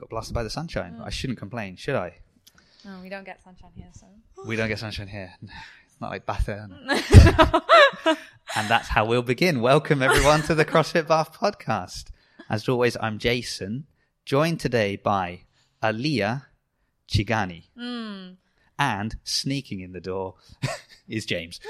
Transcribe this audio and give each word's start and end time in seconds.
got 0.00 0.08
blasted 0.08 0.34
by 0.34 0.42
the 0.42 0.50
sunshine. 0.50 0.96
Oh. 0.98 1.04
I 1.04 1.10
shouldn't 1.10 1.38
complain, 1.38 1.76
should 1.76 1.94
I? 1.94 2.14
No, 2.86 3.00
we 3.02 3.10
don't 3.10 3.24
get 3.24 3.42
sunshine 3.44 3.72
here, 3.74 3.90
so. 3.92 4.06
We 4.46 4.56
don't 4.56 4.68
get 4.68 4.78
sunshine 4.78 5.08
here. 5.08 5.34
It's 5.86 6.00
not 6.00 6.12
like 6.12 6.24
Bath. 6.24 6.48
and 6.56 6.72
that's 8.70 8.88
how 8.88 9.04
we'll 9.04 9.20
begin. 9.20 9.60
Welcome 9.60 10.00
everyone 10.00 10.40
to 10.44 10.54
the 10.54 10.64
CrossFit 10.64 11.06
Bath 11.06 11.38
podcast. 11.38 12.04
As 12.48 12.66
always, 12.70 12.96
I'm 12.98 13.18
Jason, 13.18 13.84
joined 14.24 14.60
today 14.60 14.96
by 14.96 15.40
Aliyah 15.82 16.44
Chugani. 17.06 17.64
Hmm. 17.76 18.30
And 18.78 19.16
sneaking 19.24 19.80
in 19.80 19.92
the 19.92 20.00
door 20.00 20.36
is 21.08 21.26
James. 21.26 21.60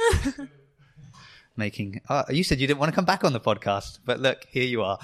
Making. 1.56 2.00
Oh, 2.08 2.22
you 2.30 2.44
said 2.44 2.60
you 2.60 2.68
didn't 2.68 2.78
want 2.78 2.92
to 2.92 2.94
come 2.94 3.04
back 3.04 3.24
on 3.24 3.32
the 3.32 3.40
podcast, 3.40 3.98
but 4.04 4.20
look, 4.20 4.46
here 4.48 4.62
you 4.62 4.84
are. 4.84 5.00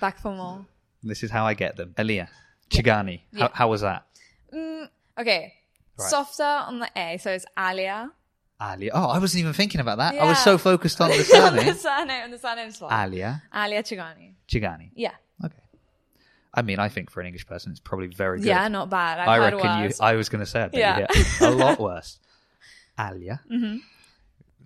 Back 0.00 0.18
for 0.18 0.34
more. 0.34 0.64
This 1.02 1.22
is 1.22 1.30
how 1.30 1.46
I 1.46 1.54
get 1.54 1.76
them. 1.76 1.94
Aliyah 1.96 2.28
Chugani. 2.70 3.22
Yeah. 3.32 3.44
How, 3.48 3.50
how 3.54 3.68
was 3.70 3.80
that? 3.82 4.06
Mm, 4.54 4.88
okay. 5.18 5.54
Right. 5.98 6.10
Softer 6.10 6.42
on 6.42 6.78
the 6.78 6.88
A, 6.96 7.18
so 7.18 7.30
it's 7.32 7.46
Alia. 7.58 8.10
Alia. 8.62 8.90
Oh, 8.94 9.08
I 9.08 9.18
wasn't 9.18 9.40
even 9.40 9.52
thinking 9.54 9.80
about 9.80 9.98
that. 9.98 10.14
I 10.14 10.24
was 10.24 10.38
so 10.38 10.58
focused 10.58 11.00
on 11.00 11.08
the 11.10 11.14
surname. 11.24 11.56
the 11.66 11.74
surname. 11.74 11.76
surname 11.76 12.24
and 12.24 12.32
the 12.32 12.38
surname's 12.38 12.76
fine. 12.76 12.90
Aliyah 12.90 13.10
Alia 13.12 13.42
Alia 13.54 13.82
Chugani. 13.82 14.34
Chugani. 14.48 14.90
Yeah. 14.94 15.12
Okay. 15.44 15.54
I 16.52 16.62
mean, 16.62 16.78
I 16.78 16.88
think 16.88 17.10
for 17.10 17.20
an 17.20 17.26
English 17.26 17.46
person, 17.46 17.70
it's 17.72 17.80
probably 17.80 18.08
very 18.08 18.38
good. 18.38 18.46
Yeah, 18.48 18.68
not 18.68 18.90
bad. 18.90 19.18
I've 19.20 19.28
I 19.28 19.36
heard 19.38 19.54
reckon 19.54 19.84
you. 19.84 19.90
I 20.00 20.14
was 20.16 20.28
going 20.28 20.40
to 20.40 20.46
say, 20.46 20.62
I 20.62 20.68
bet 20.68 20.78
Yeah. 20.80 21.06
you 21.14 21.22
hit 21.24 21.40
a 21.40 21.50
lot 21.50 21.78
worse. 21.80 22.18
Alia. 22.98 23.40
Mm-hmm. 23.50 23.76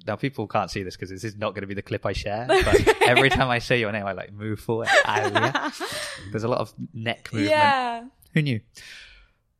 Now 0.06 0.16
people 0.16 0.46
can't 0.46 0.70
see 0.70 0.82
this 0.82 0.96
because 0.96 1.10
this 1.10 1.24
is 1.24 1.36
not 1.36 1.54
going 1.54 1.62
to 1.62 1.66
be 1.66 1.74
the 1.74 1.82
clip 1.82 2.04
I 2.04 2.12
share. 2.12 2.46
But 2.64 3.02
every 3.06 3.30
time 3.30 3.48
I 3.48 3.58
say 3.58 3.80
your 3.80 3.92
name, 3.92 4.06
I 4.06 4.12
like 4.12 4.32
move 4.32 4.60
forward. 4.60 4.88
There's 5.06 6.44
a 6.44 6.48
lot 6.48 6.58
of 6.58 6.74
neck 6.92 7.30
movement. 7.32 7.50
Yeah. 7.50 8.04
Who 8.34 8.42
knew? 8.42 8.60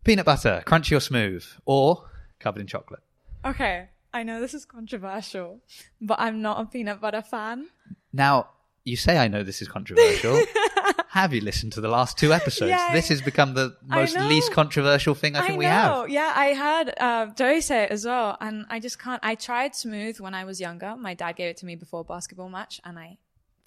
Peanut 0.04 0.26
butter, 0.26 0.62
crunchy 0.66 0.96
or 0.96 1.00
smooth, 1.00 1.44
or 1.64 2.10
covered 2.40 2.60
in 2.60 2.66
chocolate. 2.66 3.00
Okay. 3.44 3.88
I 4.12 4.22
know 4.22 4.40
this 4.40 4.54
is 4.54 4.64
controversial, 4.64 5.60
but 6.00 6.20
I'm 6.20 6.40
not 6.40 6.60
a 6.60 6.66
peanut 6.66 7.00
butter 7.00 7.22
fan. 7.22 7.66
Now 8.12 8.50
you 8.84 8.96
say 8.96 9.18
I 9.18 9.28
know 9.28 9.42
this 9.42 9.60
is 9.62 9.68
controversial. 9.68 10.34
have 11.08 11.32
you 11.32 11.40
listened 11.40 11.72
to 11.74 11.80
the 11.80 11.88
last 11.88 12.18
two 12.18 12.32
episodes? 12.32 12.70
Yeah, 12.70 12.92
this 12.92 13.08
has 13.08 13.22
become 13.22 13.54
the 13.54 13.76
most 13.86 14.16
least 14.18 14.52
controversial 14.52 15.14
thing 15.14 15.36
I 15.36 15.42
think 15.42 15.54
I 15.54 15.58
we 15.58 15.64
have. 15.64 16.08
Yeah, 16.08 16.32
I 16.34 16.54
heard 16.54 16.94
uh, 16.98 17.26
Joey 17.34 17.60
say 17.60 17.84
it 17.84 17.90
as 17.90 18.04
well, 18.04 18.36
and 18.40 18.66
I 18.68 18.80
just 18.80 18.98
can't. 18.98 19.20
I 19.24 19.34
tried 19.34 19.74
smooth 19.74 20.20
when 20.20 20.34
I 20.34 20.44
was 20.44 20.60
younger. 20.60 20.96
My 20.96 21.14
dad 21.14 21.36
gave 21.36 21.50
it 21.50 21.56
to 21.58 21.66
me 21.66 21.76
before 21.76 22.00
a 22.00 22.04
basketball 22.04 22.48
match, 22.48 22.80
and 22.84 22.98
I 22.98 23.18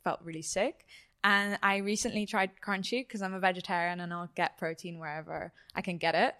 felt 0.03 0.19
really 0.23 0.41
sick. 0.41 0.85
And 1.23 1.57
I 1.61 1.77
recently 1.77 2.25
tried 2.25 2.51
crunchy 2.65 3.05
because 3.05 3.21
I'm 3.21 3.33
a 3.33 3.39
vegetarian 3.39 3.99
and 3.99 4.13
I'll 4.13 4.29
get 4.35 4.57
protein 4.57 4.99
wherever 4.99 5.51
I 5.75 5.81
can 5.81 5.97
get 5.97 6.15
it, 6.15 6.35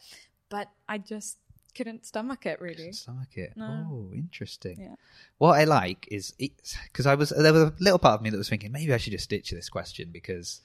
but 0.49 0.69
I 0.87 0.97
just 0.97 1.37
couldn't 1.77 2.05
stomach 2.05 2.45
it 2.45 2.59
really. 2.59 2.91
Stomach 2.91 3.35
it. 3.35 3.53
No. 3.55 3.87
Oh, 3.91 4.13
interesting. 4.13 4.79
Yeah. 4.79 4.95
What 5.37 5.59
I 5.59 5.65
like 5.65 6.07
is 6.11 6.31
because 6.31 7.05
I 7.05 7.15
was 7.15 7.29
there 7.29 7.53
was 7.53 7.63
a 7.63 7.73
little 7.79 7.99
part 7.99 8.15
of 8.15 8.21
me 8.21 8.29
that 8.31 8.37
was 8.37 8.49
thinking 8.49 8.71
maybe 8.71 8.93
I 8.93 8.97
should 8.97 9.13
just 9.13 9.29
ditch 9.29 9.51
this 9.51 9.69
question 9.69 10.09
because 10.11 10.61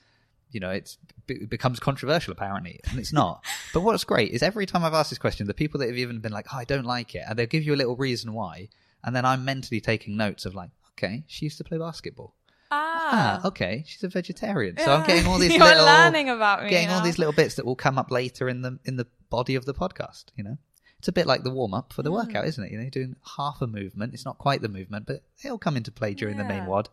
you 0.52 0.60
know 0.60 0.70
it's 0.70 0.98
it 1.28 1.48
becomes 1.48 1.80
controversial 1.80 2.32
apparently 2.32 2.80
and 2.90 2.98
it's 2.98 3.12
not. 3.12 3.44
but 3.74 3.80
what's 3.80 4.04
great 4.04 4.30
is 4.32 4.42
every 4.42 4.66
time 4.66 4.84
I've 4.84 4.94
asked 4.94 5.10
this 5.10 5.18
question, 5.18 5.46
the 5.46 5.54
people 5.54 5.80
that 5.80 5.88
have 5.88 5.98
even 5.98 6.20
been 6.20 6.32
like, 6.32 6.46
"Oh, 6.52 6.58
I 6.58 6.64
don't 6.64 6.84
like 6.84 7.14
it," 7.14 7.24
and 7.28 7.38
they'll 7.38 7.46
give 7.46 7.64
you 7.64 7.74
a 7.74 7.80
little 7.82 7.96
reason 7.96 8.32
why, 8.32 8.68
and 9.04 9.14
then 9.16 9.24
I'm 9.24 9.44
mentally 9.44 9.80
taking 9.80 10.16
notes 10.16 10.44
of 10.46 10.54
like, 10.54 10.70
"Okay, 10.98 11.24
she 11.26 11.46
used 11.46 11.58
to 11.58 11.64
play 11.64 11.78
basketball." 11.78 12.34
Ah, 12.74 13.40
Ah, 13.42 13.46
okay, 13.48 13.84
she's 13.86 14.02
a 14.02 14.08
vegetarian. 14.08 14.78
So 14.78 14.92
I'm 14.94 15.06
getting 15.06 15.26
all 15.26 15.38
these 15.44 15.54
You're 15.54 15.64
little 15.64 15.84
learning 15.84 16.30
about 16.30 16.62
me. 16.64 16.70
getting 16.70 16.88
all 16.90 17.02
these 17.02 17.18
little 17.18 17.34
bits 17.34 17.56
that 17.56 17.66
will 17.66 17.76
come 17.76 17.98
up 17.98 18.10
later 18.10 18.48
in 18.48 18.62
the 18.62 18.78
in 18.84 18.96
the 18.96 19.06
body 19.28 19.54
of 19.56 19.64
the 19.66 19.74
podcast. 19.74 20.24
You 20.36 20.44
know, 20.44 20.58
it's 20.98 21.08
a 21.08 21.12
bit 21.12 21.26
like 21.26 21.42
the 21.42 21.50
warm 21.50 21.74
up 21.74 21.92
for 21.92 22.02
the 22.02 22.10
Hmm. 22.10 22.16
workout, 22.16 22.46
isn't 22.46 22.64
it? 22.64 22.72
You 22.72 22.78
know, 22.78 22.88
doing 22.90 23.16
half 23.36 23.60
a 23.60 23.66
movement. 23.66 24.14
It's 24.14 24.24
not 24.24 24.38
quite 24.38 24.62
the 24.62 24.68
movement, 24.68 25.06
but 25.06 25.22
it'll 25.44 25.58
come 25.58 25.76
into 25.76 25.92
play 25.92 26.14
during 26.14 26.36
the 26.38 26.44
main 26.44 26.64
WOD. 26.66 26.88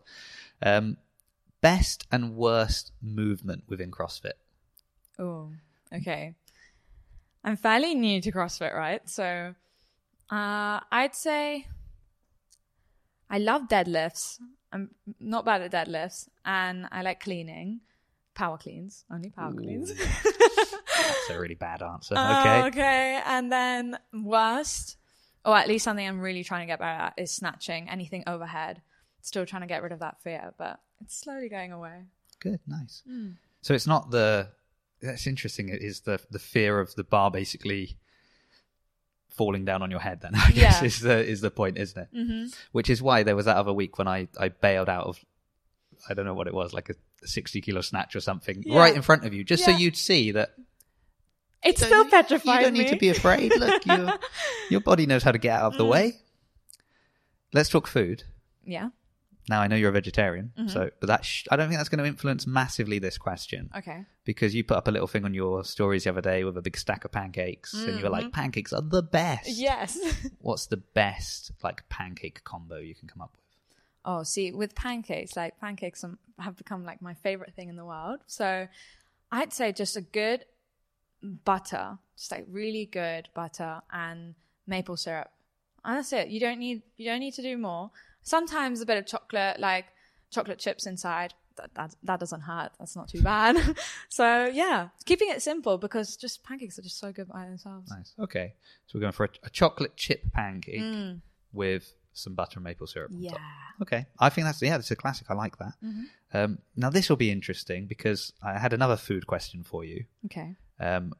Um, 0.62 0.96
best 1.60 2.06
and 2.10 2.36
worst 2.36 2.92
movement 3.02 3.64
within 3.68 3.90
CrossFit. 3.90 4.32
Oh, 5.18 5.50
okay. 5.92 6.34
I'm 7.44 7.56
fairly 7.56 7.94
new 7.94 8.20
to 8.20 8.32
CrossFit, 8.32 8.74
right? 8.74 9.06
So 9.08 9.54
uh, 10.30 10.80
I'd 10.90 11.14
say 11.14 11.66
I 13.28 13.38
love 13.38 13.68
deadlifts. 13.68 14.38
I'm 14.72 14.90
not 15.18 15.44
bad 15.44 15.62
at 15.62 15.72
deadlifts, 15.72 16.28
and 16.44 16.86
I 16.90 17.02
like 17.02 17.20
cleaning. 17.20 17.80
Power 18.34 18.58
cleans, 18.58 19.04
only 19.12 19.30
power 19.30 19.52
cleans. 19.52 19.92
That's 19.92 21.30
a 21.30 21.38
really 21.38 21.54
bad 21.56 21.82
answer. 21.82 22.14
Okay. 22.18 22.62
okay. 22.68 23.22
And 23.26 23.50
then 23.50 23.98
worst, 24.12 24.96
or 25.44 25.56
at 25.56 25.68
least 25.68 25.84
something 25.84 26.06
I'm 26.06 26.20
really 26.20 26.44
trying 26.44 26.62
to 26.62 26.66
get 26.66 26.78
better 26.78 27.02
at, 27.02 27.14
is 27.18 27.32
snatching 27.34 27.88
anything 27.90 28.24
overhead. 28.26 28.82
Still 29.22 29.46
trying 29.46 29.62
to 29.62 29.68
get 29.68 29.82
rid 29.82 29.92
of 29.92 29.98
that 30.00 30.22
fear, 30.22 30.52
but 30.58 30.80
it's 31.00 31.16
slowly 31.18 31.48
going 31.48 31.72
away. 31.72 32.04
Good. 32.40 32.60
Nice. 32.66 33.02
Hmm. 33.06 33.30
So 33.62 33.74
it's 33.74 33.86
not 33.86 34.10
the. 34.10 34.48
That's 35.02 35.26
interesting. 35.26 35.68
It 35.68 35.82
is 35.82 36.00
the 36.00 36.20
the 36.30 36.38
fear 36.38 36.80
of 36.80 36.94
the 36.94 37.04
bar 37.04 37.30
basically 37.30 37.96
falling 39.28 39.64
down 39.64 39.82
on 39.82 39.90
your 39.90 40.00
head. 40.00 40.20
Then 40.20 40.32
I 40.34 40.50
guess 40.50 40.80
Yeah. 40.80 40.84
is 40.86 41.00
the 41.00 41.18
is 41.24 41.40
the 41.40 41.50
point, 41.50 41.78
isn't 41.78 42.00
it? 42.02 42.08
Mm-hmm. 42.16 42.46
Which 42.72 42.90
is 42.90 43.02
why 43.02 43.22
there 43.22 43.36
was 43.36 43.44
that 43.46 43.56
other 43.56 43.72
week 43.72 43.98
when 43.98 44.08
I 44.08 44.28
I 44.38 44.48
bailed 44.48 44.88
out 44.88 45.06
of. 45.06 45.18
I 46.08 46.14
don't 46.14 46.24
know 46.24 46.32
what 46.32 46.46
it 46.46 46.54
was, 46.54 46.72
like 46.72 46.88
a 46.88 46.94
60 47.26 47.60
kilo 47.60 47.82
snatch 47.82 48.16
or 48.16 48.20
something, 48.20 48.62
Yeah. 48.64 48.78
right 48.78 48.96
in 48.96 49.02
front 49.02 49.26
of 49.26 49.34
you, 49.34 49.44
just 49.44 49.66
so 49.66 49.70
you'd 49.70 49.98
see 49.98 50.30
that 50.32 50.54
It 51.62 51.78
you 51.78 51.86
still 51.86 52.06
petrified 52.06 52.60
You 52.60 52.64
don't 52.64 52.72
me. 52.72 52.78
need 52.84 52.88
to 52.88 52.96
be 52.96 53.10
afraid. 53.10 53.54
Look, 53.54 53.84
your 53.86 54.14
your 54.70 54.80
body 54.80 55.04
knows 55.04 55.22
how 55.22 55.32
to 55.32 55.36
get 55.38 55.60
out 55.60 55.72
of 55.72 55.78
the 55.78 55.84
Mm. 55.84 55.90
way. 55.90 56.12
Let's 57.52 57.68
talk 57.68 57.86
food. 57.86 58.24
yeah. 58.64 58.90
Now 59.50 59.60
I 59.60 59.66
know 59.68 59.76
you're 59.80 59.90
a 59.96 60.00
vegetarian, 60.02 60.46
Mm-hmm. 60.56 60.68
so 60.74 60.80
but 61.00 61.06
that 61.12 61.24
sh- 61.24 61.46
I 61.50 61.56
don't 61.56 61.68
think 61.68 61.78
that's 61.80 61.88
going 61.92 62.02
to 62.04 62.06
influence 62.14 62.46
massively 62.46 62.98
this 63.00 63.18
question 63.18 63.62
Okay. 63.80 64.04
because 64.24 64.54
you 64.54 64.62
put 64.64 64.76
up 64.80 64.88
a 64.88 64.90
little 64.96 65.08
thing 65.14 65.24
on 65.24 65.34
your 65.34 65.64
stories 65.64 66.04
the 66.04 66.10
other 66.10 66.20
day 66.32 66.44
with 66.44 66.56
a 66.56 66.62
big 66.62 66.76
stack 66.84 67.04
of 67.04 67.10
pancakes, 67.12 67.74
and 67.74 67.98
you 67.98 68.04
were 68.04 68.14
like, 68.18 68.32
"Pancakes 68.32 68.72
are 68.72 68.80
the 68.96 69.02
best." 69.02 69.48
Mm-hmm. 69.50 69.60
Yes. 69.70 69.98
What's 70.48 70.66
the 70.74 70.76
best 71.02 71.52
like 71.66 71.78
pancake 71.88 72.38
combo 72.44 72.76
you 72.78 72.94
can 72.94 73.08
come 73.08 73.22
up 73.22 73.32
with? 73.32 73.40
oh, 74.10 74.22
see, 74.22 74.50
with 74.52 74.74
pancakes, 74.74 75.36
like 75.36 75.60
pancakes 75.60 76.02
have 76.38 76.56
become 76.56 76.82
like 76.90 77.02
my 77.02 77.14
favorite 77.26 77.52
thing 77.56 77.68
in 77.68 77.76
the 77.76 77.84
world. 77.84 78.18
So 78.26 78.66
I'd 79.30 79.52
say 79.52 79.72
just 79.72 79.94
a 79.96 80.00
good 80.00 80.40
butter, 81.22 81.98
just 82.16 82.30
like 82.30 82.46
really 82.50 82.86
good 82.86 83.28
butter 83.34 83.80
and 83.92 84.34
maple 84.66 84.96
syrup. 84.96 85.30
And 85.84 85.98
that's 85.98 86.12
it. 86.12 86.28
You 86.28 86.40
don't 86.40 86.58
need 86.58 86.82
you 86.96 87.06
don't 87.10 87.20
need 87.20 87.34
to 87.34 87.42
do 87.42 87.56
more. 87.56 87.90
Sometimes 88.22 88.80
a 88.80 88.86
bit 88.86 88.98
of 88.98 89.06
chocolate, 89.06 89.58
like 89.60 89.86
chocolate 90.30 90.58
chips 90.58 90.86
inside. 90.86 91.34
That, 91.56 91.74
that, 91.74 91.94
that 92.04 92.20
doesn't 92.20 92.40
hurt. 92.42 92.70
That's 92.78 92.96
not 92.96 93.08
too 93.08 93.20
bad. 93.22 93.76
so 94.08 94.46
yeah, 94.46 94.88
keeping 95.04 95.28
it 95.30 95.42
simple 95.42 95.76
because 95.78 96.16
just 96.16 96.42
pancakes 96.42 96.78
are 96.78 96.82
just 96.82 96.98
so 96.98 97.12
good 97.12 97.28
by 97.28 97.44
themselves. 97.44 97.90
Nice. 97.90 98.14
Okay, 98.18 98.54
so 98.86 98.96
we're 98.96 99.02
going 99.02 99.12
for 99.12 99.24
a, 99.24 99.28
a 99.44 99.50
chocolate 99.50 99.94
chip 99.96 100.32
pancake 100.32 101.16
with 101.52 101.94
some 102.12 102.34
butter 102.34 102.54
and 102.56 102.64
maple 102.64 102.86
syrup. 102.86 103.10
on 103.10 103.18
Mm. 103.18 103.24
Yeah. 103.24 103.30
top. 103.32 103.40
Okay, 103.82 104.06
I 104.18 104.28
think 104.30 104.46
that's 104.46 104.62
yeah, 104.62 104.76
that's 104.78 104.90
a 104.90 104.96
classic. 104.96 105.26
I 105.30 105.34
like 105.34 105.58
that. 105.58 105.72
Mm-hmm. 105.84 106.02
Um, 106.32 106.58
now 106.76 106.88
this 106.90 107.08
will 107.10 107.16
be 107.16 107.30
interesting 107.30 107.86
because 107.86 108.32
I 108.42 108.58
had 108.58 108.72
another 108.72 108.96
food 108.96 109.26
question 109.26 109.62
for 109.62 109.84
you. 109.84 110.04
Okay. 110.26 110.54
Um, 110.78 111.12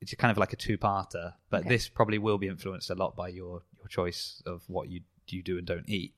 it's 0.00 0.12
kind 0.14 0.32
of 0.32 0.38
like 0.38 0.52
a 0.52 0.56
two-parter, 0.56 1.34
but 1.50 1.60
Okay. 1.60 1.68
this 1.68 1.88
probably 1.88 2.18
will 2.18 2.38
be 2.38 2.48
influenced 2.48 2.90
a 2.90 2.94
lot 2.94 3.16
by 3.16 3.28
your 3.28 3.62
your 3.78 3.88
choice 3.88 4.42
of 4.46 4.62
what 4.66 4.88
you 4.90 5.02
you 5.28 5.42
do 5.42 5.56
and 5.58 5.66
don't 5.66 5.88
eat. 5.88 6.12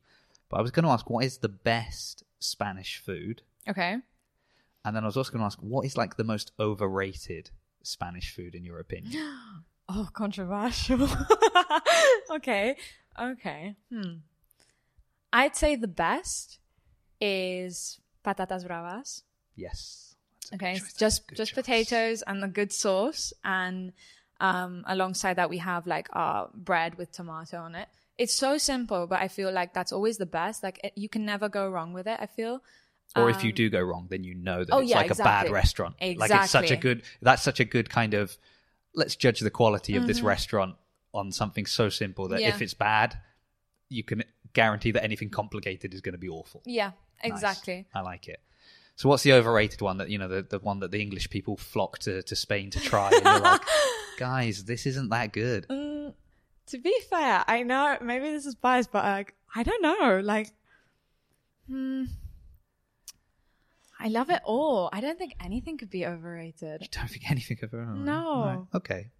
But 0.53 0.59
I 0.59 0.63
was 0.63 0.71
going 0.71 0.85
to 0.85 0.91
ask, 0.91 1.09
what 1.09 1.25
is 1.25 1.39
the 1.39 1.49
best 1.49 2.25
Spanish 2.39 2.99
food? 2.99 3.41
Okay. 3.67 3.97
And 4.85 4.95
then 4.95 5.03
I 5.03 5.07
was 5.07 5.17
also 5.17 5.33
going 5.33 5.41
to 5.41 5.47
ask, 5.47 5.59
what 5.61 5.87
is 5.87 5.97
like 5.97 6.19
the 6.19 6.25
most 6.25 6.53
overrated 6.61 7.49
Spanish 7.83 8.35
food 8.37 8.55
in 8.55 8.65
your 8.65 8.79
opinion? 8.79 9.13
Oh, 9.89 10.09
controversial. 10.13 11.07
okay. 12.31 12.77
Okay. 13.21 13.75
Hmm. 13.93 14.13
I'd 15.33 15.57
say 15.57 15.75
the 15.75 15.89
best 15.89 16.61
is 17.21 17.99
patatas 18.25 18.65
bravas. 18.67 19.23
yes. 19.57 20.15
Okay. 20.55 20.75
Just 20.97 21.29
just 21.35 21.37
choice. 21.37 21.53
potatoes 21.53 22.23
and 22.27 22.45
a 22.45 22.49
good 22.49 22.73
sauce 22.73 23.33
and 23.45 23.93
um 24.41 24.85
alongside 24.87 25.35
that 25.35 25.51
we 25.51 25.59
have 25.59 25.87
like 25.87 26.09
our 26.13 26.49
bread 26.55 26.95
with 26.95 27.11
tomato 27.11 27.59
on 27.59 27.75
it. 27.75 27.89
It's 28.19 28.35
so 28.35 28.59
simple, 28.59 29.07
but 29.07 29.21
I 29.21 29.29
feel 29.29 29.51
like 29.53 29.73
that's 29.75 29.93
always 29.93 30.19
the 30.19 30.27
best. 30.27 30.63
Like 30.63 30.79
it, 30.85 30.93
you 30.97 31.09
can 31.09 31.25
never 31.25 31.49
go 31.49 31.69
wrong 31.69 31.93
with 31.93 32.07
it, 32.07 32.19
I 32.21 32.27
feel. 32.27 32.63
Or 33.17 33.29
if 33.29 33.45
you 33.45 33.53
do 33.53 33.69
go 33.69 33.81
wrong, 33.81 34.07
then 34.09 34.25
you 34.25 34.35
know 34.35 34.65
that 34.65 34.73
Um, 34.73 34.79
oh, 34.79 34.83
it's 34.83 34.91
yeah, 34.91 34.97
like 34.99 35.11
a 35.11 35.15
bad 35.17 35.51
restaurant. 35.51 35.97
exactly. 36.01 36.17
Like 36.35 36.43
it's 36.45 36.51
such 36.53 36.71
a 36.71 36.77
good. 36.77 37.03
That's 37.21 37.43
such 37.43 37.61
a 37.61 37.65
good 37.65 37.91
kind 37.91 38.15
of. 38.15 38.37
Let's 38.95 39.17
judge 39.17 39.41
the 39.41 39.51
quality 39.51 39.97
of 39.97 40.07
this 40.07 40.19
Mm-hmm. 40.19 40.27
restaurant 40.27 40.77
on 41.13 41.31
something 41.33 41.67
so 41.67 41.89
simple 41.91 42.29
that 42.29 42.41
Yeah. 42.41 42.49
if 42.55 42.63
it's 42.63 42.73
bad, 42.75 43.19
you 43.91 44.03
can 44.05 44.23
guarantee 44.55 44.93
that 44.93 45.05
anything 45.05 45.29
complicated 45.31 45.93
is 45.93 46.01
going 46.01 46.13
to 46.15 46.19
be 46.19 46.29
awful. 46.29 46.63
Yeah, 46.65 46.93
Nice. 47.23 47.33
exactly. 47.33 47.87
I 47.95 48.01
like 48.01 48.29
it. 48.29 48.41
So 48.97 49.09
what's 49.09 49.23
the 49.23 49.33
overrated 49.33 49.81
one 49.83 49.99
that 49.99 50.09
you 50.11 50.19
know 50.19 50.29
the 50.29 50.43
the 50.43 50.59
one 50.59 50.81
that 50.81 50.91
the 50.91 51.01
English 51.01 51.29
people 51.31 51.57
flock 51.57 51.99
to 52.01 52.23
to 52.23 52.37
Spain 52.37 52.71
to 52.71 52.81
try? 52.81 53.11
And 53.13 53.43
like, 53.43 53.63
guys, 54.19 54.65
this 54.65 54.87
isn't 54.87 55.09
that 55.11 55.33
good. 55.33 55.67
Mm, 55.69 55.82
to 56.73 56.79
be 56.79 56.95
fair, 57.09 57.45
I 57.47 57.63
know 57.63 57.97
maybe 58.03 58.31
this 58.31 58.45
is 58.47 58.55
biased, 58.55 58.91
but 58.93 59.05
like 59.05 59.35
I 59.55 59.63
don't 59.63 59.83
know. 59.83 60.21
Like, 60.23 60.49
hmm, 61.69 62.05
I 64.01 64.09
love 64.09 64.31
it 64.31 64.41
all. 64.45 64.91
I 64.93 65.01
don't 65.01 65.19
think 65.19 65.35
anything 65.43 65.79
could 65.79 65.91
be 65.91 66.05
overrated 66.07 66.83
You 66.83 66.89
don't 66.91 67.09
think 67.09 67.31
anything 67.31 67.59
of 67.63 67.73
it? 67.73 67.77
No. 67.87 68.67
Okay. 68.75 69.11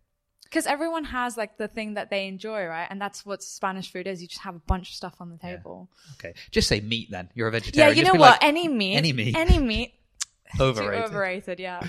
because 0.45 0.67
everyone 0.67 1.05
has 1.05 1.37
like 1.37 1.57
the 1.57 1.69
thing 1.69 1.95
that 1.95 2.11
they 2.11 2.27
enjoy, 2.29 2.65
right? 2.67 2.87
And 2.91 3.01
that's 3.01 3.25
what 3.25 3.43
Spanish 3.43 3.91
food 3.93 4.07
is. 4.07 4.21
You 4.21 4.29
just 4.29 4.43
have 4.43 4.57
a 4.57 4.65
bunch 4.73 4.89
of 4.91 4.95
stuff 4.95 5.15
on 5.21 5.31
the 5.31 5.39
Yeah. 5.43 5.57
table. 5.57 5.89
Okay. 6.19 6.35
Just 6.51 6.69
say 6.69 6.81
meat 6.81 7.09
then. 7.11 7.31
You're 7.35 7.49
a 7.49 7.51
vegetarian. 7.53 7.79
Yeah, 7.79 7.95
vegetarian. 7.95 7.97
you 7.99 8.03
Just 8.05 8.13
know 8.15 8.19
be 8.19 8.21
what? 8.21 8.43
like, 8.43 8.45
any 8.45 8.69
meat, 8.69 8.97
any 8.97 9.13
meat. 9.13 9.37
any 9.37 9.59
meat, 9.59 9.95
too 10.57 10.63
overrated. 10.65 11.05
overrated. 11.07 11.59
Yeah. 11.61 11.81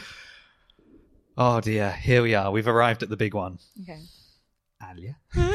Oh 1.38 1.59
dear. 1.62 1.92
Here 1.92 2.21
we 2.21 2.36
are. 2.36 2.51
We've 2.51 2.68
arrived 2.68 3.01
at 3.04 3.09
the 3.09 3.18
big 3.18 3.33
one. 3.33 3.57
Okay. 3.81 4.00
Alia. 4.91 5.18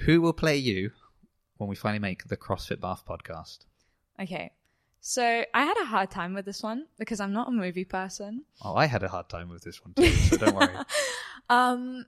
Who 0.00 0.20
will 0.20 0.32
play 0.32 0.56
you 0.56 0.90
when 1.56 1.68
we 1.68 1.76
finally 1.76 2.00
make 2.00 2.24
the 2.26 2.36
CrossFit 2.36 2.80
Bath 2.80 3.04
podcast? 3.08 3.58
Okay. 4.20 4.52
So 5.00 5.44
I 5.52 5.64
had 5.64 5.76
a 5.82 5.84
hard 5.84 6.10
time 6.10 6.32
with 6.34 6.46
this 6.46 6.62
one 6.62 6.86
because 6.98 7.20
I'm 7.20 7.32
not 7.32 7.48
a 7.48 7.52
movie 7.52 7.84
person. 7.84 8.44
Oh, 8.62 8.74
I 8.74 8.86
had 8.86 9.02
a 9.02 9.08
hard 9.08 9.28
time 9.28 9.50
with 9.50 9.62
this 9.62 9.84
one 9.84 9.92
too, 9.94 10.10
so 10.10 10.36
don't 10.36 10.54
worry. 10.56 10.74
Um, 11.50 12.06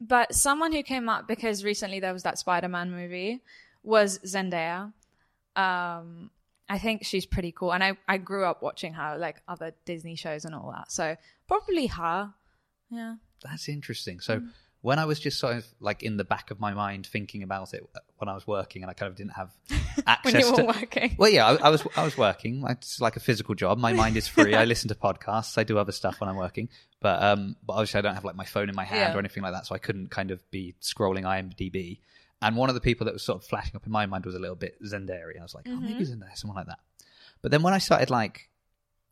but 0.00 0.32
someone 0.36 0.72
who 0.72 0.84
came 0.84 1.08
up 1.08 1.26
because 1.26 1.64
recently 1.64 1.98
there 1.98 2.12
was 2.12 2.22
that 2.22 2.38
Spider-Man 2.38 2.92
movie 2.92 3.40
was 3.82 4.20
Zendaya. 4.20 4.92
Um, 5.56 6.30
I 6.68 6.78
think 6.78 7.04
she's 7.04 7.26
pretty 7.26 7.50
cool, 7.50 7.72
and 7.74 7.82
I 7.82 7.96
I 8.06 8.18
grew 8.18 8.44
up 8.44 8.62
watching 8.62 8.94
her 8.94 9.18
like 9.18 9.42
other 9.48 9.72
Disney 9.84 10.14
shows 10.14 10.44
and 10.44 10.54
all 10.54 10.70
that. 10.72 10.92
So 10.92 11.16
probably 11.48 11.88
her. 11.88 12.32
Yeah. 12.88 13.16
That's 13.42 13.68
interesting. 13.68 14.20
So 14.20 14.40
Mm. 14.40 14.48
when 14.80 14.98
I 14.98 15.04
was 15.04 15.20
just 15.20 15.38
sort 15.38 15.56
of 15.56 15.64
like 15.80 16.02
in 16.02 16.16
the 16.16 16.24
back 16.24 16.50
of 16.50 16.58
my 16.58 16.74
mind 16.74 17.06
thinking 17.06 17.42
about 17.42 17.72
it 17.74 17.82
when 18.16 18.28
I 18.28 18.34
was 18.34 18.46
working, 18.46 18.82
and 18.82 18.90
I 18.90 18.94
kind 18.94 19.08
of 19.10 19.16
didn't 19.16 19.32
have 19.34 19.50
access 20.06 20.32
When 20.34 20.42
you 20.44 20.50
were 20.50 20.56
to. 20.72 20.80
working. 20.80 21.14
Well, 21.18 21.30
yeah, 21.30 21.46
I, 21.46 21.54
I 21.66 21.68
was 21.70 21.82
I 21.96 22.04
was 22.04 22.16
working. 22.18 22.64
It's 22.68 23.00
like 23.00 23.16
a 23.16 23.20
physical 23.20 23.54
job. 23.54 23.78
My 23.78 23.92
mind 23.92 24.16
is 24.16 24.26
free. 24.28 24.54
I 24.54 24.64
listen 24.64 24.88
to 24.88 24.94
podcasts. 24.94 25.56
I 25.58 25.64
do 25.64 25.78
other 25.78 25.92
stuff 25.92 26.20
when 26.20 26.28
I'm 26.30 26.36
working. 26.36 26.68
But 27.00 27.22
um, 27.22 27.56
but 27.64 27.74
obviously 27.74 27.98
I 27.98 28.02
don't 28.02 28.14
have 28.14 28.24
like 28.24 28.36
my 28.36 28.44
phone 28.44 28.68
in 28.68 28.74
my 28.74 28.84
hand 28.84 29.00
Yeah. 29.12 29.14
or 29.16 29.18
anything 29.18 29.42
like 29.42 29.52
that, 29.52 29.66
so 29.66 29.74
I 29.74 29.78
couldn't 29.78 30.10
kind 30.10 30.30
of 30.30 30.48
be 30.50 30.74
scrolling 30.80 31.22
IMDb. 31.24 31.98
And 32.40 32.56
one 32.56 32.68
of 32.68 32.74
the 32.74 32.80
people 32.80 33.04
that 33.04 33.12
was 33.14 33.22
sort 33.22 33.40
of 33.40 33.48
flashing 33.48 33.76
up 33.76 33.86
in 33.86 33.92
my 33.92 34.06
mind 34.06 34.24
was 34.26 34.34
a 34.34 34.38
little 34.40 34.56
bit 34.56 34.76
Zendaya. 34.82 35.38
I 35.38 35.42
was 35.42 35.54
like, 35.54 35.66
oh, 35.68 35.76
maybe 35.76 36.04
Mm-hmm. 36.04 36.22
Zendaya, 36.22 36.36
someone 36.36 36.56
like 36.56 36.66
that. 36.66 36.80
But 37.40 37.52
then 37.52 37.62
when 37.62 37.72
I 37.72 37.78
started 37.78 38.10
like 38.10 38.48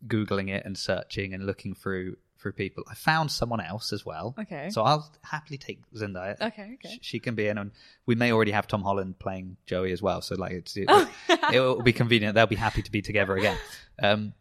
googling 0.06 0.48
it 0.50 0.64
and 0.64 0.76
searching 0.76 1.34
and 1.34 1.46
looking 1.46 1.74
through 1.74 2.16
through 2.40 2.52
people, 2.52 2.82
I 2.90 2.94
found 2.94 3.30
someone 3.30 3.60
else 3.60 3.92
as 3.92 4.04
well. 4.06 4.34
Okay. 4.38 4.70
So 4.70 4.82
I'll 4.82 5.10
happily 5.22 5.58
take 5.58 5.80
Zendaya. 5.94 6.40
Okay. 6.40 6.74
Okay. 6.74 6.94
Sh- 6.96 6.98
She 7.02 7.20
can 7.20 7.34
be 7.34 7.46
in, 7.48 7.58
and 7.58 7.70
we 8.06 8.14
may 8.14 8.32
already 8.32 8.52
have 8.52 8.66
Tom 8.66 8.82
Holland 8.82 9.18
playing 9.18 9.56
Joey 9.66 9.92
as 9.92 10.00
well. 10.00 10.20
So 10.22 10.34
like, 10.36 10.52
it's, 10.52 10.76
it, 10.76 10.86
Oh. 10.88 11.10
it 11.52 11.60
will 11.60 11.82
be 11.82 11.92
convenient. 11.92 12.34
They'll 12.34 12.46
be 12.46 12.56
happy 12.56 12.82
to 12.82 12.90
be 12.90 13.02
together 13.02 13.36
again. 13.36 13.58
Um, 14.02 14.32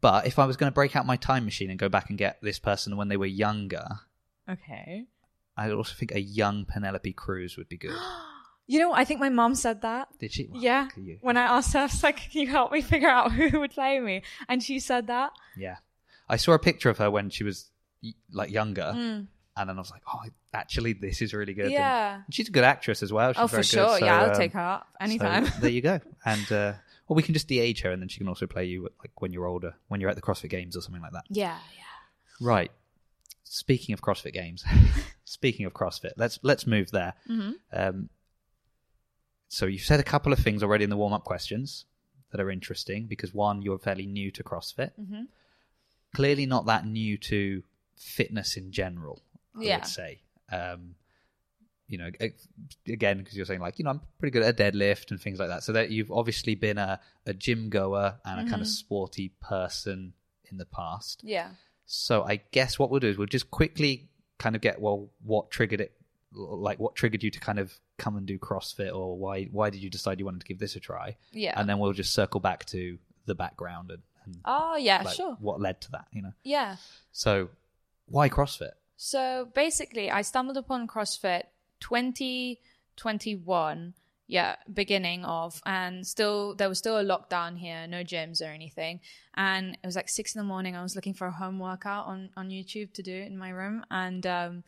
but 0.00 0.26
if 0.26 0.38
I 0.38 0.46
was 0.46 0.56
going 0.56 0.70
to 0.70 0.74
break 0.74 0.96
out 0.96 1.06
my 1.06 1.16
time 1.16 1.44
machine 1.44 1.70
and 1.70 1.78
go 1.78 1.88
back 1.88 2.08
and 2.08 2.18
get 2.18 2.38
this 2.42 2.58
person 2.58 2.96
when 2.96 3.08
they 3.08 3.16
were 3.16 3.26
younger, 3.26 3.86
Okay. 4.50 5.06
I 5.56 5.70
also 5.70 5.94
think 5.94 6.12
a 6.12 6.20
young 6.20 6.64
Penelope 6.64 7.12
Cruz 7.12 7.56
would 7.56 7.68
be 7.68 7.76
good. 7.78 7.96
You 8.68 8.78
know, 8.78 8.92
I 8.94 9.04
think 9.04 9.18
my 9.18 9.28
mom 9.28 9.56
said 9.56 9.82
that. 9.82 10.08
Did 10.20 10.32
she? 10.32 10.46
Well, 10.50 10.62
Yeah. 10.62 10.88
you. 10.96 11.18
When 11.20 11.36
I 11.36 11.42
asked 11.42 11.72
her, 11.74 11.80
I 11.80 11.82
was 11.82 12.00
like, 12.02 12.30
"Can 12.30 12.42
you 12.42 12.46
help 12.48 12.70
me 12.70 12.80
figure 12.80 13.08
out 13.08 13.32
who 13.36 13.58
would 13.58 13.72
play 13.72 13.98
me?" 13.98 14.22
And 14.48 14.62
she 14.62 14.78
said 14.78 15.08
that. 15.08 15.32
Yeah. 15.58 15.76
I 16.32 16.36
saw 16.36 16.52
a 16.52 16.58
picture 16.58 16.90
of 16.90 16.98
her 16.98 17.10
when 17.10 17.30
she 17.30 17.44
was 17.44 17.70
like 18.32 18.50
younger, 18.50 18.92
Mm. 18.96 19.26
and 19.56 19.68
then 19.68 19.76
I 19.76 19.80
was 19.80 19.90
like, 19.90 20.02
oh, 20.12 20.20
actually, 20.54 20.92
this 20.94 21.20
is 21.22 21.32
really 21.34 21.54
good. 21.54 21.66
And 21.66 21.72
Yeah. 21.74 22.22
she's 22.30 22.48
a 22.48 22.52
good 22.52 22.64
actress 22.64 23.02
as 23.02 23.12
well. 23.12 23.32
She's 23.32 23.42
Oh, 23.42 23.46
for 23.48 23.62
sure. 23.62 23.86
Good, 23.86 23.98
so, 24.00 24.04
yeah, 24.06 24.20
I'll 24.22 24.30
um, 24.30 24.36
take 24.36 24.52
her 24.54 24.60
up 24.76 24.86
so 24.98 25.04
anytime. 25.04 25.46
there 25.60 25.70
you 25.70 25.82
go. 25.82 26.00
And 26.24 26.46
uh, 26.50 26.72
well, 27.06 27.16
we 27.16 27.22
can 27.22 27.34
just 27.34 27.48
de-age 27.48 27.82
her, 27.82 27.90
and 27.92 28.00
then 28.00 28.08
she 28.08 28.18
can 28.18 28.28
also 28.28 28.46
play 28.46 28.64
you 28.64 28.88
like 29.00 29.20
when 29.20 29.32
you're 29.32 29.46
older, 29.46 29.74
when 29.88 30.00
you're 30.00 30.10
at 30.10 30.16
the 30.16 30.22
CrossFit 30.22 30.50
Games 30.50 30.76
or 30.76 30.80
something 30.80 31.02
like 31.02 31.12
that. 31.12 31.24
yeah. 31.28 31.58
Yeah. 31.76 32.46
Right. 32.46 32.72
Speaking 33.44 33.92
of 33.92 34.00
CrossFit 34.00 34.32
Games, 34.32 34.64
speaking 35.24 35.66
of 35.66 35.74
CrossFit, 35.74 36.12
let's 36.16 36.38
let's 36.42 36.66
move 36.66 36.90
there. 36.90 37.12
Mhm. 37.28 37.54
Um, 37.72 38.08
so 39.48 39.66
you've 39.66 39.82
said 39.82 40.00
a 40.00 40.04
couple 40.04 40.32
of 40.32 40.38
things 40.38 40.62
already 40.62 40.84
in 40.84 40.90
the 40.90 40.96
warm-up 40.96 41.24
questions 41.24 41.84
that 42.30 42.40
are 42.40 42.50
interesting 42.50 43.06
because 43.06 43.34
one, 43.34 43.60
you're 43.60 43.78
fairly 43.78 44.06
new 44.06 44.30
to 44.30 44.42
CrossFit. 44.42 44.92
Mhm. 44.98 45.26
Clearly, 46.14 46.46
not 46.46 46.66
that 46.66 46.86
new 46.86 47.16
to 47.18 47.62
fitness 47.96 48.56
in 48.56 48.70
general. 48.72 49.22
I 49.58 49.62
Yeah. 49.62 49.76
would 49.78 49.86
say. 49.86 50.22
Um, 50.50 50.94
you 51.88 51.98
know, 51.98 52.10
again, 52.86 53.18
because 53.18 53.36
you're 53.36 53.44
saying 53.44 53.60
like, 53.60 53.78
you 53.78 53.84
know, 53.84 53.90
I'm 53.90 54.00
pretty 54.18 54.32
good 54.32 54.42
at 54.42 54.58
a 54.58 54.62
deadlift 54.72 55.10
and 55.10 55.20
things 55.20 55.38
like 55.38 55.48
that. 55.48 55.62
So 55.62 55.72
that 55.72 55.90
you've 55.90 56.10
obviously 56.10 56.54
been 56.54 56.78
a, 56.78 57.00
a 57.26 57.34
gym 57.34 57.68
goer 57.68 58.18
and 58.24 58.40
a 58.40 58.50
kind 58.50 58.62
of 58.62 58.66
Mhm. 58.68 58.70
sporty 58.78 59.28
person 59.40 60.14
in 60.50 60.56
the 60.56 60.64
past. 60.64 61.20
Yeah. 61.22 61.50
So 61.84 62.22
I 62.24 62.36
guess 62.36 62.78
what 62.78 62.90
we'll 62.90 63.00
do 63.00 63.08
is 63.08 63.18
we'll 63.18 63.26
just 63.26 63.50
quickly 63.50 64.08
kind 64.38 64.56
of 64.56 64.62
get 64.62 64.80
well, 64.80 65.10
what 65.22 65.50
triggered 65.50 65.80
it, 65.82 65.92
like 66.32 66.78
what 66.78 66.94
triggered 66.94 67.22
you 67.22 67.30
to 67.30 67.40
kind 67.40 67.58
of 67.58 67.78
come 67.98 68.16
and 68.16 68.26
do 68.26 68.38
CrossFit, 68.38 68.94
or 68.94 69.18
why 69.18 69.44
why 69.44 69.68
did 69.68 69.82
you 69.82 69.90
decide 69.90 70.18
you 70.18 70.24
wanted 70.24 70.40
to 70.40 70.46
give 70.46 70.58
this 70.58 70.76
a 70.76 70.80
try, 70.80 71.16
Yeah. 71.32 71.58
and 71.60 71.68
then 71.68 71.78
we'll 71.78 71.92
just 71.92 72.14
circle 72.14 72.40
back 72.40 72.64
to 72.66 72.98
the 73.26 73.34
background 73.34 73.90
and, 73.90 74.02
and 74.24 74.36
oh, 74.44 74.76
yeah, 74.76 75.02
like, 75.02 75.16
sure. 75.16 75.36
what 75.40 75.60
led 75.60 75.80
to 75.82 75.90
that, 75.92 76.06
you 76.12 76.22
know. 76.22 76.32
Yeah. 76.44 76.76
So 77.12 77.50
why 78.06 78.28
CrossFit? 78.28 78.72
So 78.96 79.48
basically, 79.54 80.10
I 80.10 80.22
stumbled 80.22 80.56
upon 80.56 80.86
CrossFit 80.86 81.44
2021, 81.80 83.94
yeah, 84.28 84.54
beginning 84.72 85.24
of, 85.24 85.60
and 85.66 86.06
still 86.06 86.54
there 86.54 86.68
was 86.68 86.78
still 86.78 86.98
a 86.98 87.04
lockdown 87.04 87.58
here, 87.58 87.88
no 87.88 88.04
gyms 88.04 88.40
or 88.40 88.46
anything, 88.46 89.00
and 89.34 89.76
it 89.82 89.86
was 89.86 89.96
like 89.96 90.08
six 90.08 90.34
in 90.34 90.38
the 90.38 90.44
morning. 90.44 90.76
I 90.76 90.82
was 90.82 90.94
looking 90.94 91.14
for 91.14 91.26
a 91.26 91.32
home 91.32 91.58
workout 91.58 92.06
on 92.06 92.30
on 92.36 92.50
YouTube 92.50 92.92
to 92.94 93.02
do 93.02 93.14
in 93.14 93.36
my 93.36 93.50
room, 93.50 93.84
and 93.90 94.24
um, 94.26 94.62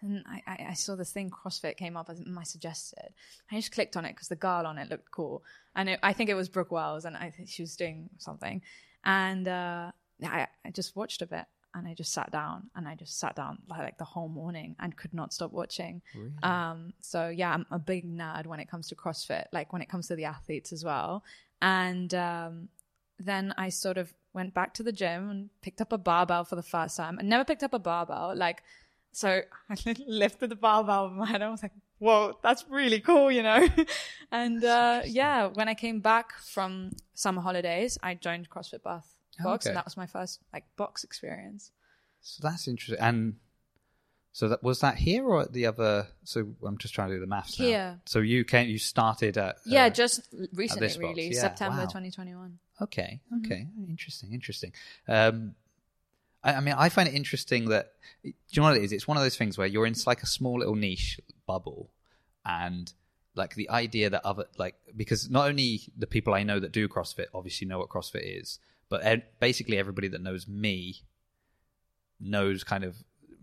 and 0.00 0.24
I, 0.26 0.66
I 0.70 0.74
saw 0.74 0.94
this 0.94 1.12
thing 1.12 1.30
CrossFit 1.30 1.76
came 1.76 1.96
up 1.96 2.08
as 2.10 2.24
my 2.24 2.44
suggested. 2.44 3.12
I 3.50 3.56
just 3.56 3.72
clicked 3.72 3.96
on 3.96 4.04
it 4.04 4.14
because 4.14 4.28
the 4.28 4.36
girl 4.36 4.66
on 4.66 4.78
it 4.78 4.90
looked 4.90 5.10
cool, 5.10 5.42
and 5.74 5.88
it, 5.88 5.98
I 6.02 6.12
think 6.12 6.30
it 6.30 6.34
was 6.34 6.48
Brooke 6.48 6.70
Wells, 6.70 7.04
and 7.04 7.16
I 7.16 7.30
think 7.30 7.48
she 7.48 7.62
was 7.62 7.74
doing 7.74 8.08
something, 8.18 8.62
and 9.04 9.46
uh, 9.48 9.90
I 10.24 10.46
I 10.64 10.70
just 10.70 10.96
watched 10.96 11.22
a 11.22 11.26
bit 11.26 11.44
and 11.74 11.86
I 11.86 11.94
just 11.94 12.12
sat 12.12 12.30
down 12.30 12.70
and 12.74 12.88
I 12.88 12.94
just 12.94 13.18
sat 13.18 13.36
down 13.36 13.58
like, 13.68 13.80
like 13.80 13.98
the 13.98 14.04
whole 14.04 14.28
morning 14.28 14.74
and 14.80 14.96
could 14.96 15.14
not 15.14 15.32
stop 15.32 15.52
watching. 15.52 16.02
Um, 16.42 16.92
so 17.00 17.28
yeah, 17.28 17.52
I'm 17.52 17.66
a 17.70 17.78
big 17.78 18.04
nerd 18.04 18.46
when 18.46 18.60
it 18.60 18.70
comes 18.70 18.88
to 18.88 18.94
CrossFit, 18.94 19.44
like 19.52 19.72
when 19.72 19.82
it 19.82 19.88
comes 19.88 20.08
to 20.08 20.16
the 20.16 20.24
athletes 20.24 20.72
as 20.72 20.84
well. 20.84 21.24
And 21.60 22.12
um, 22.14 22.68
then 23.18 23.54
I 23.56 23.68
sort 23.68 23.98
of 23.98 24.12
went 24.32 24.54
back 24.54 24.74
to 24.74 24.82
the 24.82 24.92
gym 24.92 25.30
and 25.30 25.50
picked 25.60 25.80
up 25.80 25.92
a 25.92 25.98
barbell 25.98 26.44
for 26.44 26.56
the 26.56 26.62
first 26.62 26.96
time. 26.96 27.18
I 27.20 27.22
never 27.22 27.44
picked 27.44 27.62
up 27.62 27.74
a 27.74 27.78
barbell, 27.78 28.34
like 28.36 28.62
so 29.18 29.40
I 29.70 29.76
lifted 30.06 30.50
the 30.50 30.56
barbell 30.56 31.06
over 31.06 31.14
my 31.14 31.26
head. 31.26 31.42
I 31.42 31.50
was 31.50 31.62
like, 31.62 31.72
"Whoa, 31.98 32.38
that's 32.40 32.64
really 32.70 33.00
cool," 33.00 33.32
you 33.32 33.42
know. 33.42 33.66
and 34.30 34.64
uh, 34.64 35.02
yeah, 35.06 35.48
when 35.48 35.68
I 35.68 35.74
came 35.74 35.98
back 35.98 36.32
from 36.38 36.92
summer 37.14 37.42
holidays, 37.42 37.98
I 38.00 38.14
joined 38.14 38.48
CrossFit 38.48 38.84
Bath 38.84 39.16
Box, 39.42 39.66
Okay. 39.66 39.70
and 39.70 39.76
that 39.76 39.84
was 39.84 39.96
my 39.96 40.06
first 40.06 40.40
like 40.52 40.64
box 40.76 41.02
experience. 41.02 41.72
So 42.20 42.40
that's 42.42 42.68
interesting. 42.68 43.04
And 43.04 43.36
so 44.32 44.48
that 44.50 44.62
was 44.62 44.80
that 44.80 44.96
here 44.96 45.24
or 45.26 45.42
at 45.42 45.52
the 45.52 45.66
other? 45.66 46.06
So 46.22 46.46
I'm 46.64 46.78
just 46.78 46.94
trying 46.94 47.08
to 47.08 47.16
do 47.16 47.20
the 47.20 47.26
maths 47.26 47.58
now. 47.58 47.66
Here. 47.66 48.00
So 48.06 48.20
you 48.20 48.44
came, 48.44 48.68
you 48.68 48.78
started 48.78 49.36
at 49.36 49.56
Yeah, 49.66 49.86
uh, 49.86 49.90
just 49.90 50.32
recently, 50.52 50.96
really, 50.96 51.28
yeah, 51.32 51.40
September 51.40 51.78
wow. 51.78 51.84
2021. 51.86 52.58
Okay. 52.82 53.20
Mm-hmm. 53.32 53.44
Okay. 53.44 53.66
Interesting. 53.88 54.32
Interesting. 54.32 54.72
Um, 55.08 55.54
I, 56.48 56.54
I 56.56 56.60
mean, 56.60 56.74
I 56.76 56.88
find 56.88 57.08
it 57.08 57.14
interesting 57.14 57.68
that 57.68 57.92
do 58.24 58.32
you 58.50 58.62
know 58.62 58.68
what 58.68 58.76
it 58.76 58.82
is? 58.84 58.92
It's 58.92 59.06
one 59.08 59.16
of 59.16 59.22
those 59.22 59.36
things 59.36 59.56
where 59.58 59.66
you're 59.66 59.86
in 59.86 59.94
like 60.06 60.22
a 60.22 60.26
small 60.26 60.58
little 60.58 60.74
niche 60.74 61.20
bubble, 61.46 61.90
and 62.44 62.92
like 63.34 63.54
the 63.54 63.70
idea 63.70 64.10
that 64.10 64.24
other 64.24 64.44
like 64.58 64.74
because 64.96 65.30
not 65.30 65.48
only 65.48 65.80
the 65.96 66.06
people 66.06 66.34
I 66.34 66.42
know 66.42 66.58
that 66.58 66.72
do 66.72 66.88
CrossFit 66.88 67.26
obviously 67.34 67.66
know 67.66 67.78
what 67.78 67.88
CrossFit 67.88 68.40
is, 68.40 68.58
but 68.88 69.00
basically 69.40 69.78
everybody 69.78 70.08
that 70.08 70.20
knows 70.22 70.48
me 70.48 71.02
knows 72.20 72.64
kind 72.64 72.84
of 72.84 72.96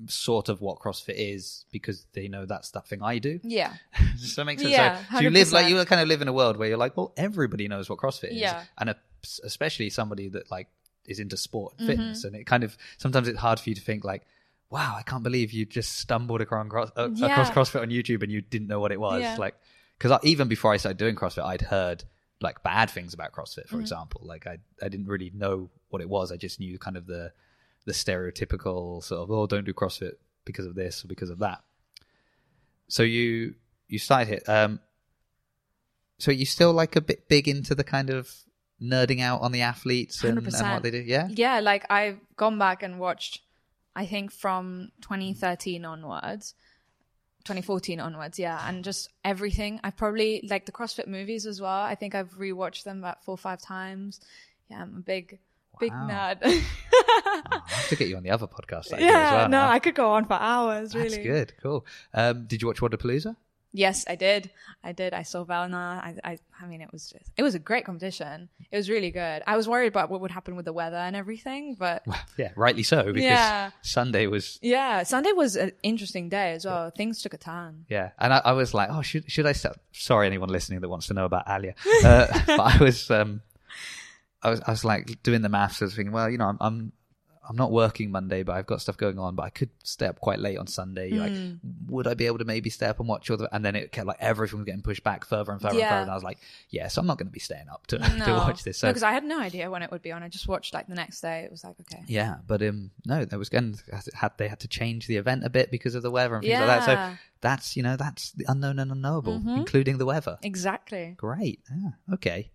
sort 0.07 0.49
of 0.49 0.59
what 0.59 0.79
CrossFit 0.79 1.13
is 1.15 1.65
because 1.71 2.05
they 2.13 2.27
know 2.27 2.45
that's 2.45 2.71
that 2.71 2.87
thing 2.87 3.01
I 3.01 3.19
do. 3.19 3.39
Yeah, 3.43 3.73
Does 4.19 4.35
that 4.35 4.45
make 4.45 4.59
sense? 4.59 4.71
Yeah, 4.71 4.97
so, 5.09 5.15
so 5.17 5.19
you 5.21 5.29
live 5.29 5.51
like 5.53 5.69
you 5.69 5.83
kind 5.85 6.01
of 6.01 6.07
live 6.07 6.21
in 6.21 6.27
a 6.27 6.33
world 6.33 6.57
where 6.57 6.67
you're 6.67 6.77
like, 6.77 6.97
well, 6.97 7.13
everybody 7.15 7.67
knows 7.67 7.89
what 7.89 7.99
CrossFit 7.99 8.31
is, 8.31 8.37
Yeah. 8.37 8.63
and 8.77 8.89
a, 8.89 8.95
especially 9.43 9.89
somebody 9.89 10.27
that 10.29 10.51
like 10.51 10.67
is 11.07 11.19
into 11.19 11.37
sport 11.37 11.73
Mm-hmm. 11.73 11.89
and 11.89 11.97
fitness, 11.99 12.23
and 12.23 12.35
it 12.35 12.45
kind 12.45 12.63
of 12.63 12.77
sometimes 12.97 13.27
it's 13.27 13.39
hard 13.39 13.59
for 13.59 13.69
you 13.69 13.75
to 13.75 13.81
think 13.81 14.03
like, 14.03 14.23
wow, 14.69 14.95
I 14.97 15.03
can't 15.03 15.23
believe 15.23 15.51
you 15.53 15.65
just 15.65 15.97
stumbled 15.97 16.41
across 16.41 16.67
cross, 16.67 16.91
uh, 16.97 17.09
Yeah. 17.13 17.27
across 17.31 17.49
CrossFit 17.51 17.81
on 17.81 17.89
YouTube 17.89 18.23
and 18.23 18.31
you 18.31 18.41
didn't 18.41 18.67
know 18.67 18.79
what 18.79 18.91
it 18.91 18.99
was, 18.99 19.21
Yeah. 19.21 19.37
like 19.37 19.55
because 19.97 20.19
even 20.23 20.47
before 20.47 20.73
I 20.73 20.77
started 20.77 20.97
doing 20.97 21.15
CrossFit, 21.15 21.45
I'd 21.45 21.61
heard 21.61 22.03
like 22.41 22.61
bad 22.63 22.89
things 22.89 23.13
about 23.13 23.31
CrossFit, 23.31 23.65
Mm-hmm. 23.67 23.75
for 23.75 23.79
example. 23.81 24.21
Like 24.23 24.45
I 24.47 24.57
I 24.81 24.89
didn't 24.89 25.07
really 25.07 25.31
know 25.33 25.69
what 25.89 26.01
it 26.01 26.09
was. 26.09 26.31
I 26.31 26.37
just 26.37 26.59
knew 26.59 26.77
kind 26.79 26.97
of 26.97 27.05
the 27.07 27.31
the 27.85 27.93
stereotypical 27.93 29.03
sort 29.03 29.21
of 29.21 29.31
oh 29.31 29.45
don't 29.47 29.63
do 29.65 29.73
CrossFit 29.73 30.13
because 30.43 30.65
of 30.65 30.75
this 30.75 31.03
or 31.05 31.07
because 31.07 31.29
of 31.29 31.39
that. 31.39 31.63
So 32.87 33.03
you 33.03 33.55
you 33.87 33.99
started 33.99 34.39
it. 34.39 34.49
Um, 34.49 34.79
so 36.17 36.31
you 36.31 36.45
still 36.45 36.73
like 36.73 36.95
a 36.95 37.01
bit 37.01 37.27
big 37.27 37.47
into 37.47 37.75
the 37.75 37.83
kind 37.83 38.09
of 38.09 38.31
nerding 38.81 39.21
out 39.21 39.41
on 39.41 39.51
the 39.51 39.61
athletes 39.61 40.23
and, 40.23 40.37
and 40.37 40.71
what 40.71 40.83
they 40.83 40.91
do, 40.91 40.99
yeah. 40.99 41.27
Yeah, 41.29 41.59
like 41.61 41.85
I've 41.89 42.19
gone 42.35 42.57
back 42.59 42.83
and 42.83 42.99
watched, 42.99 43.41
I 43.95 44.05
think 44.05 44.31
from 44.31 44.91
2013 45.01 45.85
onwards, 45.85 46.53
2014 47.45 47.99
onwards, 47.99 48.39
yeah, 48.39 48.67
and 48.67 48.83
just 48.83 49.09
everything. 49.23 49.79
I 49.83 49.91
probably 49.91 50.45
like 50.49 50.65
the 50.65 50.71
CrossFit 50.71 51.07
movies 51.07 51.45
as 51.45 51.61
well. 51.61 51.81
I 51.81 51.95
think 51.95 52.15
I've 52.15 52.31
rewatched 52.37 52.83
them 52.83 52.99
about 52.99 53.23
four 53.23 53.33
or 53.33 53.37
five 53.37 53.61
times. 53.61 54.19
Yeah, 54.69 54.81
I'm 54.81 54.97
a 54.97 55.01
big, 55.01 55.39
big 55.79 55.91
Wow. 55.91 56.07
nerd. 56.09 56.37
Oh, 56.43 56.63
I 57.51 57.61
have 57.67 57.87
to 57.89 57.95
get 57.95 58.07
you 58.07 58.17
on 58.17 58.23
the 58.23 58.31
other 58.31 58.47
podcast. 58.47 58.89
Yeah, 58.99 59.31
well 59.33 59.49
no, 59.49 59.59
now. 59.59 59.69
I 59.69 59.79
could 59.79 59.95
go 59.95 60.11
on 60.13 60.25
for 60.25 60.33
hours. 60.33 60.91
That's 60.93 61.11
really, 61.11 61.23
good, 61.23 61.53
cool. 61.61 61.85
Um, 62.13 62.45
did 62.47 62.61
you 62.61 62.67
watch 62.67 62.79
Wadapalooza? 62.79 63.35
Yes, 63.77 64.05
I 64.07 64.15
did. 64.15 64.49
I 64.83 64.91
did. 64.93 65.13
I 65.13 65.23
saw 65.23 65.43
Valna. 65.43 65.75
I, 65.75 66.15
I, 66.23 66.37
I 66.61 66.65
mean, 66.65 66.81
it 66.81 66.91
was 66.91 67.09
just, 67.11 67.31
it 67.35 67.43
was 67.43 67.55
a 67.55 67.59
great 67.59 67.83
competition. 67.85 68.49
It 68.71 68.77
was 68.77 68.89
really 68.89 69.11
good. 69.11 69.43
I 69.45 69.57
was 69.57 69.67
worried 69.67 69.87
about 69.87 70.09
what 70.09 70.21
would 70.21 70.31
happen 70.31 70.55
with 70.55 70.65
the 70.65 70.73
weather 70.73 70.95
and 70.97 71.15
everything, 71.15 71.75
but 71.77 72.03
Yeah, 72.37 72.51
rightly 72.55 72.83
so 72.83 73.03
because 73.11 73.23
Yeah. 73.23 73.71
Sunday 73.81 74.27
was 74.27 74.59
yeah, 74.61 75.03
Sunday 75.03 75.31
was 75.33 75.55
an 75.57 75.73
interesting 75.83 76.29
day 76.29 76.53
as 76.53 76.65
well. 76.65 76.89
Things 76.91 77.21
took 77.21 77.33
a 77.33 77.37
turn. 77.37 77.85
yeah, 77.89 78.11
and 78.17 78.33
I, 78.33 78.41
I 78.45 78.51
was 78.53 78.73
like, 78.73 78.89
oh, 78.91 79.01
should 79.01 79.29
should 79.29 79.45
I 79.45 79.51
start? 79.51 79.77
Sorry, 79.91 80.25
anyone 80.27 80.49
listening 80.49 80.79
that 80.81 80.89
wants 80.89 81.07
to 81.07 81.13
know 81.13 81.25
about 81.25 81.43
Alia, 81.49 81.75
uh, 82.05 82.27
but 82.47 82.59
I 82.59 82.77
was 82.81 83.11
um, 83.11 83.41
I 84.41 84.49
was 84.51 84.61
I 84.65 84.71
was 84.71 84.85
like 84.85 85.21
doing 85.23 85.41
the 85.41 85.49
maths. 85.49 85.81
I 85.81 85.85
was 85.85 85.95
thinking, 85.95 86.13
well, 86.13 86.29
you 86.29 86.37
know, 86.37 86.47
I'm. 86.47 86.57
I'm 86.61 86.91
I'm 87.47 87.55
not 87.55 87.71
working 87.71 88.11
Monday, 88.11 88.43
but 88.43 88.53
I've 88.55 88.65
got 88.65 88.81
stuff 88.81 88.97
going 88.97 89.19
on. 89.19 89.35
But 89.35 89.43
I 89.43 89.49
could 89.49 89.69
stay 89.83 90.07
up 90.07 90.19
quite 90.19 90.39
late 90.39 90.57
on 90.57 90.67
Sunday. 90.67 91.11
Like, 91.11 91.31
Hmm. 91.35 91.53
would 91.87 92.07
I 92.07 92.13
be 92.13 92.25
able 92.25 92.39
to 92.39 92.45
maybe 92.45 92.69
stay 92.69 92.87
up 92.87 92.99
and 92.99 93.07
watch 93.07 93.29
all 93.29 93.37
the? 93.37 93.53
And 93.55 93.63
then 93.63 93.75
it 93.75 93.91
kept 93.91 94.07
like 94.07 94.17
everything 94.19 94.59
was 94.59 94.65
getting 94.65 94.81
pushed 94.81 95.03
back 95.03 95.25
further 95.25 95.51
and 95.51 95.61
further 95.61 95.79
and 95.79 95.87
further. 95.89 96.01
And 96.01 96.11
I 96.11 96.15
was 96.15 96.23
like, 96.23 96.39
yeah, 96.69 96.87
so 96.87 97.01
I'm 97.01 97.07
not 97.07 97.17
going 97.17 97.27
to 97.27 97.31
be 97.33 97.39
staying 97.39 97.69
up 97.69 97.85
to, 97.87 97.97
No, 98.17 98.25
to 98.25 98.31
watch 98.33 98.63
this. 98.63 98.77
So 98.79 98.87
because 98.87 99.03
I 99.03 99.11
had 99.11 99.23
no 99.23 99.39
idea 99.39 99.69
when 99.69 99.83
it 99.83 99.91
would 99.91 100.01
be 100.01 100.11
on. 100.11 100.23
I 100.23 100.29
just 100.29 100.47
watched 100.47 100.73
like 100.73 100.87
the 100.87 100.95
next 100.95 101.21
day. 101.21 101.41
It 101.41 101.51
was 101.51 101.63
like 101.63 101.75
okay, 101.81 102.03
Yeah, 102.07 102.37
but 102.47 102.61
um, 102.61 102.91
no, 103.05 103.25
there 103.25 103.39
was 103.39 103.49
going 103.49 103.77
had 104.13 104.31
they 104.37 104.47
had 104.47 104.59
to 104.61 104.67
change 104.67 105.07
the 105.07 105.17
event 105.17 105.43
a 105.43 105.49
bit 105.49 105.71
because 105.71 105.95
of 105.95 106.03
the 106.03 106.11
weather 106.11 106.35
and 106.35 106.43
things 106.43 106.59
like 106.59 106.67
that. 106.67 106.85
So 106.85 107.17
that's 107.41 107.77
you 107.77 107.83
know 107.83 107.95
that's 107.95 108.31
the 108.31 108.45
unknown 108.47 108.79
and 108.79 108.91
unknowable, 108.91 109.41
including 109.47 109.97
the 109.97 110.05
weather. 110.05 110.37
exactly. 110.41 111.13
Great. 111.17 111.59
Yeah, 111.69 111.91
okay. 112.15 112.51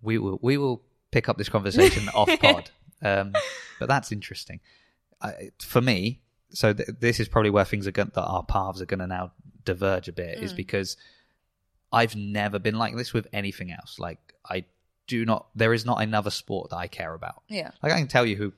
We 0.00 0.18
will 0.18 0.38
we 0.42 0.56
will 0.56 0.82
pick 1.10 1.28
up 1.28 1.36
this 1.38 1.48
conversation 1.48 2.08
off 2.14 2.30
pod, 2.40 2.70
um, 3.02 3.32
but 3.78 3.88
that's 3.88 4.12
interesting. 4.12 4.60
I, 5.20 5.50
for 5.60 5.80
me, 5.80 6.20
so 6.50 6.72
th- 6.72 6.88
this 7.00 7.20
is 7.20 7.28
probably 7.28 7.50
where 7.50 7.64
things 7.64 7.86
are 7.86 7.92
going 7.92 8.10
that 8.14 8.22
our 8.24 8.42
paths 8.44 8.80
are 8.80 8.86
going 8.86 9.00
to 9.00 9.06
now 9.06 9.32
diverge 9.64 10.08
a 10.08 10.12
bit, 10.12 10.38
is 10.38 10.52
because 10.52 10.96
I've 11.92 12.16
never 12.16 12.58
been 12.58 12.76
like 12.78 12.96
this 12.96 13.12
with 13.12 13.26
anything 13.32 13.72
else. 13.72 13.98
Like 13.98 14.18
I 14.48 14.64
do 15.06 15.24
not, 15.24 15.46
there 15.54 15.72
is 15.72 15.84
not 15.84 16.02
another 16.02 16.30
sport 16.30 16.70
that 16.70 16.76
I 16.76 16.86
care 16.86 17.14
about. 17.14 17.42
Yeah, 17.48 17.70
Like 17.82 17.92
I 17.92 17.98
can 17.98 18.08
tell 18.08 18.26
you 18.26 18.36
who 18.36 18.52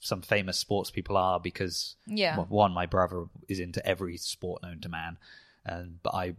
some 0.00 0.20
famous 0.20 0.58
sports 0.58 0.90
people 0.90 1.16
are 1.16 1.38
because 1.38 1.94
Yeah. 2.06 2.36
well, 2.36 2.46
one, 2.48 2.72
my 2.72 2.86
brother 2.86 3.26
is 3.48 3.60
into 3.60 3.84
every 3.86 4.16
sport 4.16 4.62
known 4.62 4.80
to 4.80 4.88
man, 4.88 5.16
and 5.64 6.02
but 6.02 6.14
I 6.14 6.34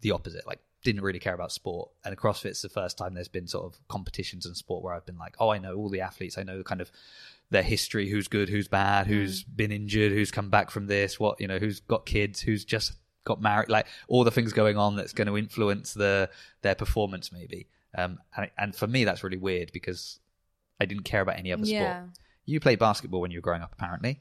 the 0.00 0.12
opposite. 0.12 0.46
Like 0.46 0.60
didn't 0.84 1.02
really 1.02 1.18
care 1.18 1.34
about 1.34 1.52
sport, 1.52 1.90
and 2.04 2.16
CrossFit's 2.16 2.62
the 2.62 2.68
first 2.68 2.96
time 2.98 3.14
there's 3.14 3.28
been 3.28 3.46
sort 3.48 3.64
of 3.66 3.78
competitions 3.88 4.46
in 4.46 4.54
sport 4.54 4.82
where 4.84 4.94
I've 4.94 5.04
been 5.06 5.18
like, 5.18 5.34
oh, 5.40 5.50
I 5.50 5.58
know 5.58 5.74
all 5.74 5.88
the 5.88 6.00
athletes, 6.00 6.38
I 6.38 6.42
know 6.44 6.62
kind 6.62 6.80
of 6.80 6.90
their 7.50 7.62
history, 7.62 8.08
who's 8.08 8.28
good, 8.28 8.48
who's 8.48 8.68
bad, 8.68 9.06
Mm. 9.06 9.10
who's 9.10 9.42
been 9.42 9.72
injured, 9.72 10.12
who's 10.12 10.30
come 10.30 10.50
back 10.50 10.70
from 10.70 10.86
this, 10.86 11.18
what 11.18 11.40
you 11.40 11.48
know, 11.48 11.58
who's 11.58 11.80
got 11.80 12.06
kids, 12.06 12.40
who's 12.40 12.64
just 12.64 12.92
got 13.24 13.40
married, 13.42 13.68
like 13.68 13.86
all 14.06 14.22
the 14.24 14.30
things 14.30 14.52
going 14.52 14.76
on 14.78 14.96
that's 14.96 15.12
going 15.12 15.26
to 15.28 15.36
influence 15.36 15.94
the 15.94 16.30
their 16.62 16.74
performance 16.74 17.32
maybe. 17.32 17.66
Um, 17.96 18.18
and, 18.36 18.50
and 18.58 18.76
for 18.76 18.86
me, 18.86 19.04
that's 19.04 19.24
really 19.24 19.36
weird 19.38 19.72
because 19.72 20.18
I 20.80 20.84
didn't 20.84 21.04
care 21.04 21.22
about 21.22 21.38
any 21.38 21.52
other 21.52 21.64
Yeah. 21.66 22.02
sport. 22.04 22.18
You 22.44 22.60
played 22.60 22.78
basketball 22.78 23.20
when 23.20 23.30
you 23.30 23.38
were 23.38 23.42
growing 23.42 23.62
up, 23.62 23.72
apparently. 23.72 24.20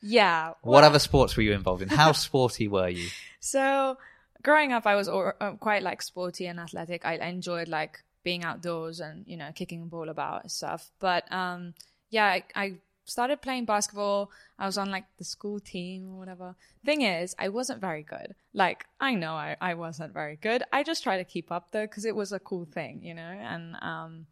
yeah. 0.00 0.52
What 0.62 0.84
other 0.84 0.98
sports 0.98 1.36
were 1.36 1.42
you 1.42 1.52
involved 1.52 1.82
in? 1.82 1.88
How 1.88 2.12
sporty 2.26 2.68
were 2.68 2.88
you? 2.88 3.08
So 3.40 3.98
growing 4.42 4.72
up, 4.72 4.86
I 4.86 4.94
was 4.94 5.08
or, 5.08 5.36
uh, 5.40 5.52
quite 5.52 5.82
like 5.82 6.02
sporty 6.02 6.46
and 6.46 6.60
athletic. 6.60 7.04
I, 7.04 7.14
enjoyed 7.14 7.68
like 7.68 8.02
being 8.22 8.44
outdoors 8.44 9.00
and 9.00 9.24
you 9.26 9.36
know 9.36 9.50
kicking 9.54 9.82
a 9.82 9.86
ball 9.86 10.08
about 10.08 10.42
and 10.42 10.50
stuff. 10.50 10.90
But 10.98 11.30
um, 11.32 11.74
yeah, 12.10 12.26
I, 12.26 12.44
I 12.54 12.74
started 13.04 13.40
playing 13.40 13.64
basketball. 13.64 14.30
I 14.58 14.66
was 14.66 14.78
on 14.78 14.90
like 14.90 15.04
the 15.16 15.24
school 15.24 15.60
team 15.60 16.10
or 16.12 16.18
whatever. 16.18 16.54
Thing 16.84 17.02
is, 17.02 17.34
I 17.38 17.48
wasn't 17.48 17.80
very 17.80 18.02
good. 18.02 18.34
Like 18.52 18.86
I 19.00 19.14
know 19.14 19.32
I, 19.32 19.56
I 19.60 19.74
wasn't 19.74 20.12
very 20.12 20.36
good. 20.36 20.62
I 20.72 20.82
just 20.82 21.02
tried 21.02 21.18
to 21.18 21.24
keep 21.24 21.50
up 21.50 21.70
though 21.70 21.86
because 21.86 22.04
it 22.04 22.16
was 22.16 22.32
a 22.32 22.38
cool 22.38 22.64
thing, 22.64 23.00
you 23.02 23.14
know. 23.14 23.22
And 23.22 23.76
um, 23.82 24.26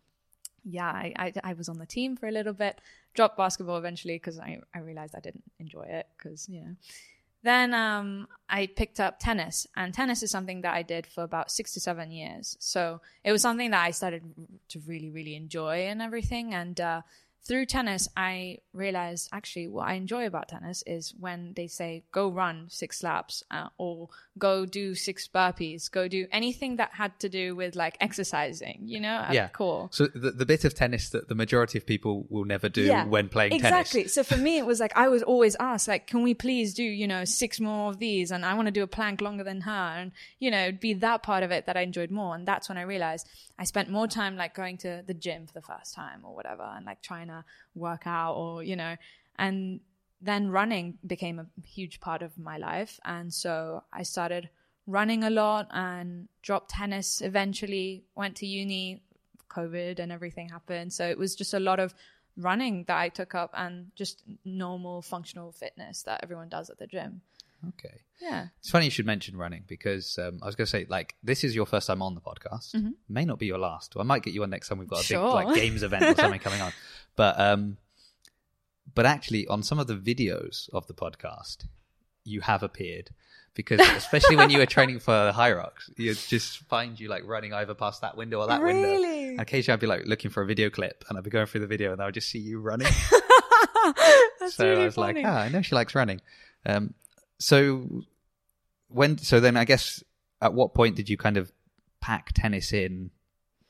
yeah, 0.64 0.88
I, 0.88 1.12
I 1.16 1.32
I 1.44 1.52
was 1.54 1.68
on 1.68 1.78
the 1.78 1.86
team 1.86 2.16
for 2.16 2.26
a 2.26 2.32
little 2.32 2.52
bit. 2.52 2.80
Dropped 3.14 3.36
basketball 3.36 3.78
eventually 3.78 4.16
because 4.16 4.38
I 4.38 4.60
I 4.74 4.80
realized 4.80 5.14
I 5.16 5.20
didn't 5.20 5.44
enjoy 5.58 5.86
it 5.88 6.06
because 6.16 6.48
you 6.48 6.60
know. 6.60 6.76
Then 7.46 7.74
um, 7.74 8.26
I 8.48 8.66
picked 8.66 8.98
up 8.98 9.20
tennis, 9.20 9.68
and 9.76 9.94
tennis 9.94 10.20
is 10.24 10.32
something 10.32 10.62
that 10.62 10.74
I 10.74 10.82
did 10.82 11.06
for 11.06 11.22
about 11.22 11.48
six 11.52 11.72
to 11.74 11.80
seven 11.80 12.10
years. 12.10 12.56
So 12.58 13.00
it 13.22 13.30
was 13.30 13.40
something 13.40 13.70
that 13.70 13.84
I 13.84 13.92
started 13.92 14.24
to 14.70 14.80
really, 14.80 15.10
really 15.10 15.36
enjoy 15.36 15.86
and 15.86 16.02
everything. 16.02 16.54
And 16.54 16.80
uh, 16.80 17.02
through 17.46 17.66
tennis, 17.66 18.08
I 18.16 18.58
realized 18.72 19.28
actually 19.32 19.68
what 19.68 19.86
I 19.88 19.94
enjoy 19.94 20.26
about 20.26 20.48
tennis 20.48 20.82
is 20.86 21.14
when 21.18 21.52
they 21.54 21.66
say 21.66 22.04
go 22.12 22.28
run 22.28 22.66
six 22.68 23.02
laps 23.02 23.42
uh, 23.50 23.68
or 23.78 24.08
go 24.38 24.66
do 24.66 24.94
six 24.94 25.28
burpees, 25.28 25.90
go 25.90 26.08
do 26.08 26.26
anything 26.32 26.76
that 26.76 26.90
had 26.94 27.18
to 27.20 27.28
do 27.28 27.54
with 27.54 27.76
like 27.76 27.96
exercising, 28.00 28.80
you 28.84 29.00
know, 29.00 29.24
at 29.28 29.34
yeah. 29.34 29.48
core. 29.48 29.88
So 29.92 30.06
the, 30.06 30.32
the 30.32 30.46
bit 30.46 30.64
of 30.64 30.74
tennis 30.74 31.10
that 31.10 31.28
the 31.28 31.34
majority 31.34 31.78
of 31.78 31.86
people 31.86 32.26
will 32.28 32.44
never 32.44 32.68
do 32.68 32.82
Yeah, 32.82 33.06
when 33.06 33.28
playing 33.28 33.52
exactly. 33.52 33.70
tennis. 33.70 33.94
Exactly. 33.94 34.08
So 34.08 34.24
for 34.24 34.40
me, 34.40 34.58
it 34.58 34.66
was 34.66 34.80
like 34.80 34.96
I 34.96 35.08
was 35.08 35.22
always 35.22 35.56
asked, 35.60 35.88
like, 35.88 36.06
can 36.06 36.22
we 36.22 36.34
please 36.34 36.74
do, 36.74 36.82
you 36.82 37.06
know, 37.06 37.24
six 37.24 37.60
more 37.60 37.90
of 37.90 37.98
these? 37.98 38.30
And 38.30 38.44
I 38.44 38.54
want 38.54 38.66
to 38.66 38.72
do 38.72 38.82
a 38.82 38.86
plank 38.86 39.20
longer 39.20 39.44
than 39.44 39.62
her, 39.62 39.70
and 39.70 40.12
you 40.38 40.50
know, 40.50 40.62
it'd 40.64 40.80
be 40.80 40.94
that 40.94 41.22
part 41.22 41.42
of 41.42 41.50
it 41.50 41.66
that 41.66 41.76
I 41.76 41.82
enjoyed 41.82 42.10
more. 42.10 42.34
And 42.34 42.46
that's 42.46 42.68
when 42.68 42.78
I 42.78 42.82
realized 42.82 43.28
I 43.58 43.64
spent 43.64 43.88
more 43.88 44.08
time 44.08 44.36
like 44.36 44.54
going 44.54 44.78
to 44.78 45.02
the 45.06 45.14
gym 45.14 45.46
for 45.46 45.52
the 45.52 45.62
first 45.62 45.94
time 45.94 46.20
or 46.24 46.34
whatever, 46.34 46.62
and 46.62 46.84
like 46.84 47.02
trying 47.02 47.28
to 47.28 47.35
work 47.74 48.02
out 48.06 48.34
or 48.34 48.62
you 48.62 48.76
know, 48.76 48.96
and 49.38 49.80
then 50.20 50.50
running 50.50 50.98
became 51.06 51.38
a 51.38 51.46
huge 51.66 52.00
part 52.00 52.22
of 52.22 52.38
my 52.38 52.56
life, 52.56 52.98
and 53.04 53.32
so 53.32 53.82
I 53.92 54.02
started 54.02 54.48
running 54.86 55.24
a 55.24 55.30
lot 55.30 55.68
and 55.72 56.28
dropped 56.42 56.70
tennis 56.70 57.20
eventually 57.20 58.04
went 58.14 58.36
to 58.36 58.46
uni 58.46 59.02
COVID 59.50 59.98
and 59.98 60.12
everything 60.12 60.48
happened. 60.48 60.92
So 60.92 61.08
it 61.08 61.18
was 61.18 61.34
just 61.34 61.54
a 61.54 61.60
lot 61.60 61.80
of 61.80 61.94
running 62.36 62.84
that 62.84 62.98
I 62.98 63.08
took 63.08 63.34
up 63.34 63.50
and 63.54 63.90
just 63.96 64.22
normal 64.44 65.02
functional 65.02 65.52
fitness 65.52 66.02
that 66.02 66.20
everyone 66.22 66.48
does 66.48 66.70
at 66.70 66.78
the 66.78 66.86
gym. 66.86 67.22
Okay. 67.68 68.00
Yeah. 68.20 68.46
It's 68.60 68.70
funny 68.70 68.86
you 68.86 68.90
should 68.90 69.06
mention 69.06 69.36
running 69.36 69.64
because 69.66 70.18
um, 70.18 70.38
I 70.42 70.46
was 70.46 70.54
going 70.56 70.66
to 70.66 70.70
say, 70.70 70.86
like, 70.88 71.14
this 71.22 71.44
is 71.44 71.54
your 71.54 71.66
first 71.66 71.86
time 71.86 72.00
on 72.02 72.14
the 72.14 72.20
podcast. 72.20 72.74
May 73.08 73.24
not 73.24 73.38
be 73.38 73.46
your 73.46 73.58
last. 73.58 73.94
Well, 73.94 74.02
I 74.02 74.06
might 74.06 74.22
get 74.22 74.32
you 74.34 74.42
on 74.42 74.50
next 74.50 74.68
time 74.68 74.78
we've 74.78 74.88
got 74.88 75.00
a 75.00 75.02
Mm-hmm. 75.02 75.14
Sure. 75.14 75.38
big 75.38 75.46
like 75.46 75.54
games 75.56 75.82
event 75.82 76.04
or 76.04 76.14
something 76.14 76.40
coming 76.40 76.60
on. 76.60 76.72
But 77.16 77.40
um, 77.40 77.78
but 78.94 79.06
actually, 79.06 79.46
on 79.48 79.62
some 79.62 79.78
of 79.78 79.86
the 79.86 79.94
videos 79.96 80.68
of 80.74 80.86
the 80.86 80.92
podcast, 80.94 81.64
you 82.24 82.42
have 82.42 82.62
appeared 82.62 83.08
because 83.54 83.80
especially 83.96 84.36
when 84.36 84.50
you 84.50 84.58
were 84.58 84.66
training 84.66 84.98
for 84.98 85.32
Hyrox, 85.34 85.88
you 85.96 86.12
just 86.14 86.58
find 86.68 87.00
you 87.00 87.08
like 87.08 87.22
running 87.24 87.54
over 87.54 87.72
past 87.74 88.02
that 88.02 88.16
window 88.18 88.40
or 88.40 88.48
that 88.48 88.62
window. 88.62 88.82
Really? 88.90 89.28
And 89.30 89.40
occasionally, 89.40 89.74
I'd 89.74 89.80
be 89.80 89.86
like 89.86 90.02
looking 90.04 90.30
for 90.30 90.42
a 90.42 90.46
video 90.46 90.68
clip, 90.68 91.04
and 91.08 91.16
I'd 91.16 91.24
be 91.24 91.30
going 91.30 91.46
through 91.46 91.62
the 91.62 91.66
video, 91.66 91.92
and 91.92 92.02
I 92.02 92.04
would 92.04 92.14
just 92.14 92.28
see 92.28 92.38
you 92.38 92.60
running. 92.60 92.88
That's 94.40 94.54
so 94.56 94.66
really 94.68 94.82
I 94.82 94.84
was 94.86 94.94
funny. 94.96 95.22
like, 95.22 95.32
ah, 95.32 95.38
I 95.40 95.48
know 95.48 95.62
she 95.62 95.74
likes 95.74 95.94
running. 95.94 96.20
Um, 96.64 96.94
so 97.38 98.04
when, 98.88 99.18
so 99.18 99.40
then 99.40 99.56
I 99.56 99.64
guess 99.64 100.02
at 100.40 100.54
what 100.54 100.74
point 100.74 100.96
did 100.96 101.08
you 101.08 101.16
kind 101.16 101.36
of 101.36 101.52
pack 102.00 102.32
tennis 102.34 102.72
in 102.72 103.10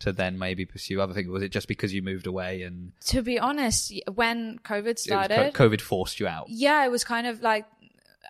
to 0.00 0.12
then 0.12 0.38
maybe 0.38 0.66
pursue 0.66 1.00
other 1.00 1.14
things? 1.14 1.28
Was 1.28 1.42
it 1.42 1.50
just 1.50 1.68
because 1.68 1.94
you 1.94 2.02
moved 2.02 2.26
away 2.26 2.62
and 2.62 2.92
To 3.06 3.23
be 3.23 3.38
honest, 3.38 3.92
when 4.12 4.58
COVID 4.58 4.99
started, 4.99 5.54
COVID 5.54 5.80
forced 5.80 6.20
you 6.20 6.26
out? 6.26 6.46
yeah, 6.49 6.85
it 6.85 6.90
was 6.90 7.04
kind 7.04 7.26
of 7.26 7.42
like 7.42 7.64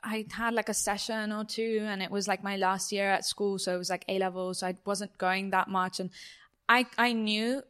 I 0.05 0.27
had 0.31 0.55
like 0.55 0.69
a 0.69 0.75
session 0.75 1.33
or 1.33 1.45
two, 1.45 1.81
and 1.89 2.03
it 2.03 2.11
was 2.11 2.29
like 2.29 2.45
my 2.45 2.57
last 2.57 2.93
year 2.93 3.11
at 3.11 3.25
school, 3.25 3.59
so 3.59 3.75
it 3.75 3.79
was 3.79 3.91
like 3.91 4.05
A 4.09 4.19
level, 4.19 4.55
so 4.55 4.69
I 4.69 4.77
wasn't 4.85 5.17
going 5.19 5.51
that 5.51 5.69
much, 5.69 5.99
and 5.99 6.11
I 6.69 6.87
I 6.97 7.13
knew 7.13 7.63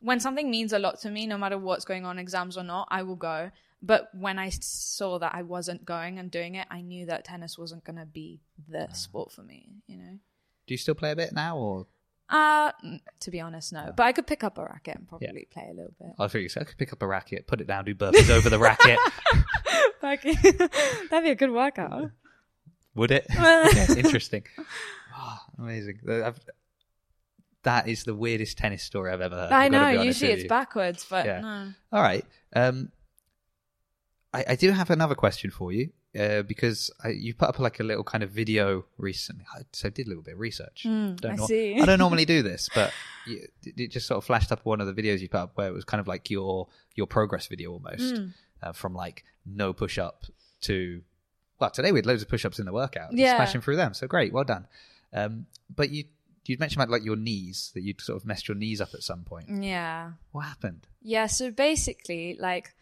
when 0.00 0.18
something 0.18 0.50
means 0.50 0.72
a 0.72 0.78
lot 0.78 1.00
to 1.00 1.10
me, 1.10 1.26
no 1.26 1.36
matter 1.36 1.58
what's 1.58 1.84
going 1.84 2.06
on, 2.06 2.18
exams 2.18 2.56
or 2.56 2.62
not, 2.64 2.88
I 2.90 3.02
will 3.02 3.16
go. 3.16 3.50
But 3.82 4.08
when 4.14 4.38
I 4.38 4.50
saw 4.50 5.18
that 5.18 5.34
I 5.34 5.42
wasn't 5.42 5.84
going 5.84 6.18
and 6.18 6.30
doing 6.30 6.54
it, 6.54 6.66
I 6.70 6.82
knew 6.82 7.06
that 7.06 7.24
tennis 7.24 7.58
wasn't 7.58 7.84
going 7.84 7.98
to 7.98 8.06
be 8.06 8.40
the 8.68 8.88
sport 8.92 9.32
for 9.32 9.42
me. 9.42 9.82
You 9.86 9.96
know. 9.96 10.18
Do 10.66 10.74
you 10.74 10.78
still 10.78 10.94
play 10.94 11.10
a 11.10 11.16
bit 11.16 11.32
now, 11.32 11.56
or 11.58 11.86
Uh, 12.28 12.70
to 13.20 13.30
be 13.30 13.40
honest, 13.40 13.72
no. 13.72 13.92
But 13.96 14.04
I 14.04 14.12
could 14.12 14.26
pick 14.26 14.44
up 14.44 14.56
a 14.58 14.62
racket 14.64 14.96
and 14.96 15.08
probably 15.08 15.48
play 15.50 15.68
a 15.70 15.74
little 15.74 15.94
bit. 15.98 16.10
I 16.18 16.28
so 16.48 16.60
I 16.60 16.64
could 16.64 16.78
pick 16.78 16.92
up 16.92 17.02
a 17.02 17.06
racket, 17.06 17.46
put 17.46 17.60
it 17.60 17.66
down, 17.66 17.84
do 17.84 17.94
burpees 17.94 18.30
over 18.30 18.48
the 18.48 18.58
racket. 18.58 18.98
That'd 20.02 21.24
be 21.24 21.30
a 21.30 21.34
good 21.34 21.50
workout. 21.52 22.10
Would 22.94 23.10
it? 23.10 23.26
yeah, 23.34 23.94
interesting. 23.96 24.44
Oh, 25.16 25.38
amazing. 25.58 26.00
I've, 26.08 26.38
that 27.62 27.88
is 27.88 28.04
the 28.04 28.14
weirdest 28.14 28.58
tennis 28.58 28.82
story 28.82 29.12
I've 29.12 29.20
ever 29.20 29.36
heard. 29.36 29.52
I 29.52 29.68
know. 29.68 29.88
Usually 29.88 30.32
it's 30.32 30.42
you. 30.42 30.48
backwards, 30.48 31.06
but 31.08 31.24
Yeah. 31.24 31.40
no. 31.40 31.68
All 31.92 32.02
right. 32.02 32.24
Um, 32.54 32.90
I, 34.34 34.44
I 34.50 34.56
do 34.56 34.70
have 34.70 34.90
another 34.90 35.14
question 35.14 35.50
for 35.50 35.72
you 35.72 35.90
uh, 36.18 36.42
because 36.42 36.90
I, 37.04 37.08
you 37.08 37.34
put 37.34 37.48
up 37.50 37.58
like 37.58 37.80
a 37.80 37.82
little 37.82 38.04
kind 38.04 38.24
of 38.24 38.30
video 38.30 38.84
recently. 38.98 39.44
I- 39.54 39.62
So 39.72 39.88
I 39.88 39.90
did 39.90 40.06
a 40.06 40.08
little 40.08 40.22
bit 40.22 40.34
of 40.34 40.40
research. 40.40 40.84
Mm, 40.86 41.22
I 41.24 41.34
nor- 41.36 41.46
see. 41.46 41.80
I 41.80 41.84
don't 41.84 41.98
normally 42.06 42.24
do 42.24 42.42
this, 42.42 42.68
but 42.74 42.92
you, 43.26 43.46
it 43.64 43.88
just 43.90 44.06
sort 44.06 44.18
of 44.18 44.24
flashed 44.24 44.50
up 44.52 44.64
one 44.64 44.80
of 44.80 44.86
the 44.86 44.94
videos 45.02 45.20
you 45.20 45.28
put 45.28 45.40
up 45.40 45.52
where 45.56 45.68
it 45.68 45.74
was 45.74 45.84
kind 45.84 46.00
of 46.00 46.06
like 46.08 46.30
your 46.30 46.68
your 46.94 47.06
progress 47.06 47.46
video 47.46 47.72
almost 47.72 48.14
Mm. 48.14 48.32
uh, 48.62 48.72
from 48.72 48.94
like 48.94 49.24
no 49.46 49.72
push 49.72 49.98
up 49.98 50.24
to 50.62 51.02
well 51.58 51.70
today 51.70 51.90
we 51.92 51.98
had 51.98 52.06
loads 52.06 52.22
of 52.22 52.28
push 52.28 52.44
ups 52.44 52.58
in 52.58 52.66
the 52.66 52.72
workout, 52.72 53.12
Yeah. 53.12 53.36
smashing 53.36 53.60
through 53.60 53.76
them. 53.76 53.92
So 53.94 54.06
great, 54.06 54.32
well 54.32 54.44
done. 54.44 54.66
Um, 55.12 55.46
but 55.74 55.90
you 55.90 56.04
you'd 56.46 56.58
mentioned 56.58 56.82
about 56.82 56.90
like 56.90 57.04
your 57.04 57.16
knees 57.16 57.70
that 57.74 57.82
you'd 57.82 58.00
sort 58.00 58.16
of 58.20 58.26
messed 58.26 58.48
your 58.48 58.56
knees 58.56 58.80
up 58.80 58.94
at 58.94 59.02
some 59.02 59.22
point. 59.24 59.48
Yeah. 59.62 60.12
What 60.32 60.42
happened? 60.46 60.88
Yeah, 61.02 61.26
so 61.26 61.50
basically, 61.52 62.36
like 62.40 62.74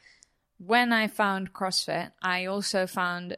when 0.64 0.92
I 0.92 1.06
found 1.08 1.52
CrossFit, 1.52 2.12
I 2.22 2.46
also 2.46 2.86
found 2.86 3.36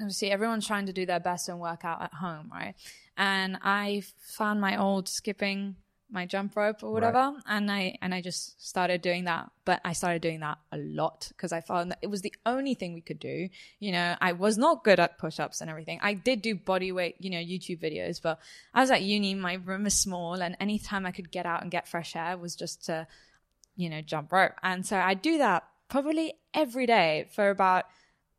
obviously 0.00 0.30
everyone's 0.30 0.66
trying 0.66 0.86
to 0.86 0.92
do 0.92 1.04
their 1.04 1.20
best 1.20 1.48
and 1.48 1.60
work 1.60 1.84
out 1.84 2.02
at 2.02 2.14
home, 2.14 2.50
right? 2.52 2.74
And 3.16 3.58
I 3.62 4.02
found 4.18 4.60
my 4.60 4.80
old 4.80 5.08
skipping 5.08 5.76
my 6.10 6.26
jump 6.26 6.54
rope 6.56 6.82
or 6.82 6.92
whatever, 6.92 7.32
and 7.46 7.70
I 7.70 7.96
and 8.02 8.14
I 8.14 8.20
just 8.20 8.66
started 8.66 9.00
doing 9.00 9.24
that. 9.24 9.50
But 9.64 9.80
I 9.82 9.94
started 9.94 10.20
doing 10.20 10.40
that 10.40 10.58
a 10.70 10.76
lot 10.76 11.28
because 11.28 11.52
I 11.52 11.62
found 11.62 11.90
that 11.90 11.98
it 12.02 12.08
was 12.08 12.20
the 12.20 12.34
only 12.44 12.74
thing 12.74 12.92
we 12.92 13.00
could 13.00 13.18
do. 13.18 13.48
You 13.80 13.92
know, 13.92 14.14
I 14.20 14.32
was 14.32 14.58
not 14.58 14.84
good 14.84 15.00
at 15.00 15.18
push-ups 15.18 15.62
and 15.62 15.70
everything. 15.70 16.00
I 16.02 16.12
did 16.12 16.42
do 16.42 16.54
body 16.54 16.92
weight, 16.92 17.16
you 17.18 17.30
know, 17.30 17.38
YouTube 17.38 17.80
videos, 17.80 18.20
but 18.22 18.38
I 18.74 18.80
was 18.80 18.90
at 18.90 19.00
uni. 19.00 19.34
My 19.34 19.54
room 19.54 19.86
is 19.86 19.94
small, 19.94 20.34
and 20.34 20.54
anytime 20.60 21.06
I 21.06 21.12
could 21.12 21.30
get 21.30 21.46
out 21.46 21.62
and 21.62 21.70
get 21.70 21.88
fresh 21.88 22.14
air 22.14 22.36
was 22.36 22.56
just 22.56 22.84
to 22.86 23.06
you 23.74 23.88
know, 23.88 24.02
jump 24.02 24.32
rope. 24.32 24.52
And 24.62 24.84
so 24.84 24.98
I 24.98 25.14
do 25.14 25.38
that 25.38 25.64
probably 25.92 26.32
every 26.54 26.86
day 26.86 27.28
for 27.34 27.50
about 27.50 27.84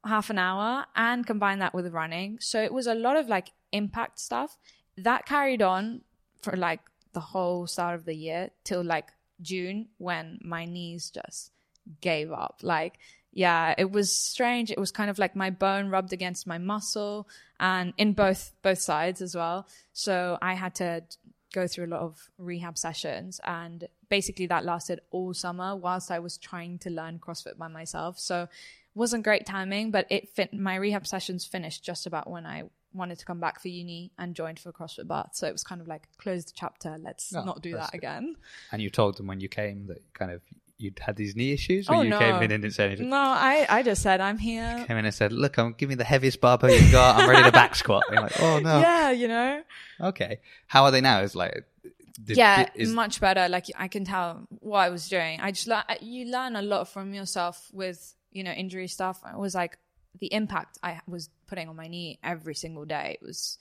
half 0.04 0.32
an 0.32 0.40
hour 0.40 0.86
and 0.96 1.28
combine 1.28 1.60
that 1.60 1.72
with 1.72 1.94
running. 1.94 2.40
So 2.42 2.60
it 2.60 2.74
was 2.74 2.88
a 2.88 2.96
lot 2.96 3.16
of 3.16 3.28
like 3.28 3.52
impact 3.72 4.20
stuff 4.20 4.58
that 4.98 5.28
carried 5.28 5.62
on 5.62 6.02
for 6.42 6.58
like 6.58 6.80
the 7.14 7.20
whole 7.20 7.68
start 7.68 7.94
of 7.94 8.06
the 8.06 8.16
year 8.16 8.50
till 8.64 8.84
like 8.84 9.10
June 9.40 9.90
when 10.00 10.40
my 10.42 10.66
knees 10.66 11.12
just 11.12 11.52
gave 12.02 12.32
up. 12.32 12.62
Like, 12.64 12.98
yeah, 13.32 13.76
it 13.78 13.92
was 13.92 14.12
strange. 14.12 14.72
It 14.72 14.80
was 14.80 14.92
kind 14.92 15.12
of 15.12 15.20
like 15.20 15.36
my 15.36 15.52
bone 15.52 15.90
rubbed 15.90 16.12
against 16.12 16.48
my 16.48 16.58
muscle 16.58 17.28
and 17.60 17.94
in 18.00 18.14
both 18.14 18.52
both 18.64 18.80
sides 18.80 19.22
as 19.22 19.36
well. 19.36 19.68
So 19.92 20.40
I 20.42 20.56
had 20.56 20.74
to 20.76 21.04
go 21.54 21.68
through 21.68 21.86
a 21.86 21.94
lot 21.94 22.02
of 22.02 22.18
rehab 22.40 22.80
sessions 22.80 23.40
and 23.44 23.88
basically 24.18 24.46
that 24.48 24.64
lasted 24.64 25.00
all 25.10 25.34
summer 25.34 25.76
whilst 25.76 26.12
I 26.12 26.20
was 26.20 26.38
trying 26.38 26.78
to 26.80 26.90
learn 27.00 27.18
CrossFit 27.26 27.58
by 27.58 27.68
myself. 27.68 28.20
So 28.20 28.44
it 28.44 28.50
wasn't 29.04 29.24
great 29.24 29.46
timing, 29.48 29.90
but 29.90 30.06
it 30.12 30.30
fit 30.30 30.54
my 30.54 30.76
rehab 30.76 31.06
sessions 31.08 31.46
finished 31.46 31.84
just 31.84 32.06
about 32.06 32.30
when 32.30 32.46
I 32.46 32.64
wanted 32.94 33.18
to 33.18 33.26
come 33.26 33.40
back 33.40 33.60
for 33.60 33.70
uni 33.70 34.12
and 34.20 34.36
joined 34.36 34.60
for 34.60 34.72
CrossFit 34.72 35.08
Bath. 35.08 35.32
So 35.34 35.48
it 35.48 35.52
was 35.52 35.64
kind 35.64 35.82
of 35.82 35.88
like 35.88 36.04
close 36.20 36.46
the 36.46 36.54
chapter. 36.56 36.96
Let's 37.02 37.34
Oh, 37.36 37.44
not 37.44 37.64
do 37.64 37.72
that 37.74 37.90
good. 37.92 37.98
again. 37.98 38.36
And 38.72 38.84
you 38.84 38.92
told 38.92 39.18
them 39.18 39.26
when 39.26 39.40
you 39.40 39.50
came 39.50 39.88
that 39.88 40.02
kind 40.14 40.30
of 40.32 40.42
you'd 40.78 41.00
had 41.00 41.16
these 41.16 41.36
knee 41.36 41.52
issues, 41.54 41.90
or 41.90 41.96
Oh, 41.96 42.02
you 42.02 42.10
no. 42.12 42.20
came 42.20 42.36
in 42.44 42.52
and 42.52 42.62
didn't 42.62 42.76
say 42.76 42.86
anything. 42.86 43.10
No, 43.10 43.18
I, 43.18 43.66
I 43.70 43.82
just 43.82 44.02
said 44.04 44.22
I'm 44.22 44.38
here. 44.38 44.84
Came 44.88 44.98
in 44.98 45.06
and 45.06 45.14
said, 45.22 45.32
"Look, 45.32 45.58
I'm 45.58 45.74
give 45.74 45.90
me 45.90 45.96
the 45.96 46.04
heaviest 46.14 46.40
barbell 46.42 46.70
you've 46.72 46.92
got. 46.92 47.12
I'm 47.20 47.28
ready 47.30 47.44
to 47.44 47.52
back 47.52 47.74
squat." 47.76 48.04
And 48.08 48.16
you're 48.16 48.24
like, 48.30 48.40
"Oh 48.42 48.60
no." 48.60 48.80
Yeah, 48.88 49.10
you 49.12 49.28
know. 49.28 49.64
Okay. 50.10 50.34
How 50.68 50.84
are 50.84 50.92
they 50.92 51.02
now? 51.02 51.22
Is 51.22 51.36
like, 51.36 51.64
did- 52.22 52.38
yeah, 52.38 52.70
is, 52.76 52.90
much 52.92 53.20
better. 53.22 53.48
Like 53.50 53.68
I 53.78 53.88
can 53.88 54.04
tell 54.06 54.46
what 54.60 54.80
I 54.80 54.90
was 54.90 55.08
doing. 55.10 55.40
I 55.40 55.52
just 55.52 55.68
lear- 55.68 55.84
you 56.02 56.26
learn 56.32 56.56
a 56.56 56.62
lot 56.62 56.88
from 56.88 57.14
yourself 57.14 57.70
with 57.72 58.14
you 58.32 58.44
know 58.44 58.52
injury 58.52 58.88
stuff. 58.88 59.22
It 59.32 59.38
was 59.40 59.56
like 59.56 59.78
the 60.20 60.32
impact 60.34 60.78
I 60.84 61.00
was 61.08 61.30
putting 61.48 61.70
on 61.70 61.76
my 61.76 61.88
knee 61.88 62.20
every 62.24 62.54
single 62.56 62.86
day. 62.86 63.18
It 63.20 63.26
was 63.26 63.58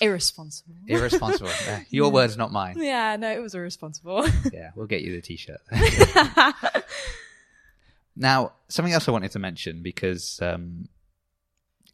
irresponsible. 0.00 0.74
irresponsible. 0.86 1.50
Uh, 1.68 1.80
Your 1.90 2.10
words, 2.12 2.36
not 2.36 2.52
mine. 2.52 2.76
yeah, 2.78 3.16
no, 3.16 3.30
it 3.32 3.40
was 3.40 3.54
irresponsible. 3.54 4.26
Yeah, 4.52 4.70
we'll 4.76 4.86
get 4.86 5.00
you 5.02 5.12
the 5.14 5.22
t-shirt. 5.22 5.60
now, 8.16 8.52
something 8.68 8.92
else 8.92 9.08
I 9.08 9.12
wanted 9.12 9.32
to 9.32 9.38
mention 9.38 9.82
because 9.82 10.38
um, 10.42 10.88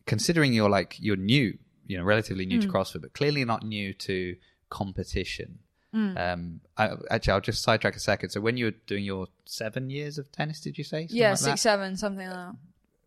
considering 0.06 0.52
you're 0.52 0.68
like 0.70 0.96
you're 1.00 1.16
new, 1.16 1.56
you 1.86 1.96
know, 1.96 2.04
relatively 2.04 2.44
new 2.46 2.58
Mm. 2.58 2.62
to 2.62 2.68
CrossFit, 2.68 3.00
but 3.02 3.12
clearly 3.14 3.44
not 3.44 3.62
new 3.62 3.94
to 3.94 4.36
competition. 4.70 5.58
Um, 5.94 6.60
I, 6.76 6.90
actually, 7.10 7.32
I'll 7.32 7.40
just 7.40 7.62
sidetrack 7.62 7.96
a 7.96 8.00
second. 8.00 8.30
So, 8.30 8.40
when 8.40 8.56
you 8.56 8.66
were 8.66 8.74
doing 8.86 9.04
your 9.04 9.26
seven 9.46 9.90
years 9.90 10.16
of 10.18 10.30
tennis, 10.30 10.60
did 10.60 10.78
you 10.78 10.84
say? 10.84 11.02
Something 11.02 11.16
yeah, 11.16 11.30
like 11.30 11.38
six, 11.38 11.46
that? 11.46 11.58
seven, 11.58 11.96
something 11.96 12.26
like 12.26 12.36
that. 12.36 12.54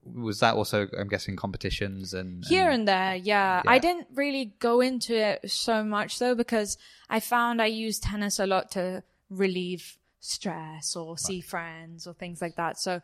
Was 0.03 0.39
that 0.39 0.55
also, 0.55 0.87
I'm 0.97 1.07
guessing, 1.07 1.35
competitions 1.35 2.13
and 2.15 2.43
Here 2.43 2.65
and- 2.65 2.79
and 2.79 2.87
there, 2.87 3.15
yeah. 3.15 3.61
Yeah. 3.63 3.71
I 3.71 3.77
didn't 3.77 4.07
really 4.15 4.55
go 4.59 4.81
into 4.81 5.15
it 5.15 5.49
so 5.51 5.83
much 5.83 6.17
though 6.19 6.33
because 6.35 6.77
I 7.07 7.19
found 7.19 7.61
I 7.61 7.67
used 7.67 8.01
tennis 8.03 8.39
a 8.39 8.47
lot 8.47 8.71
to 8.71 9.03
relieve 9.29 9.97
stress 10.19 10.95
or 10.95 11.17
see 11.19 11.39
friends 11.39 12.07
or 12.07 12.13
things 12.13 12.41
like 12.41 12.55
that. 12.55 12.79
So 12.79 13.01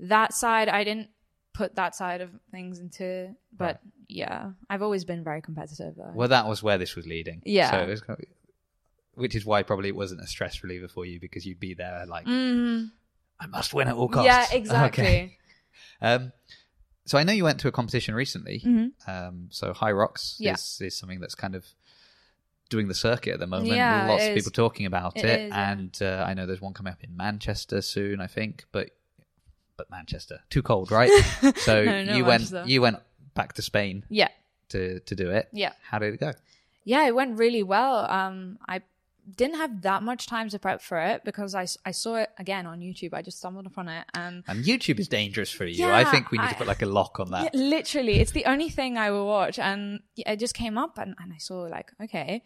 that 0.00 0.34
side, 0.34 0.68
I 0.68 0.82
didn't 0.82 1.08
put 1.60 1.74
that 1.76 1.94
side 1.94 2.20
of 2.22 2.30
things 2.50 2.78
into. 2.78 3.34
But 3.56 3.80
yeah, 4.08 4.52
I've 4.70 4.82
always 4.82 5.04
been 5.04 5.22
very 5.22 5.42
competitive 5.42 5.94
though. 5.96 6.12
Well, 6.14 6.28
that 6.28 6.46
was 6.48 6.62
where 6.62 6.78
this 6.78 6.96
was 6.96 7.06
leading. 7.06 7.42
Yeah. 7.44 7.70
So 7.70 7.78
it 7.80 7.88
was, 7.88 8.02
which 9.14 9.34
is 9.34 9.44
why 9.44 9.62
probably 9.62 9.88
it 9.88 9.96
wasn't 9.96 10.20
a 10.22 10.26
stress 10.26 10.62
reliever 10.62 10.88
for 10.88 11.04
you 11.04 11.20
because 11.20 11.44
you'd 11.46 11.60
be 11.60 11.74
there 11.74 12.06
like, 12.06 12.26
Mhm. 12.26 12.90
I 13.38 13.46
must 13.46 13.74
win 13.74 13.88
at 13.88 13.94
all 13.94 14.08
costs. 14.08 14.26
Yeah, 14.26 14.46
exactly. 14.58 15.04
Okay. 15.12 15.36
Um, 16.02 16.32
so 17.06 17.18
I 17.18 17.24
know 17.24 17.32
you 17.32 17.44
went 17.44 17.60
to 17.60 17.68
a 17.68 17.72
competition 17.72 18.14
recently. 18.14 18.60
Mhm. 18.64 18.92
Um, 19.06 19.48
so 19.50 19.72
Hyrox 19.74 20.36
Yeah. 20.38 20.54
is, 20.54 20.78
is 20.80 20.96
something 20.96 21.20
that's 21.20 21.34
kind 21.34 21.54
of 21.54 21.64
doing 22.70 22.88
the 22.88 22.94
circuit 22.94 23.34
at 23.34 23.40
the 23.40 23.46
moment. 23.46 23.72
Yeah, 23.72 24.06
Lots 24.08 24.24
of 24.26 24.34
people 24.34 24.50
talking 24.52 24.86
about 24.86 25.16
it, 25.16 25.24
It 25.24 25.40
is, 25.46 25.52
and 25.54 25.98
uh, 26.00 26.24
I 26.26 26.34
know 26.34 26.46
there's 26.46 26.60
one 26.60 26.72
coming 26.72 26.92
up 26.92 27.02
in 27.02 27.16
Manchester 27.16 27.82
soon. 27.82 28.20
I 28.20 28.26
think, 28.28 28.64
but 28.72 28.90
but 29.80 29.90
Manchester 29.98 30.38
too 30.54 30.62
cold, 30.70 30.90
right? 30.90 31.10
So 31.68 31.74
No, 31.84 32.16
you 32.16 32.24
went 32.24 32.42
Manchester. 32.42 32.64
you 32.66 32.78
went 32.86 32.98
back 33.38 33.50
to 33.54 33.62
Spain 33.62 34.04
Yeah. 34.20 34.28
to 34.72 35.00
to 35.08 35.14
do 35.22 35.26
it. 35.38 35.44
Yeah. 35.62 35.72
How 35.90 35.98
did 36.00 36.12
it 36.14 36.20
go? 36.20 36.32
Yeah, 36.92 37.02
it 37.08 37.14
went 37.20 37.32
really 37.44 37.62
well. 37.74 37.96
Um, 38.18 38.58
I 38.74 38.76
didn't 39.40 39.58
have 39.64 39.72
that 39.82 40.02
much 40.10 40.22
time 40.34 40.48
to 40.48 40.58
prep 40.58 40.80
for 40.82 40.98
it 41.10 41.18
because 41.24 41.54
I, 41.54 41.64
s- 41.72 41.78
I 41.90 41.92
saw 41.92 42.12
it 42.24 42.30
again 42.44 42.64
on 42.66 42.80
YouTube. 42.80 43.12
I 43.18 43.22
just 43.22 43.38
stumbled 43.38 43.66
upon 43.72 43.86
it 43.88 44.04
and 44.14 44.34
And 44.48 44.64
YouTube 44.70 44.98
is 44.98 45.08
dangerous 45.08 45.50
for 45.58 45.66
you. 45.66 45.84
Yeah, 45.86 45.94
I 46.02 46.04
think 46.12 46.30
we 46.32 46.38
need 46.38 46.46
I- 46.50 46.52
to 46.52 46.60
put 46.62 46.66
like 46.74 46.82
a 46.82 46.90
lock 46.98 47.20
on 47.20 47.28
Yeah, 47.30 47.42
that. 47.44 47.54
literally, 47.54 48.16
it's 48.22 48.32
the 48.40 48.46
only 48.52 48.70
thing 48.78 48.90
I 48.98 49.08
will 49.14 49.26
watch, 49.36 49.56
and 49.58 50.00
yeah, 50.20 50.32
it 50.32 50.38
just 50.40 50.54
came 50.62 50.76
up, 50.84 50.98
and, 51.02 51.14
and 51.20 51.28
I 51.32 51.38
saw 51.38 51.58
like, 51.76 51.88
okay, 52.04 52.42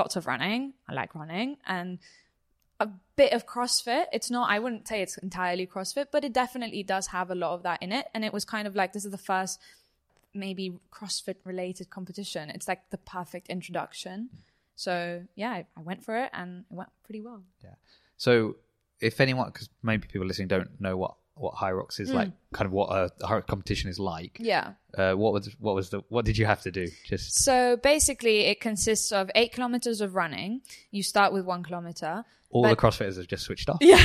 lots 0.00 0.16
of 0.16 0.26
running. 0.26 0.60
I 0.88 0.92
like 1.00 1.14
running, 1.14 1.56
and 1.66 1.98
a 2.80 2.88
bit 3.16 3.32
of 3.32 3.46
CrossFit. 3.46 4.06
It's 4.12 4.30
not. 4.30 4.50
I 4.50 4.58
wouldn't 4.58 4.86
say 4.86 5.02
it's 5.02 5.18
entirely 5.18 5.66
CrossFit, 5.66 6.06
but 6.12 6.24
it 6.24 6.32
definitely 6.32 6.82
does 6.82 7.08
have 7.08 7.30
a 7.30 7.34
lot 7.34 7.52
of 7.52 7.62
that 7.64 7.82
in 7.82 7.92
it. 7.92 8.06
And 8.14 8.24
it 8.24 8.32
was 8.32 8.44
kind 8.44 8.66
of 8.66 8.76
like 8.76 8.92
this 8.92 9.04
is 9.04 9.10
the 9.10 9.18
first 9.18 9.60
maybe 10.34 10.78
CrossFit 10.92 11.36
related 11.44 11.90
competition. 11.90 12.50
It's 12.50 12.68
like 12.68 12.90
the 12.90 12.98
perfect 12.98 13.48
introduction. 13.48 14.30
So 14.76 15.24
yeah, 15.34 15.50
I, 15.50 15.66
I 15.76 15.80
went 15.80 16.04
for 16.04 16.16
it, 16.16 16.30
and 16.32 16.64
it 16.70 16.74
went 16.74 16.90
pretty 17.04 17.20
well. 17.20 17.42
Yeah. 17.62 17.74
So, 18.16 18.56
if 19.00 19.20
anyone, 19.20 19.50
because 19.52 19.68
maybe 19.82 20.06
people 20.06 20.26
listening 20.26 20.48
don't 20.48 20.80
know 20.80 20.96
what 20.96 21.14
what 21.40 21.54
Rocks 21.60 22.00
is 22.00 22.12
like, 22.12 22.30
kind 22.52 22.66
of 22.66 22.72
what 22.72 22.90
a, 22.90 23.10
a 23.24 23.42
competition 23.42 23.90
is 23.90 23.98
like. 23.98 24.38
Yeah. 24.40 24.72
Uh, 24.96 25.12
what 25.14 25.32
was 25.32 25.54
what 25.60 25.74
was 25.74 25.90
the 25.90 26.02
what 26.08 26.24
did 26.24 26.38
you 26.38 26.46
have 26.46 26.62
to 26.62 26.70
do? 26.70 26.88
Just 27.06 27.42
So 27.42 27.76
basically, 27.76 28.40
it 28.46 28.60
consists 28.60 29.12
of 29.12 29.30
eight 29.34 29.52
kilometers 29.52 30.00
of 30.00 30.14
running. 30.14 30.62
You 30.90 31.02
start 31.02 31.32
with 31.32 31.44
one 31.44 31.62
kilometer. 31.62 32.24
all 32.50 32.62
but- 32.62 32.70
the 32.70 32.76
CrossFitters 32.76 33.16
have 33.16 33.28
just 33.28 33.44
switched 33.44 33.68
off. 33.68 33.78
Yeah. 33.80 34.04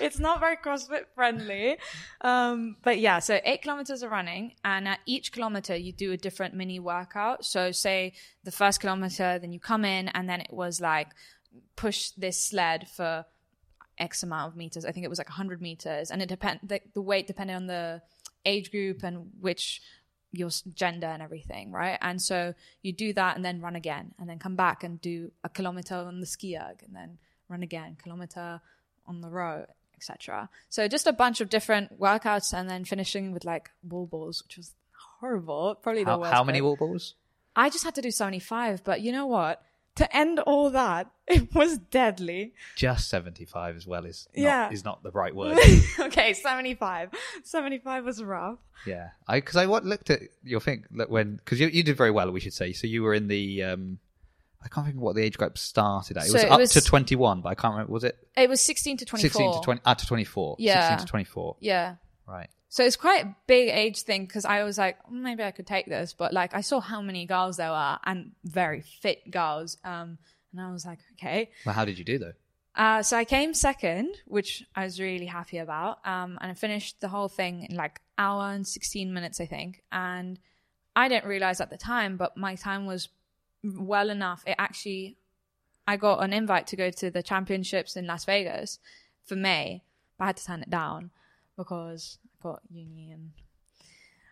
it's 0.00 0.18
not 0.18 0.40
very 0.40 0.56
CrossFit 0.56 1.06
friendly. 1.14 1.78
Um, 2.20 2.76
but 2.82 2.98
yeah, 2.98 3.18
so 3.18 3.40
eight 3.44 3.62
kilometers 3.62 4.02
of 4.02 4.10
running, 4.10 4.52
and 4.64 4.88
at 4.88 5.00
each 5.06 5.32
kilometer, 5.32 5.76
you 5.76 5.92
do 5.92 6.12
a 6.12 6.16
different 6.16 6.54
mini 6.54 6.78
workout. 6.80 7.44
So, 7.44 7.72
say 7.72 8.14
the 8.44 8.52
first 8.52 8.80
kilometer, 8.80 9.38
then 9.38 9.52
you 9.52 9.60
come 9.60 9.84
in, 9.84 10.08
and 10.08 10.28
then 10.28 10.40
it 10.40 10.52
was 10.52 10.80
like 10.80 11.08
push 11.74 12.10
this 12.10 12.42
sled 12.42 12.88
for 12.88 13.24
X 13.98 14.22
amount 14.22 14.52
of 14.52 14.56
meters. 14.56 14.84
I 14.84 14.92
think 14.92 15.04
it 15.04 15.08
was 15.08 15.18
like 15.18 15.28
100 15.28 15.60
meters, 15.60 16.10
and 16.10 16.22
it 16.22 16.28
depend 16.28 16.60
the, 16.62 16.80
the 16.94 17.02
weight 17.02 17.26
depended 17.26 17.56
on 17.56 17.66
the 17.66 18.02
age 18.44 18.70
group 18.70 19.02
and 19.02 19.30
which 19.40 19.80
your 20.32 20.50
gender 20.74 21.06
and 21.06 21.22
everything, 21.22 21.72
right? 21.72 21.98
And 22.02 22.20
so 22.20 22.54
you 22.82 22.92
do 22.92 23.12
that 23.14 23.36
and 23.36 23.44
then 23.44 23.60
run 23.60 23.76
again, 23.76 24.14
and 24.18 24.28
then 24.28 24.38
come 24.38 24.56
back 24.56 24.84
and 24.84 25.00
do 25.00 25.32
a 25.44 25.48
kilometer 25.48 25.94
on 25.94 26.20
the 26.20 26.26
ski 26.26 26.56
erg, 26.56 26.82
and 26.84 26.94
then 26.94 27.18
run 27.48 27.62
again, 27.62 27.96
kilometer 28.02 28.60
on 29.06 29.20
the 29.20 29.30
row, 29.30 29.64
etc. 29.96 30.48
So 30.68 30.88
just 30.88 31.06
a 31.06 31.12
bunch 31.12 31.40
of 31.40 31.48
different 31.48 31.98
workouts, 31.98 32.52
and 32.52 32.68
then 32.68 32.84
finishing 32.84 33.32
with 33.32 33.44
like 33.44 33.70
wall 33.82 34.06
balls, 34.06 34.42
which 34.42 34.56
was 34.58 34.74
horrible. 35.20 35.76
Probably 35.82 36.04
the 36.04 36.10
How, 36.10 36.18
worst. 36.20 36.32
how 36.32 36.44
many 36.44 36.58
bit. 36.58 36.64
wall 36.64 36.76
balls? 36.76 37.14
I 37.54 37.70
just 37.70 37.84
had 37.84 37.94
to 37.94 38.02
do 38.02 38.10
seventy 38.10 38.40
five, 38.40 38.84
but 38.84 39.00
you 39.00 39.12
know 39.12 39.26
what? 39.26 39.62
To 39.96 40.16
end 40.16 40.38
all 40.40 40.70
that, 40.70 41.10
it 41.26 41.54
was 41.54 41.78
deadly. 41.78 42.52
Just 42.76 43.08
75 43.08 43.76
as 43.76 43.86
well 43.86 44.04
is 44.04 44.28
not, 44.36 44.42
Yeah. 44.42 44.70
is 44.70 44.84
not 44.84 45.02
the 45.02 45.10
right 45.10 45.34
word. 45.34 45.58
okay, 45.98 46.32
75. 46.34 47.10
75 47.44 48.04
was 48.04 48.22
rough. 48.22 48.58
yeah. 48.86 49.08
I 49.26 49.38
Because 49.38 49.56
I 49.56 49.66
what, 49.66 49.84
looked 49.84 50.10
at 50.10 50.20
your 50.44 50.60
thing 50.60 50.84
when, 51.08 51.36
because 51.36 51.60
you, 51.60 51.68
you 51.68 51.82
did 51.82 51.96
very 51.96 52.10
well, 52.10 52.30
we 52.30 52.40
should 52.40 52.52
say. 52.54 52.72
So 52.72 52.86
you 52.86 53.02
were 53.02 53.14
in 53.14 53.28
the, 53.28 53.62
um, 53.64 53.98
I 54.62 54.68
can't 54.68 54.86
think 54.86 54.98
what 55.00 55.14
the 55.16 55.22
age 55.22 55.38
group 55.38 55.56
started 55.58 56.16
at. 56.18 56.24
It 56.24 56.28
So 56.28 56.32
was 56.34 56.42
it 56.42 56.50
up 56.50 56.58
was- 56.60 56.70
to 56.72 56.80
21, 56.82 57.40
but 57.40 57.48
I 57.48 57.54
can't 57.54 57.72
remember, 57.72 57.92
was 57.92 58.04
it 58.04 58.16
It 58.36 58.48
was 58.48 58.60
16 58.60 58.98
to 58.98 59.04
24. 59.06 59.30
16 59.30 59.52
to 59.54 59.60
20, 59.64 59.80
up 59.84 59.98
to 59.98 60.06
24? 60.06 60.56
Yeah. 60.58 60.88
16 60.90 61.06
to 61.06 61.10
24. 61.10 61.56
Yeah. 61.60 61.94
Right. 62.28 62.48
So 62.68 62.84
it's 62.84 62.96
quite 62.96 63.24
a 63.24 63.36
big 63.46 63.68
age 63.68 64.02
thing 64.02 64.26
because 64.26 64.44
I 64.44 64.64
was 64.64 64.76
like, 64.76 64.98
"Mm, 65.06 65.22
maybe 65.22 65.42
I 65.42 65.50
could 65.50 65.66
take 65.66 65.86
this, 65.86 66.12
but 66.12 66.32
like 66.32 66.54
I 66.54 66.60
saw 66.60 66.80
how 66.80 67.00
many 67.00 67.24
girls 67.26 67.56
there 67.56 67.70
were 67.70 67.98
and 68.04 68.32
very 68.44 68.80
fit 68.80 69.30
girls, 69.30 69.78
um, 69.84 70.18
and 70.52 70.60
I 70.60 70.72
was 70.72 70.84
like, 70.84 70.98
okay. 71.12 71.50
Well, 71.64 71.74
how 71.74 71.84
did 71.84 71.98
you 71.98 72.04
do 72.04 72.18
though? 72.18 72.32
Uh, 72.74 73.02
so 73.02 73.16
I 73.16 73.24
came 73.24 73.54
second, 73.54 74.16
which 74.26 74.62
I 74.74 74.84
was 74.84 75.00
really 75.00 75.26
happy 75.26 75.58
about, 75.58 76.06
um, 76.06 76.38
and 76.42 76.50
I 76.50 76.54
finished 76.54 77.00
the 77.00 77.08
whole 77.08 77.28
thing 77.28 77.66
in 77.70 77.76
like 77.76 78.00
hour 78.18 78.50
and 78.50 78.66
sixteen 78.66 79.14
minutes, 79.14 79.40
I 79.40 79.46
think. 79.46 79.82
And 79.92 80.38
I 80.94 81.08
didn't 81.08 81.28
realize 81.28 81.60
at 81.60 81.70
the 81.70 81.78
time, 81.78 82.16
but 82.16 82.36
my 82.36 82.54
time 82.54 82.84
was 82.86 83.08
well 83.62 84.10
enough. 84.10 84.42
It 84.46 84.56
actually, 84.58 85.16
I 85.86 85.96
got 85.96 86.22
an 86.22 86.32
invite 86.32 86.66
to 86.68 86.76
go 86.76 86.90
to 86.90 87.10
the 87.10 87.22
championships 87.22 87.96
in 87.96 88.06
Las 88.06 88.24
Vegas 88.24 88.78
for 89.24 89.36
May, 89.36 89.82
but 90.18 90.24
I 90.24 90.26
had 90.28 90.36
to 90.38 90.44
turn 90.44 90.62
it 90.62 90.70
down 90.70 91.10
because 91.56 92.18
Uni 92.70 93.10
and 93.12 93.30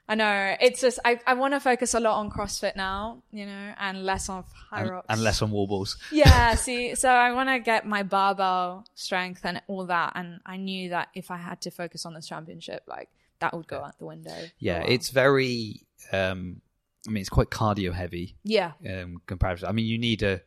I 0.07 0.15
know 0.17 0.55
it's 0.61 0.81
just 0.83 0.99
I, 1.05 1.19
I 1.27 1.33
want 1.33 1.55
to 1.55 1.61
focus 1.61 1.95
a 1.95 2.01
lot 2.01 2.19
on 2.19 2.31
CrossFit 2.31 2.77
now, 2.77 3.23
you 3.33 3.47
know, 3.47 3.73
and 3.79 4.05
less 4.05 4.29
on 4.29 4.45
high 4.71 4.83
And, 4.83 4.91
rocks 4.91 5.07
and 5.09 5.23
less 5.23 5.41
on 5.41 5.51
wall 5.51 5.67
balls. 5.67 5.97
yeah 6.13 6.55
see 6.57 6.95
so 6.95 7.09
i 7.09 7.33
want 7.33 7.49
to 7.49 7.59
get 7.59 7.87
my 7.87 8.03
barbell 8.03 8.85
strength 8.95 9.41
and 9.45 9.63
all 9.67 9.87
that 9.87 10.13
and 10.15 10.41
i 10.45 10.57
knew 10.59 10.91
that 10.91 11.09
if 11.15 11.31
i 11.31 11.37
had 11.39 11.61
to 11.63 11.71
focus 11.71 12.05
on 12.05 12.13
this 12.13 12.27
championship 12.29 12.83
like 12.87 13.09
that 13.41 13.55
would 13.57 13.67
go 13.67 13.79
out 13.83 13.99
the 13.99 14.07
window 14.07 14.41
Yeah. 14.59 14.83
It's 14.83 15.09
very, 15.11 15.81
um, 16.13 16.61
I 17.07 17.11
mean, 17.11 17.21
it's 17.21 17.29
quite 17.31 17.51
cardio 17.51 17.93
heavy. 17.93 18.37
yeah 18.45 18.73
um, 18.89 19.21
comparatively. 19.27 19.69
I 19.69 19.73
mean, 19.73 19.87
you 19.87 19.99
need 19.99 20.23
a 20.23 20.41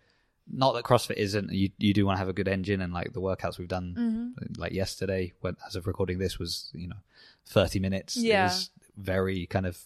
not 0.51 0.73
that 0.73 0.83
CrossFit 0.85 1.17
isn't. 1.17 1.51
You 1.51 1.69
you 1.77 1.93
do 1.93 2.05
want 2.05 2.15
to 2.15 2.19
have 2.19 2.29
a 2.29 2.33
good 2.33 2.47
engine, 2.47 2.81
and 2.81 2.93
like 2.93 3.13
the 3.13 3.21
workouts 3.21 3.57
we've 3.57 3.67
done, 3.67 3.95
Mm-hmm. 3.97 4.61
like 4.61 4.71
yesterday, 4.71 5.33
when 5.41 5.57
as 5.65 5.75
of 5.75 5.87
recording 5.87 6.19
this 6.19 6.39
was 6.39 6.69
you 6.73 6.87
know 6.87 6.95
thirty 7.45 7.79
minutes. 7.79 8.15
Yeah. 8.17 8.41
it 8.41 8.43
was 8.45 8.69
very 8.97 9.45
kind 9.47 9.65
of 9.65 9.77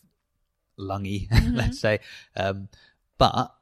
lungy, 0.80 1.28
Mm-hmm. 1.32 1.56
let's 1.56 1.80
say. 1.80 2.00
Um, 2.36 2.68
but 3.18 3.54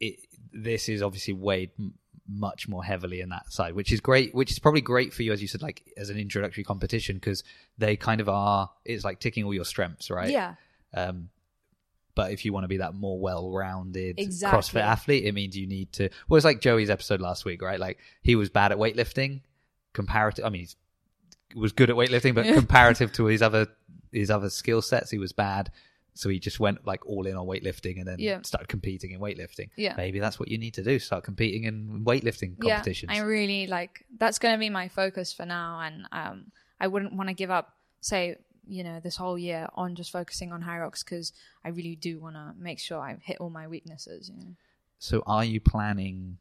it 0.00 0.16
this 0.52 0.88
is 0.88 1.02
obviously 1.02 1.34
weighed 1.34 1.70
m- 1.78 1.94
much 2.28 2.68
more 2.68 2.84
heavily 2.84 3.20
in 3.20 3.28
that 3.30 3.52
side, 3.52 3.74
which 3.74 3.92
is 3.92 4.00
great. 4.00 4.34
Which 4.34 4.50
is 4.50 4.58
probably 4.58 4.80
great 4.80 5.12
for 5.12 5.22
you, 5.22 5.32
as 5.32 5.42
you 5.42 5.48
said, 5.48 5.62
like 5.62 5.82
as 5.96 6.10
an 6.10 6.18
introductory 6.18 6.64
competition, 6.64 7.16
because 7.16 7.42
they 7.78 7.96
kind 7.96 8.20
of 8.20 8.28
are. 8.28 8.70
It's 8.84 9.04
like 9.04 9.20
ticking 9.20 9.44
all 9.44 9.54
your 9.54 9.64
strengths, 9.64 10.10
right? 10.10 10.30
yeah 10.30 10.54
Um, 10.94 11.28
but 12.14 12.32
if 12.32 12.44
you 12.44 12.52
want 12.52 12.64
to 12.64 12.68
be 12.68 12.78
that 12.78 12.94
more 12.94 13.18
well-rounded 13.20 14.18
Exactly. 14.18 14.58
CrossFit 14.58 14.82
athlete, 14.84 15.24
it 15.24 15.32
means 15.32 15.56
you 15.56 15.66
need 15.66 15.92
to. 15.94 16.08
Well, 16.28 16.36
it's 16.36 16.44
like 16.44 16.60
Joey's 16.60 16.90
episode 16.90 17.20
last 17.20 17.44
week, 17.44 17.62
right? 17.62 17.78
Like 17.80 17.98
he 18.22 18.36
was 18.36 18.50
bad 18.50 18.72
at 18.72 18.78
weightlifting, 18.78 19.42
comparative. 19.92 20.44
I 20.44 20.48
mean, 20.50 20.60
he's, 20.62 20.76
he 21.52 21.58
was 21.58 21.72
good 21.72 21.90
at 21.90 21.96
weightlifting, 21.96 22.34
but 22.34 22.46
comparative 22.54 23.12
to 23.14 23.26
his 23.26 23.42
other 23.42 23.66
his 24.12 24.30
other 24.30 24.50
skill 24.50 24.82
sets, 24.82 25.10
he 25.10 25.18
was 25.18 25.32
bad. 25.32 25.70
So 26.14 26.28
he 26.28 26.40
just 26.40 26.58
went 26.58 26.84
like 26.84 27.06
all 27.06 27.26
in 27.26 27.36
on 27.36 27.46
weightlifting 27.46 27.98
and 27.98 28.06
then 28.06 28.16
Yeah. 28.18 28.40
started 28.42 28.68
competing 28.68 29.12
in 29.12 29.20
weightlifting. 29.20 29.70
Yeah. 29.76 29.94
maybe 29.96 30.18
that's 30.18 30.38
what 30.40 30.48
you 30.48 30.58
need 30.58 30.74
to 30.74 30.82
do: 30.82 30.98
start 30.98 31.22
competing 31.24 31.64
in 31.64 32.04
weightlifting 32.04 32.58
competitions. 32.60 33.12
yeah 33.14 33.22
i 33.22 33.24
really 33.24 33.68
like 33.68 34.04
that's 34.18 34.38
going 34.40 34.54
to 34.54 34.58
be 34.58 34.68
my 34.70 34.88
focus 34.88 35.32
for 35.32 35.46
now 35.46 35.80
and 35.80 36.08
um 36.10 36.46
i 36.80 36.86
wouldn't 36.88 37.12
want 37.14 37.28
to 37.28 37.34
give 37.34 37.50
up 37.50 37.76
say 38.00 38.36
you 38.66 38.84
know 38.84 39.00
this 39.00 39.16
whole 39.16 39.38
year 39.38 39.68
on 39.74 39.94
just 39.94 40.10
focusing 40.10 40.52
on 40.52 40.62
Hyrox 40.62 41.04
because 41.04 41.32
i 41.64 41.68
really 41.68 41.96
do 41.96 42.18
want 42.20 42.36
to 42.36 42.52
make 42.58 42.78
sure 42.78 42.98
i 43.00 43.16
hit 43.22 43.38
all 43.40 43.50
my 43.50 43.66
weaknesses 43.68 44.28
you 44.28 44.36
know 44.36 44.54
So 44.98 45.22
are 45.26 45.44
you 45.44 45.60
planning 45.60 46.38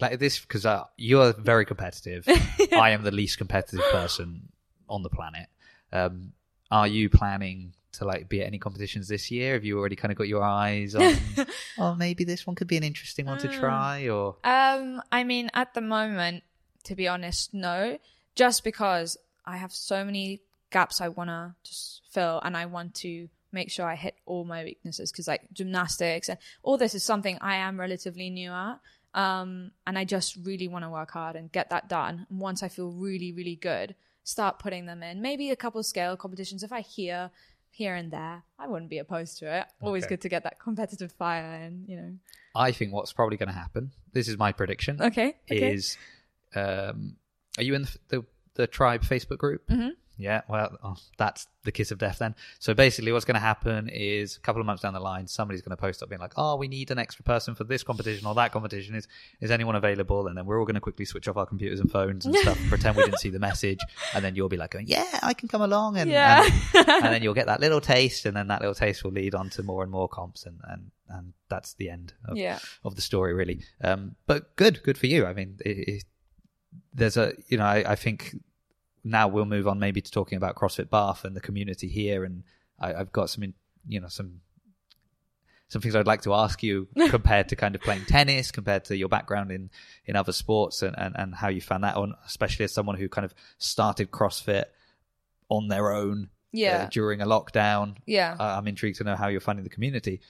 like 0.00 0.18
this? 0.18 0.38
Because 0.38 0.64
uh, 0.66 0.84
you're 0.96 1.32
very 1.32 1.64
competitive. 1.64 2.24
I 2.72 2.90
am 2.90 3.02
the 3.02 3.10
least 3.10 3.38
competitive 3.38 3.84
person 3.90 4.48
on 4.88 5.02
the 5.02 5.08
planet. 5.08 5.48
Um, 5.92 6.32
are 6.70 6.86
you 6.86 7.08
planning 7.08 7.72
to 7.92 8.04
like 8.04 8.28
be 8.28 8.42
at 8.42 8.46
any 8.46 8.58
competitions 8.58 9.08
this 9.08 9.30
year? 9.30 9.54
Have 9.54 9.64
you 9.64 9.78
already 9.78 9.96
kind 9.96 10.12
of 10.12 10.18
got 10.18 10.28
your 10.28 10.42
eyes 10.44 10.94
on? 10.94 11.16
oh, 11.78 11.94
maybe 11.94 12.24
this 12.24 12.46
one 12.46 12.54
could 12.54 12.68
be 12.68 12.76
an 12.76 12.84
interesting 12.84 13.26
one 13.26 13.38
to 13.38 13.48
try. 13.48 14.08
Or 14.08 14.36
Um, 14.44 15.02
I 15.10 15.24
mean, 15.24 15.50
at 15.54 15.74
the 15.74 15.80
moment, 15.80 16.44
to 16.84 16.94
be 16.94 17.08
honest, 17.08 17.52
no. 17.54 17.98
Just 18.34 18.64
because 18.64 19.16
I 19.44 19.56
have 19.56 19.72
so 19.72 20.04
many 20.04 20.42
gaps 20.70 21.00
I 21.00 21.08
want 21.08 21.30
to 21.30 21.54
just 21.64 22.02
fill, 22.10 22.40
and 22.44 22.56
I 22.56 22.66
want 22.66 22.94
to 22.96 23.28
make 23.52 23.70
sure 23.70 23.86
I 23.86 23.94
hit 23.96 24.14
all 24.26 24.44
my 24.44 24.64
weaknesses. 24.64 25.10
Because 25.12 25.28
like 25.28 25.42
gymnastics 25.52 26.28
and 26.28 26.38
all 26.62 26.76
this 26.76 26.94
is 26.94 27.04
something 27.04 27.38
I 27.40 27.56
am 27.56 27.78
relatively 27.80 28.30
new 28.30 28.50
at. 28.50 28.80
Um, 29.14 29.70
and 29.86 29.98
I 29.98 30.04
just 30.04 30.36
really 30.36 30.68
want 30.68 30.84
to 30.84 30.90
work 30.90 31.10
hard 31.12 31.36
and 31.36 31.50
get 31.50 31.70
that 31.70 31.88
done. 31.88 32.26
And 32.28 32.38
once 32.38 32.62
I 32.62 32.68
feel 32.68 32.90
really, 32.90 33.32
really 33.32 33.56
good, 33.56 33.94
start 34.24 34.58
putting 34.58 34.84
them 34.86 35.02
in. 35.02 35.22
Maybe 35.22 35.50
a 35.50 35.56
couple 35.56 35.82
scale 35.82 36.16
competitions 36.18 36.62
if 36.62 36.70
I 36.72 36.80
hear 36.80 37.30
here 37.70 37.94
and 37.94 38.10
there. 38.10 38.42
I 38.58 38.66
wouldn't 38.66 38.90
be 38.90 38.98
opposed 38.98 39.38
to 39.38 39.58
it. 39.60 39.66
Always 39.80 40.04
Okay. 40.04 40.14
good 40.16 40.20
to 40.22 40.28
get 40.28 40.42
that 40.44 40.58
competitive 40.58 41.12
fire 41.12 41.44
and 41.62 41.88
you 41.88 41.96
know. 41.96 42.12
I 42.54 42.72
think 42.72 42.92
what's 42.92 43.12
probably 43.12 43.36
going 43.38 43.48
to 43.48 43.54
happen. 43.54 43.92
This 44.12 44.28
is 44.28 44.36
my 44.38 44.52
prediction. 44.52 45.00
Okay. 45.00 45.36
Okay. 45.50 45.72
Is 45.74 45.96
um, 46.54 47.16
are 47.56 47.62
you 47.62 47.74
in 47.74 47.82
the 47.82 47.98
the, 48.08 48.24
the 48.54 48.66
tribe 48.66 49.02
Facebook 49.02 49.38
group? 49.38 49.66
Mhm. 49.68 49.90
Yeah, 50.18 50.42
well, 50.48 50.76
oh, 50.82 50.96
that's 51.18 51.46
the 51.64 51.72
kiss 51.72 51.90
of 51.90 51.98
death 51.98 52.18
then. 52.20 52.34
So 52.58 52.72
basically, 52.72 53.12
what's 53.12 53.26
going 53.26 53.34
to 53.34 53.40
happen 53.40 53.88
is 53.90 54.36
a 54.36 54.40
couple 54.40 54.60
of 54.60 54.66
months 54.66 54.82
down 54.82 54.94
the 54.94 55.00
line, 55.00 55.26
somebody's 55.26 55.60
going 55.60 55.76
to 55.76 55.80
post 55.80 56.02
up 56.02 56.08
being 56.08 56.20
like, 56.20 56.32
"Oh, 56.36 56.56
we 56.56 56.68
need 56.68 56.90
an 56.90 56.98
extra 56.98 57.22
person 57.22 57.54
for 57.54 57.64
this 57.64 57.82
competition 57.82 58.26
or 58.26 58.34
that 58.36 58.50
competition. 58.52 58.94
Is 58.94 59.06
is 59.40 59.50
anyone 59.50 59.76
available?" 59.76 60.26
And 60.26 60.36
then 60.36 60.46
we're 60.46 60.58
all 60.58 60.64
going 60.64 60.74
to 60.76 60.80
quickly 60.80 61.04
switch 61.04 61.28
off 61.28 61.36
our 61.36 61.44
computers 61.44 61.80
and 61.80 61.90
phones 61.90 62.24
and 62.24 62.34
stuff, 62.36 62.58
and 62.58 62.68
pretend 62.68 62.96
we 62.96 63.04
didn't 63.04 63.18
see 63.18 63.28
the 63.30 63.38
message, 63.38 63.80
and 64.14 64.24
then 64.24 64.36
you'll 64.36 64.48
be 64.48 64.56
like, 64.56 64.70
going, 64.70 64.86
"Yeah, 64.88 65.18
I 65.22 65.34
can 65.34 65.48
come 65.48 65.60
along," 65.62 65.98
and 65.98 66.08
Yeah. 66.10 66.44
and, 66.74 66.88
and 66.88 67.04
then 67.14 67.22
you'll 67.22 67.34
get 67.34 67.46
that 67.46 67.60
little 67.60 67.80
taste, 67.82 68.24
and 68.24 68.34
then 68.36 68.46
that 68.48 68.60
little 68.62 68.74
taste 68.74 69.04
will 69.04 69.12
lead 69.12 69.34
on 69.34 69.50
to 69.50 69.62
more 69.62 69.82
and 69.82 69.92
more 69.92 70.08
comps, 70.08 70.46
and 70.46 70.60
and 70.64 70.90
and 71.08 71.34
that's 71.50 71.74
the 71.74 71.90
end 71.90 72.14
of 72.24 72.36
Yeah. 72.38 72.58
of 72.84 72.96
the 72.96 73.02
story, 73.02 73.34
really. 73.34 73.60
Um, 73.82 74.16
but 74.26 74.56
good, 74.56 74.82
good 74.82 74.96
for 74.96 75.06
you. 75.08 75.26
I 75.26 75.34
mean, 75.34 75.58
it, 75.64 75.88
it, 75.88 76.04
there's 76.94 77.16
a, 77.16 77.32
you 77.48 77.58
know, 77.58 77.64
I, 77.64 77.92
I 77.92 77.94
think 77.96 78.34
now 79.08 79.28
we'll 79.28 79.44
move 79.44 79.66
on 79.68 79.78
maybe 79.78 80.00
to 80.00 80.10
talking 80.10 80.36
about 80.36 80.56
CrossFit 80.56 80.90
Bath 80.90 81.24
and 81.24 81.34
the 81.36 81.40
community 81.40 81.88
here, 81.88 82.24
and 82.24 82.42
I, 82.78 82.94
I've 82.94 83.12
got 83.12 83.30
some, 83.30 83.42
in, 83.44 83.54
you 83.86 84.00
know, 84.00 84.08
some 84.08 84.40
some 85.68 85.82
things 85.82 85.96
I'd 85.96 86.06
like 86.06 86.22
to 86.22 86.32
ask 86.34 86.62
you 86.62 86.86
compared 87.08 87.48
to 87.48 87.56
kind 87.56 87.74
of 87.74 87.80
playing 87.80 88.04
tennis, 88.04 88.52
compared 88.52 88.84
to 88.86 88.96
your 88.96 89.08
background 89.08 89.50
in 89.50 89.70
in 90.04 90.16
other 90.16 90.32
sports, 90.32 90.82
and 90.82 90.94
and, 90.98 91.14
and 91.16 91.34
how 91.34 91.48
you 91.48 91.60
found 91.60 91.84
that 91.84 91.96
on, 91.96 92.14
especially 92.26 92.64
as 92.64 92.72
someone 92.72 92.96
who 92.96 93.08
kind 93.08 93.24
of 93.24 93.34
started 93.58 94.10
CrossFit 94.10 94.64
on 95.48 95.68
their 95.68 95.92
own 95.92 96.30
Yeah. 96.52 96.84
uh, 96.84 96.88
during 96.90 97.20
a 97.20 97.26
lockdown. 97.26 97.96
Yeah. 98.06 98.36
I- 98.38 98.56
I'm 98.58 98.66
intrigued 98.68 98.98
to 98.98 99.04
know 99.04 99.16
how 99.16 99.28
you're 99.28 99.40
finding 99.40 99.64
the 99.64 99.70
community. 99.70 100.20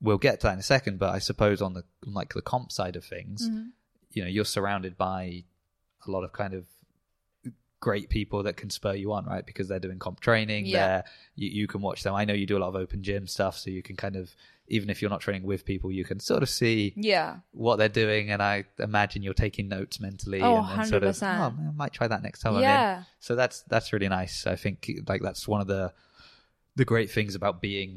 We'll 0.00 0.18
get 0.18 0.40
to 0.40 0.46
that 0.48 0.54
in 0.54 0.58
a 0.58 0.62
second, 0.62 0.98
but 0.98 1.14
I 1.14 1.18
suppose 1.18 1.62
on 1.62 1.72
the 1.74 1.84
like 2.04 2.34
the 2.34 2.42
comp 2.42 2.70
side 2.72 2.96
of 2.96 3.04
things, 3.04 3.48
Mm-hmm. 3.48 3.68
you 4.12 4.22
know, 4.22 4.28
you're 4.28 4.44
surrounded 4.44 4.96
by 4.98 5.44
a 6.06 6.10
lot 6.10 6.24
of 6.24 6.32
kind 6.32 6.52
of 6.54 6.66
great 7.88 8.08
people 8.08 8.42
that 8.44 8.56
can 8.56 8.70
spur 8.70 8.94
you 8.94 9.12
on, 9.12 9.22
right? 9.26 9.44
Because 9.50 9.66
they're 9.68 9.78
doing 9.86 9.98
comp 9.98 10.18
training. 10.20 10.64
Yeah. 10.66 10.76
They're, 10.86 11.04
you, 11.36 11.48
you 11.60 11.66
can 11.66 11.80
watch 11.82 12.02
them. 12.02 12.14
I 12.14 12.24
know 12.24 12.32
you 12.34 12.46
do 12.46 12.56
a 12.56 12.62
lot 12.64 12.68
of 12.74 12.76
open 12.84 13.02
gym 13.02 13.26
stuff, 13.26 13.54
so 13.58 13.68
you 13.70 13.82
can 13.82 13.96
kind 14.04 14.16
of 14.16 14.34
even 14.66 14.88
if 14.88 15.02
you're 15.02 15.10
not 15.10 15.20
training 15.20 15.42
with 15.42 15.62
people, 15.66 15.92
you 15.92 16.06
can 16.10 16.18
sort 16.18 16.42
of 16.42 16.48
see 16.48 16.94
Yeah. 16.96 17.30
what 17.52 17.76
they're 17.76 17.96
doing, 18.04 18.30
and 18.30 18.40
I 18.42 18.64
imagine 18.78 19.22
you're 19.22 19.34
taking 19.46 19.68
notes 19.68 20.00
mentally. 20.00 20.40
Oh, 20.40 20.56
and, 20.64 20.80
and 20.80 20.88
sort 20.88 21.02
of, 21.04 21.14
100%. 21.14 21.38
oh, 21.38 21.68
I 21.68 21.72
might 21.82 21.92
try 21.92 22.08
that 22.08 22.22
next 22.22 22.40
time 22.40 22.52
I'm 22.54 22.58
in. 22.60 22.62
Yeah. 22.62 23.02
So 23.20 23.36
that's 23.36 23.60
that's 23.72 23.92
really 23.92 24.08
nice. 24.08 24.46
I 24.46 24.56
think 24.56 24.76
like 25.06 25.20
that's 25.20 25.46
one 25.46 25.60
of 25.60 25.66
the 25.66 25.92
the 26.76 26.86
great 26.86 27.10
things 27.10 27.34
about 27.34 27.60
being 27.60 27.90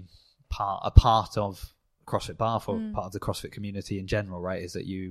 part 0.49 0.81
a 0.83 0.91
part 0.91 1.37
of 1.37 1.73
CrossFit 2.05 2.37
Bath 2.37 2.67
or 2.67 2.75
Mm. 2.79 2.93
part 2.93 3.05
of 3.05 3.13
the 3.13 3.19
CrossFit 3.25 3.51
community 3.57 3.95
in 3.97 4.05
general, 4.07 4.39
right? 4.49 4.61
Is 4.67 4.73
that 4.73 4.85
you 4.85 5.03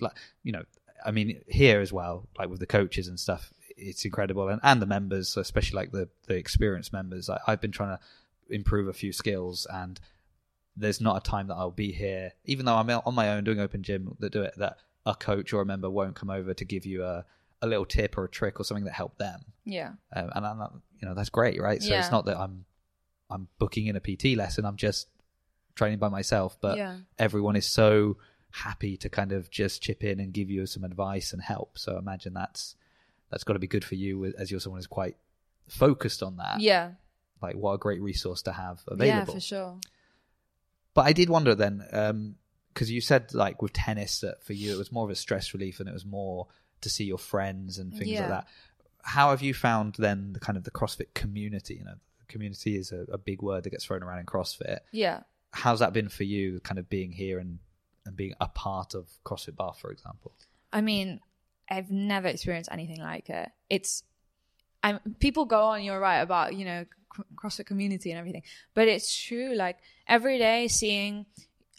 like 0.00 0.16
you 0.42 0.50
know, 0.52 0.64
I 1.08 1.10
mean 1.12 1.28
here 1.48 1.80
as 1.80 1.92
well, 1.92 2.14
like 2.38 2.48
with 2.48 2.58
the 2.60 2.66
coaches 2.78 3.06
and 3.06 3.18
stuff, 3.26 3.52
it's 3.76 4.04
incredible 4.04 4.48
and, 4.48 4.60
and 4.62 4.80
the 4.80 4.86
members, 4.86 5.36
especially 5.36 5.76
like 5.76 5.92
the 5.92 6.08
the 6.26 6.34
experienced 6.36 6.92
members. 6.92 7.28
I, 7.28 7.40
I've 7.46 7.60
been 7.60 7.72
trying 7.72 7.96
to 7.96 8.02
improve 8.54 8.88
a 8.88 8.92
few 8.92 9.12
skills 9.12 9.66
and 9.72 9.98
there's 10.76 11.00
not 11.00 11.16
a 11.16 11.20
time 11.30 11.46
that 11.48 11.54
I'll 11.54 11.70
be 11.70 11.92
here, 11.92 12.32
even 12.44 12.66
though 12.66 12.74
I'm 12.74 12.90
on 12.90 13.14
my 13.14 13.30
own 13.30 13.44
doing 13.44 13.60
open 13.60 13.82
gym 13.82 14.16
that 14.18 14.32
do 14.32 14.42
it, 14.42 14.54
that 14.56 14.78
a 15.06 15.14
coach 15.14 15.52
or 15.52 15.62
a 15.62 15.66
member 15.66 15.88
won't 15.88 16.16
come 16.16 16.30
over 16.30 16.52
to 16.52 16.64
give 16.64 16.84
you 16.84 17.04
a, 17.04 17.24
a 17.62 17.66
little 17.66 17.84
tip 17.84 18.18
or 18.18 18.24
a 18.24 18.28
trick 18.28 18.58
or 18.58 18.64
something 18.64 18.84
that 18.84 18.92
helped 18.92 19.18
them. 19.18 19.44
Yeah. 19.64 19.92
Um, 20.12 20.30
and 20.34 20.46
I'm 20.46 20.58
not, 20.58 20.74
you 21.00 21.06
know, 21.08 21.14
that's 21.14 21.30
great, 21.30 21.60
right? 21.60 21.80
So 21.82 21.90
Yeah. 21.90 22.00
it's 22.00 22.10
not 22.10 22.24
that 22.26 22.38
I'm, 22.38 22.64
I'm 23.30 23.48
booking 23.58 23.86
in 23.86 23.96
a 23.96 24.00
PT 24.00 24.36
lesson. 24.36 24.64
I'm 24.64 24.76
just 24.76 25.08
training 25.76 25.98
by 25.98 26.08
myself, 26.08 26.56
but 26.60 26.76
yeah. 26.76 26.96
everyone 27.18 27.54
is 27.56 27.66
so 27.66 28.16
happy 28.50 28.96
to 28.96 29.08
kind 29.08 29.32
of 29.32 29.50
just 29.50 29.82
chip 29.82 30.02
in 30.02 30.18
and 30.20 30.32
give 30.32 30.50
you 30.50 30.66
some 30.66 30.84
advice 30.84 31.32
and 31.32 31.42
help. 31.42 31.78
So 31.78 31.96
imagine 31.98 32.34
that's, 32.34 32.74
that's 33.34 33.42
got 33.42 33.54
to 33.54 33.58
be 33.58 33.66
good 33.66 33.84
for 33.84 33.96
you 33.96 34.26
as 34.38 34.48
you're 34.52 34.60
someone 34.60 34.78
who's 34.78 34.86
quite 34.86 35.16
focused 35.68 36.22
on 36.22 36.36
that. 36.36 36.60
Yeah. 36.60 36.92
Like 37.42 37.56
what 37.56 37.72
a 37.72 37.78
great 37.78 38.00
resource 38.00 38.42
to 38.42 38.52
have 38.52 38.80
available. 38.86 39.06
Yeah, 39.06 39.24
for 39.24 39.40
sure. 39.40 39.78
But 40.94 41.06
I 41.06 41.12
did 41.12 41.28
wonder 41.28 41.56
then, 41.56 41.84
um, 41.92 42.36
because 42.72 42.92
you 42.92 43.00
said 43.00 43.34
like 43.34 43.60
with 43.60 43.72
tennis 43.72 44.20
that 44.20 44.44
for 44.44 44.52
you 44.52 44.72
it 44.72 44.78
was 44.78 44.92
more 44.92 45.04
of 45.04 45.10
a 45.10 45.16
stress 45.16 45.52
relief 45.52 45.80
and 45.80 45.88
it 45.88 45.92
was 45.92 46.06
more 46.06 46.46
to 46.82 46.88
see 46.88 47.04
your 47.04 47.18
friends 47.18 47.78
and 47.78 47.92
things 47.92 48.10
Yeah. 48.10 48.20
like 48.20 48.28
that. 48.28 48.46
How 49.02 49.30
have 49.30 49.42
you 49.42 49.52
found 49.52 49.96
then 49.98 50.32
the 50.32 50.40
kind 50.40 50.56
of 50.56 50.62
the 50.62 50.70
CrossFit 50.70 51.12
community? 51.14 51.74
You 51.74 51.84
know, 51.84 51.94
community 52.28 52.76
is 52.76 52.92
a, 52.92 53.04
a 53.12 53.18
big 53.18 53.42
word 53.42 53.64
that 53.64 53.70
gets 53.70 53.84
thrown 53.84 54.04
around 54.04 54.20
in 54.20 54.26
CrossFit. 54.26 54.78
Yeah. 54.92 55.22
How's 55.50 55.80
that 55.80 55.92
been 55.92 56.08
for 56.08 56.22
you, 56.22 56.60
kind 56.60 56.78
of 56.78 56.88
being 56.88 57.10
here 57.10 57.40
and 57.40 57.58
and 58.06 58.14
being 58.16 58.34
a 58.40 58.46
part 58.48 58.94
of 58.94 59.08
CrossFit 59.24 59.56
Bath, 59.56 59.78
for 59.80 59.90
example? 59.90 60.32
I 60.72 60.80
mean, 60.82 61.20
I've 61.68 61.90
never 61.90 62.28
experienced 62.28 62.70
anything 62.72 63.00
like 63.00 63.30
it. 63.30 63.50
It's, 63.70 64.02
I'm 64.82 65.00
people 65.18 65.44
go 65.46 65.62
on. 65.62 65.82
You're 65.82 66.00
right 66.00 66.20
about 66.20 66.54
you 66.54 66.64
know 66.64 66.84
cr- 67.08 67.22
CrossFit 67.34 67.66
community 67.66 68.10
and 68.10 68.18
everything, 68.18 68.42
but 68.74 68.88
it's 68.88 69.14
true. 69.16 69.54
Like 69.54 69.78
every 70.06 70.38
day, 70.38 70.68
seeing 70.68 71.26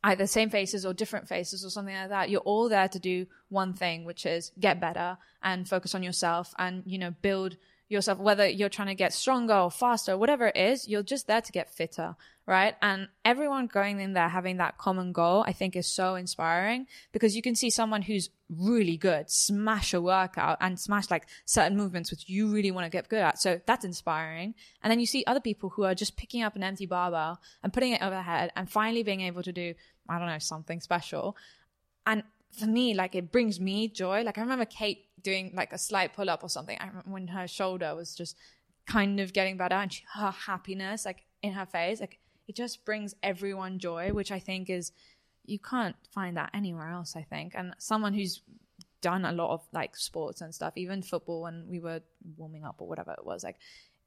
either 0.04 0.28
same 0.28 0.50
faces 0.50 0.86
or 0.86 0.93
different 0.93 1.28
faces 1.28 1.65
or 1.65 1.69
something 1.69 1.95
like 1.95 2.10
that. 2.10 2.30
You're 2.30 2.41
all 2.41 2.69
there 2.69 2.88
to 2.88 3.00
do 3.00 3.26
one 3.50 3.74
thing, 3.74 4.06
which 4.06 4.26
is 4.26 4.52
get 4.60 4.80
better 4.80 5.17
and 5.43 5.67
focus 5.67 5.95
on 5.95 6.04
yourself 6.04 6.54
and 6.58 6.84
you 6.86 6.98
know 6.98 7.12
build 7.21 7.58
yourself. 7.89 8.19
Whether 8.19 8.48
you're 8.48 8.69
trying 8.69 8.88
to 8.88 8.95
get 8.95 9.13
stronger 9.13 9.54
or 9.54 9.71
faster, 9.71 10.17
whatever 10.17 10.48
it 10.48 10.58
is, 10.58 10.88
you're 10.88 11.04
just 11.04 11.28
there 11.28 11.41
to 11.41 11.52
get 11.52 11.74
fitter, 11.74 12.15
right? 12.48 12.76
And 12.82 13.10
everyone 13.24 13.67
going 13.67 14.00
in 14.00 14.13
there 14.13 14.30
having 14.30 14.58
that 14.58 14.78
common 14.78 15.12
goal, 15.12 15.43
I 15.45 15.52
think, 15.54 15.76
is 15.76 15.88
so 15.88 16.15
inspiring 16.15 16.88
because 17.12 17.36
you 17.36 17.41
can 17.41 17.56
see 17.56 17.69
someone 17.69 18.02
who's 18.02 18.30
really 18.50 18.98
good 18.98 19.30
smash 19.30 19.93
a 19.93 20.02
workout 20.02 20.58
and 20.62 20.80
smash 20.80 21.10
like 21.10 21.26
certain 21.45 21.76
movements 21.76 22.12
which 22.12 22.30
you 22.30 22.48
really 22.48 22.69
want 22.69 22.86
to 22.86 22.95
get 22.95 23.10
good 23.10 23.19
at. 23.19 23.39
So 23.39 23.60
that's 23.65 23.86
inspiring. 23.86 24.56
And 24.84 24.91
then 24.91 25.00
you 25.00 25.06
see 25.06 25.24
other 25.26 25.39
people 25.39 25.69
who 25.69 25.84
are 25.84 25.95
just 25.95 26.17
picking 26.17 26.43
up 26.43 26.56
an 26.56 26.63
empty 26.63 26.86
barbell 26.86 27.39
and 27.63 27.74
putting 27.74 27.93
it 27.93 28.02
overhead 28.02 28.52
and 28.56 28.69
finally 28.69 29.04
being 29.04 29.21
able 29.21 29.43
to 29.43 29.52
do, 29.52 29.74
I 30.08 30.19
don't 30.19 30.28
know, 30.28 30.39
something 30.39 30.80
special. 30.80 31.36
And 32.06 32.24
for 32.60 32.68
me, 32.68 32.94
like 32.94 33.15
it 33.15 33.32
brings 33.32 33.60
me 33.60 33.88
joy. 33.88 34.24
Like 34.24 34.38
I 34.38 34.41
remember 34.41 34.65
Kate 34.65 35.06
doing 35.22 35.52
like 35.56 35.74
a 35.74 35.78
slight 35.78 36.13
pull 36.13 36.30
up 36.30 36.44
or 36.44 36.50
something. 36.50 36.78
I 36.80 36.88
remember 36.88 37.12
when 37.12 37.28
her 37.28 37.48
shoulder 37.48 37.96
was 37.96 38.15
just 38.15 38.38
kind 38.86 39.20
of 39.20 39.34
getting 39.34 39.58
better 39.58 39.76
and 39.76 39.91
she, 39.91 40.04
her 40.13 40.32
happiness 40.32 41.06
like 41.06 41.24
in 41.41 41.54
her 41.54 41.65
face, 41.65 42.00
like 42.00 42.20
it 42.48 42.56
just 42.56 42.86
brings 42.86 43.15
everyone 43.24 43.80
joy, 43.80 44.12
which 44.13 44.32
I 44.32 44.39
think 44.39 44.70
is 44.70 44.91
you 45.46 45.60
can't 45.60 45.96
find 46.12 46.38
that 46.38 46.52
anywhere 46.54 46.89
else. 46.89 47.15
I 47.15 47.24
think, 47.24 47.54
and 47.56 47.74
someone 47.78 48.13
who's 48.13 48.41
done 49.02 49.26
a 49.26 49.32
lot 49.32 49.52
of 49.52 49.62
like 49.72 49.96
sports 49.96 50.41
and 50.41 50.54
stuff, 50.54 50.74
even 50.76 51.02
football 51.02 51.41
when 51.44 51.65
we 51.70 51.80
were 51.80 52.02
warming 52.38 52.63
up 52.63 52.78
or 52.80 52.88
whatever 52.88 53.12
it 53.12 53.26
was, 53.26 53.44
like 53.44 53.58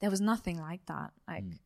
there 0.00 0.11
was 0.11 0.20
nothing 0.20 0.61
like 0.61 0.84
that. 0.87 1.12
Like 1.26 1.44
mm. 1.44 1.58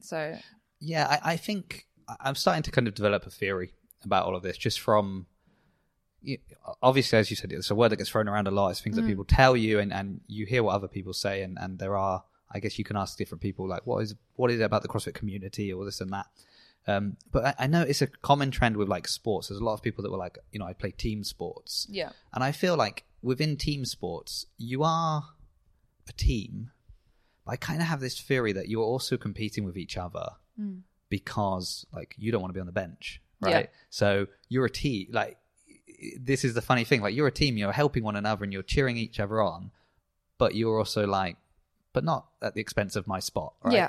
so, 0.00 0.36
Yeah, 0.80 1.06
I, 1.08 1.32
I 1.32 1.36
think 1.36 1.86
I'm 2.20 2.34
starting 2.34 2.62
to 2.64 2.70
kind 2.70 2.86
of 2.88 2.94
develop 2.94 3.26
a 3.26 3.30
theory 3.30 3.72
about 4.04 4.26
all 4.26 4.36
of 4.36 4.42
this 4.42 4.56
just 4.56 4.80
from. 4.80 5.26
Obviously, 6.82 7.18
as 7.18 7.30
you 7.30 7.36
said, 7.36 7.52
it's 7.52 7.70
a 7.70 7.74
word 7.74 7.90
that 7.90 7.96
gets 7.96 8.10
thrown 8.10 8.28
around 8.28 8.48
a 8.48 8.50
lot. 8.50 8.70
It's 8.70 8.80
things 8.80 8.96
that 8.96 9.06
people 9.06 9.24
tell 9.24 9.56
you, 9.56 9.78
and, 9.78 9.92
and 9.92 10.20
you 10.26 10.46
hear 10.46 10.62
what 10.62 10.74
other 10.74 10.88
people 10.88 11.12
say, 11.12 11.42
and, 11.42 11.56
and 11.60 11.78
there 11.78 11.96
are. 11.96 12.24
I 12.48 12.60
guess 12.60 12.78
you 12.78 12.84
can 12.84 12.96
ask 12.96 13.18
different 13.18 13.42
people, 13.42 13.68
like, 13.68 13.86
what 13.86 13.98
is 14.04 14.14
what 14.36 14.50
is 14.50 14.60
it 14.60 14.62
about 14.62 14.82
the 14.82 14.88
CrossFit 14.88 15.14
community, 15.14 15.72
or 15.72 15.84
this 15.84 16.00
and 16.00 16.12
that. 16.12 16.26
Um, 16.86 17.16
but 17.32 17.44
I, 17.44 17.54
I 17.60 17.66
know 17.66 17.82
it's 17.82 18.02
a 18.02 18.06
common 18.06 18.52
trend 18.52 18.76
with 18.76 18.88
like 18.88 19.08
sports. 19.08 19.48
There's 19.48 19.60
a 19.60 19.64
lot 19.64 19.74
of 19.74 19.82
people 19.82 20.02
that 20.04 20.12
were 20.12 20.16
like, 20.16 20.38
you 20.52 20.60
know, 20.60 20.66
I 20.66 20.72
play 20.72 20.92
team 20.92 21.24
sports, 21.24 21.86
yeah, 21.90 22.10
and 22.32 22.44
I 22.44 22.52
feel 22.52 22.76
like 22.76 23.04
within 23.22 23.56
team 23.56 23.84
sports, 23.84 24.46
you 24.56 24.84
are 24.84 25.24
a 26.08 26.12
team. 26.12 26.70
But 27.44 27.52
I 27.52 27.56
kind 27.56 27.80
of 27.80 27.88
have 27.88 28.00
this 28.00 28.20
theory 28.20 28.52
that 28.52 28.68
you're 28.68 28.84
also 28.84 29.16
competing 29.16 29.64
with 29.64 29.76
each 29.76 29.96
other 29.96 30.30
because, 31.08 31.86
like, 31.92 32.14
you 32.16 32.32
don't 32.32 32.40
want 32.40 32.50
to 32.50 32.54
be 32.54 32.60
on 32.60 32.66
the 32.66 32.72
bench, 32.72 33.20
right? 33.40 33.50
Yeah. 33.50 33.66
So 33.90 34.26
you're 34.48 34.64
a 34.66 34.70
team. 34.70 35.08
Like, 35.10 35.36
this 36.18 36.44
is 36.44 36.54
the 36.54 36.62
funny 36.62 36.84
thing. 36.84 37.00
Like, 37.00 37.14
you're 37.14 37.26
a 37.26 37.32
team. 37.32 37.56
You're 37.56 37.72
helping 37.72 38.04
one 38.04 38.16
another 38.16 38.44
and 38.44 38.52
you're 38.52 38.62
cheering 38.62 38.96
each 38.96 39.18
other 39.20 39.40
on, 39.40 39.70
but 40.38 40.54
you're 40.54 40.78
also 40.78 41.06
like, 41.06 41.36
but 41.92 42.04
not 42.04 42.26
at 42.42 42.54
the 42.54 42.60
expense 42.60 42.96
of 42.96 43.06
my 43.06 43.18
spot, 43.20 43.54
right? 43.62 43.74
Yeah. 43.74 43.88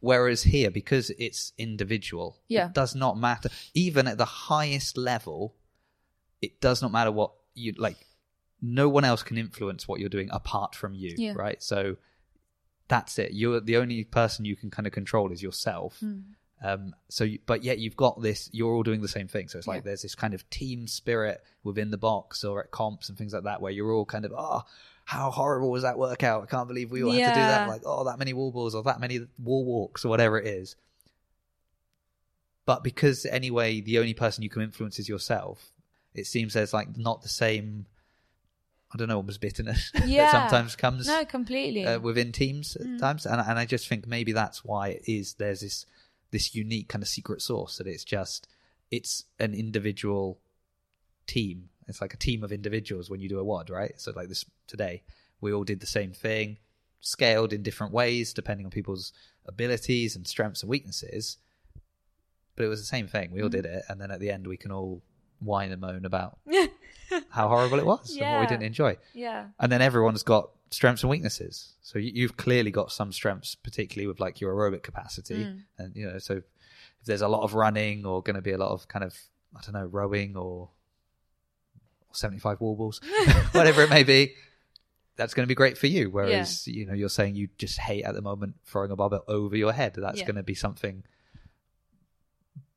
Whereas 0.00 0.44
here, 0.44 0.70
because 0.70 1.10
it's 1.18 1.52
individual, 1.58 2.38
Yeah. 2.48 2.66
it 2.68 2.72
does 2.72 2.94
not 2.94 3.18
matter. 3.18 3.48
Even 3.74 4.06
at 4.06 4.18
the 4.18 4.24
highest 4.24 4.96
level, 4.96 5.54
it 6.40 6.60
does 6.60 6.82
not 6.82 6.92
matter 6.92 7.10
what 7.10 7.32
you 7.54 7.72
like. 7.78 7.96
No 8.60 8.88
one 8.88 9.04
else 9.04 9.22
can 9.22 9.38
influence 9.38 9.86
what 9.88 9.98
you're 10.00 10.08
doing 10.08 10.28
apart 10.32 10.74
from 10.74 10.94
you, 10.94 11.14
Yeah. 11.16 11.32
right? 11.36 11.62
So 11.62 11.96
that's 12.88 13.18
it. 13.18 13.32
You're 13.32 13.60
the 13.60 13.76
only 13.76 14.04
person 14.04 14.44
you 14.44 14.56
can 14.56 14.70
kind 14.70 14.86
of 14.86 14.92
control 14.92 15.32
is 15.32 15.42
yourself. 15.42 15.98
Hmm. 16.00 16.20
Um, 16.62 16.94
so, 17.08 17.24
you, 17.24 17.38
but 17.46 17.62
yet 17.62 17.78
you've 17.78 17.96
got 17.96 18.20
this. 18.20 18.50
You're 18.52 18.72
all 18.74 18.82
doing 18.82 19.00
the 19.00 19.08
same 19.08 19.28
thing. 19.28 19.48
So 19.48 19.58
it's 19.58 19.66
like 19.68 19.78
Yeah. 19.78 19.90
there's 19.90 20.02
this 20.02 20.14
kind 20.16 20.34
of 20.34 20.48
team 20.50 20.86
spirit 20.88 21.42
within 21.62 21.90
the 21.90 21.98
box 21.98 22.42
or 22.44 22.60
at 22.62 22.70
comps 22.70 23.08
and 23.08 23.16
things 23.16 23.32
like 23.32 23.44
that, 23.44 23.60
where 23.62 23.70
you're 23.72 23.92
all 23.92 24.04
kind 24.04 24.24
of, 24.24 24.32
oh, 24.36 24.62
how 25.04 25.30
horrible 25.30 25.70
was 25.70 25.84
that 25.84 25.98
workout? 25.98 26.42
I 26.42 26.46
can't 26.46 26.66
believe 26.68 26.90
we 26.90 27.02
all 27.02 27.12
had 27.12 27.24
to 27.32 27.40
do 27.40 27.46
that. 27.46 27.68
Like, 27.68 27.82
oh, 27.86 28.04
that 28.04 28.18
many 28.18 28.32
wall 28.32 28.50
balls 28.50 28.74
or 28.74 28.82
that 28.82 29.00
many 29.00 29.20
wall 29.38 29.64
walks 29.64 30.04
or 30.04 30.08
whatever 30.08 30.38
it 30.38 30.46
is. 30.46 30.74
But 32.66 32.84
because 32.84 33.24
anyway, 33.24 33.80
the 33.80 33.98
only 33.98 34.14
person 34.14 34.42
you 34.42 34.50
can 34.50 34.62
influence 34.62 34.98
is 34.98 35.08
yourself, 35.08 35.72
it 36.14 36.26
seems 36.26 36.52
there's 36.54 36.74
like 36.74 36.96
not 36.96 37.22
the 37.22 37.28
same. 37.28 37.86
I 38.92 38.96
don't 38.96 39.08
know, 39.08 39.16
almost 39.16 39.40
bitterness 39.42 39.92
Yeah. 40.06 40.24
that 40.24 40.30
sometimes 40.32 40.74
comes 40.74 41.06
no, 41.06 41.22
completely. 41.26 41.84
uh, 41.84 42.00
within 42.00 42.32
teams 42.32 42.74
at 42.76 42.86
Mm. 42.86 42.98
times, 42.98 43.26
and 43.26 43.38
and 43.40 43.58
I 43.58 43.66
just 43.66 43.86
think 43.86 44.06
maybe 44.06 44.32
that's 44.32 44.64
why 44.64 44.88
it 44.88 45.02
is. 45.06 45.34
There's 45.34 45.60
this 45.60 45.84
this 46.30 46.54
unique 46.54 46.88
kind 46.88 47.02
of 47.02 47.08
secret 47.08 47.42
sauce 47.42 47.78
that 47.78 47.86
it's 47.86 48.04
just 48.04 48.48
it's 48.90 49.24
an 49.38 49.54
individual 49.54 50.38
team. 51.26 51.68
It's 51.86 52.00
like 52.00 52.14
a 52.14 52.18
team 52.18 52.42
of 52.44 52.52
individuals 52.52 53.08
when 53.08 53.20
you 53.20 53.28
do 53.28 53.38
a 53.38 53.44
WOD, 53.44 53.70
right? 53.70 53.94
So 53.96 54.12
like 54.14 54.28
this 54.28 54.44
today, 54.66 55.02
we 55.40 55.52
all 55.52 55.64
did 55.64 55.80
the 55.80 55.86
same 55.86 56.12
thing, 56.12 56.58
scaled 57.00 57.52
in 57.52 57.62
different 57.62 57.92
ways 57.92 58.32
depending 58.32 58.66
on 58.66 58.70
people's 58.70 59.12
abilities 59.46 60.16
and 60.16 60.26
strengths 60.26 60.62
and 60.62 60.70
weaknesses. 60.70 61.38
But 62.56 62.64
it 62.64 62.68
was 62.68 62.80
the 62.80 62.86
same 62.86 63.06
thing. 63.06 63.30
Mm. 63.30 63.32
We 63.34 63.42
all 63.42 63.48
did 63.48 63.66
it, 63.66 63.84
and 63.88 64.00
then 64.00 64.10
at 64.10 64.20
the 64.20 64.30
end, 64.30 64.46
we 64.46 64.56
can 64.56 64.72
all 64.72 65.02
whine 65.40 65.70
and 65.70 65.80
moan 65.80 66.04
about 66.04 66.38
how 67.30 67.48
horrible 67.48 67.78
it 67.78 67.86
was 67.86 68.16
and 68.16 68.28
what 68.28 68.40
we 68.40 68.46
didn't 68.48 68.64
enjoy 68.64 68.96
yeah, 69.14 69.46
and 69.60 69.70
then 69.70 69.80
everyone's 69.80 70.24
got 70.24 70.50
strengths 70.70 71.02
and 71.02 71.10
weaknesses. 71.10 71.74
So 71.82 71.98
you, 71.98 72.12
you've 72.14 72.36
clearly 72.36 72.70
got 72.70 72.92
some 72.92 73.12
strengths, 73.12 73.54
particularly 73.54 74.06
with 74.06 74.20
like 74.20 74.40
your 74.40 74.54
aerobic 74.54 74.82
capacity, 74.82 75.44
Mm. 75.44 75.62
and 75.78 75.96
you 75.96 76.06
know, 76.10 76.18
so 76.18 76.34
if 76.38 76.44
there's 77.04 77.22
a 77.22 77.28
lot 77.28 77.42
of 77.42 77.54
running 77.54 78.04
or 78.06 78.22
going 78.22 78.36
to 78.36 78.42
be 78.42 78.52
a 78.52 78.58
lot 78.58 78.70
of 78.72 78.86
kind 78.88 79.04
of 79.04 79.16
I 79.56 79.60
don't 79.62 79.74
know 79.74 79.86
rowing 79.86 80.36
or, 80.36 80.68
or 82.08 82.12
75 82.14 82.60
wall 82.60 82.76
balls, 82.76 83.00
whatever 83.52 83.82
it 83.82 83.90
may 83.90 84.02
be, 84.04 84.34
that's 85.16 85.32
going 85.34 85.44
to 85.44 85.48
be 85.48 85.54
great 85.54 85.78
for 85.78 85.86
you. 85.86 86.10
Whereas 86.10 86.66
you 86.66 86.86
know 86.86 86.92
you're 86.94 87.08
saying 87.08 87.34
you 87.34 87.48
just 87.58 87.78
hate 87.78 88.04
at 88.04 88.14
the 88.14 88.22
moment 88.22 88.56
throwing 88.66 88.90
a 88.90 88.96
barbell 88.96 89.24
over 89.28 89.56
your 89.56 89.72
head. 89.72 89.94
That's 89.96 90.18
Yeah. 90.20 90.26
going 90.26 90.36
to 90.36 90.42
be 90.42 90.54
something. 90.54 91.04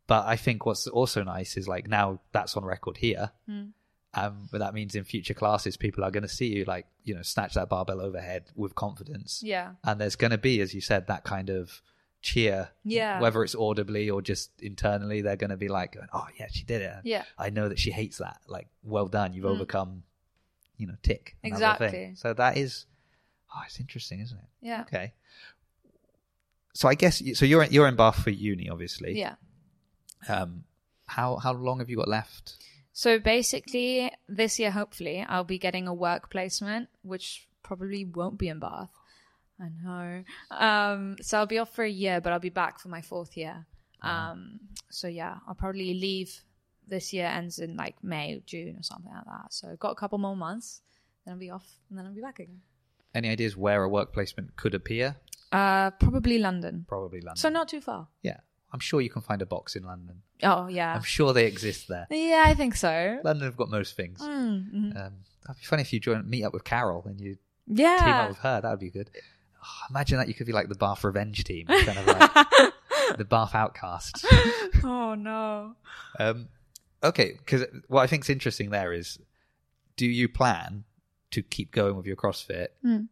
But 0.07 0.25
I 0.27 0.35
think 0.35 0.65
what's 0.65 0.87
also 0.87 1.23
nice 1.23 1.55
is 1.57 1.67
like 1.67 1.87
now 1.87 2.19
that's 2.31 2.57
on 2.57 2.65
record 2.65 2.97
here. 2.97 3.31
Mm. 3.49 3.71
Um, 4.13 4.49
but 4.51 4.57
that 4.59 4.73
means 4.73 4.93
in 4.95 5.03
future 5.05 5.33
classes, 5.33 5.77
people 5.77 6.03
are 6.03 6.11
going 6.11 6.23
to 6.23 6.27
see 6.29 6.47
you 6.47 6.65
like, 6.65 6.85
you 7.05 7.15
know, 7.15 7.21
snatch 7.21 7.53
that 7.53 7.69
barbell 7.69 8.01
overhead 8.01 8.43
with 8.55 8.75
confidence. 8.75 9.41
yeah, 9.43 9.71
And 9.85 10.01
there's 10.01 10.17
going 10.17 10.31
to 10.31 10.37
be, 10.37 10.59
as 10.59 10.73
you 10.73 10.81
said, 10.81 11.07
that 11.07 11.23
kind 11.23 11.49
of 11.49 11.81
cheer, 12.21 12.69
yeah, 12.83 13.21
whether 13.21 13.41
it's 13.41 13.55
audibly 13.55 14.09
or 14.09 14.21
just 14.21 14.51
internally, 14.61 15.21
they're 15.21 15.37
going 15.37 15.49
to 15.49 15.55
be 15.57 15.69
like, 15.69 15.95
oh, 16.13 16.27
yeah, 16.37 16.47
she 16.51 16.63
did 16.65 16.81
it. 16.81 16.93
yeah. 17.05 17.23
I 17.37 17.49
know 17.51 17.69
that 17.69 17.79
she 17.79 17.91
hates 17.91 18.17
that. 18.17 18.41
Like, 18.47 18.67
well 18.83 19.07
done. 19.07 19.33
You've 19.33 19.45
Mm. 19.45 19.51
overcome, 19.55 20.03
you 20.77 20.87
know, 20.87 20.95
tick. 21.03 21.37
Exactly. 21.41 21.89
thing. 21.89 22.15
So 22.17 22.33
that 22.33 22.57
is, 22.57 22.85
oh, 23.55 23.61
it's 23.65 23.79
interesting, 23.79 24.19
isn't 24.19 24.37
it? 24.37 24.45
Yeah. 24.61 24.81
Okay. 24.81 25.13
So 26.73 26.89
I 26.89 26.95
guess, 26.95 27.21
so 27.37 27.45
you're, 27.45 27.63
you're 27.63 27.87
in 27.87 27.95
Bath 27.95 28.21
for 28.23 28.29
uni, 28.29 28.69
obviously. 28.69 29.17
Yeah. 29.17 29.35
Um, 30.27 30.65
how, 31.05 31.37
how 31.37 31.53
long 31.53 31.79
have 31.79 31.89
you 31.89 31.95
got 31.97 32.07
left? 32.09 32.57
So 32.93 33.19
basically, 33.19 34.11
this 34.27 34.59
year, 34.59 34.71
hopefully, 34.71 35.25
I'll 35.27 35.43
be 35.43 35.57
getting 35.57 35.87
a 35.87 35.93
work 35.93 36.29
placement, 36.29 36.89
which 37.03 37.47
probably 37.63 38.05
won't 38.05 38.37
be 38.37 38.49
in 38.49 38.59
Bath. 38.59 38.91
I 39.59 39.69
know. 39.83 40.23
Um, 40.51 41.17
so 41.21 41.37
I'll 41.37 41.45
be 41.45 41.59
off 41.59 41.73
for 41.73 41.83
a 41.83 41.89
year, 41.89 42.19
but 42.19 42.33
I'll 42.33 42.39
be 42.39 42.49
back 42.49 42.79
for 42.79 42.89
my 42.89 43.01
fourth 43.01 43.37
year. 43.37 43.65
Um, 44.01 44.59
so 44.89 45.07
yeah, 45.07 45.35
I'll 45.47 45.55
probably 45.55 45.93
leave. 45.93 46.41
This 46.87 47.13
year 47.13 47.27
ends 47.27 47.59
in 47.59 47.77
like 47.77 48.03
May, 48.03 48.41
June, 48.45 48.75
or 48.77 48.83
something 48.83 49.11
like 49.13 49.23
that. 49.25 49.53
So 49.53 49.69
I've 49.69 49.79
got 49.79 49.91
a 49.91 49.95
couple 49.95 50.17
more 50.17 50.35
months, 50.35 50.81
then 51.23 51.33
I'll 51.33 51.39
be 51.39 51.49
off, 51.51 51.65
and 51.89 51.97
then 51.97 52.05
I'll 52.05 52.13
be 52.13 52.21
back 52.21 52.39
again. 52.39 52.61
Any 53.13 53.29
ideas 53.29 53.55
where 53.55 53.83
a 53.83 53.87
work 53.89 54.11
placement 54.11 54.55
could 54.57 54.73
appear? 54.73 55.15
Uh, 55.51 55.91
probably 55.91 56.37
London. 56.39 56.85
Probably 56.89 57.21
London. 57.21 57.37
So 57.37 57.49
not 57.49 57.69
too 57.69 57.79
far. 57.79 58.07
yeah, 58.23 58.37
I'm 58.73 58.79
sure 58.79 59.01
you 59.01 59.09
can 59.09 59.21
find 59.21 59.41
a 59.41 59.45
box 59.45 59.75
in 59.75 59.83
London. 59.83 60.21
Oh 60.43 60.67
yeah, 60.67 60.93
I'm 60.95 61.03
sure 61.03 61.33
they 61.33 61.45
exist 61.45 61.87
there. 61.87 62.07
yeah, 62.09 62.43
I 62.47 62.53
think 62.55 62.75
so. 62.75 63.19
London 63.23 63.45
have 63.45 63.57
got 63.57 63.69
most 63.69 63.95
things. 63.95 64.21
Mm, 64.21 64.71
mhm. 64.73 64.95
Um, 64.97 65.13
that'd 65.45 65.59
be 65.59 65.65
funny 65.65 65.81
if 65.81 65.91
you 65.93 65.99
join 65.99 66.29
meet 66.29 66.43
up 66.43 66.53
with 66.53 66.63
Carol 66.63 67.03
and 67.05 67.19
you 67.19 67.35
team 67.67 67.77
Yeah. 67.77 68.21
up 68.23 68.29
with 68.29 68.37
her. 68.39 68.61
That 68.61 68.69
would 68.69 68.79
be 68.79 68.89
good. 68.89 69.09
Oh, 69.63 69.85
imagine 69.89 70.17
that 70.17 70.27
you 70.27 70.33
could 70.33 70.47
be 70.47 70.53
like 70.53 70.69
the 70.69 70.75
Bath 70.75 71.03
Revenge 71.03 71.43
team, 71.43 71.67
kind 71.67 71.97
of 71.99 72.07
like 72.07 72.31
the 73.17 73.25
Bath 73.25 73.53
Outcasts. 73.53 74.25
oh 74.83 75.13
no. 75.15 75.75
Um, 76.19 76.47
okay, 77.03 77.33
because 77.37 77.65
what 77.87 78.01
I 78.01 78.07
think's 78.07 78.29
interesting 78.29 78.69
there 78.71 78.91
is, 78.93 79.19
do 79.97 80.05
you 80.07 80.27
plan 80.29 80.85
to 81.31 81.41
keep 81.43 81.71
going 81.71 81.95
with 81.95 82.05
your 82.05 82.15
CrossFit 82.15 82.69
Mm. 82.83 83.07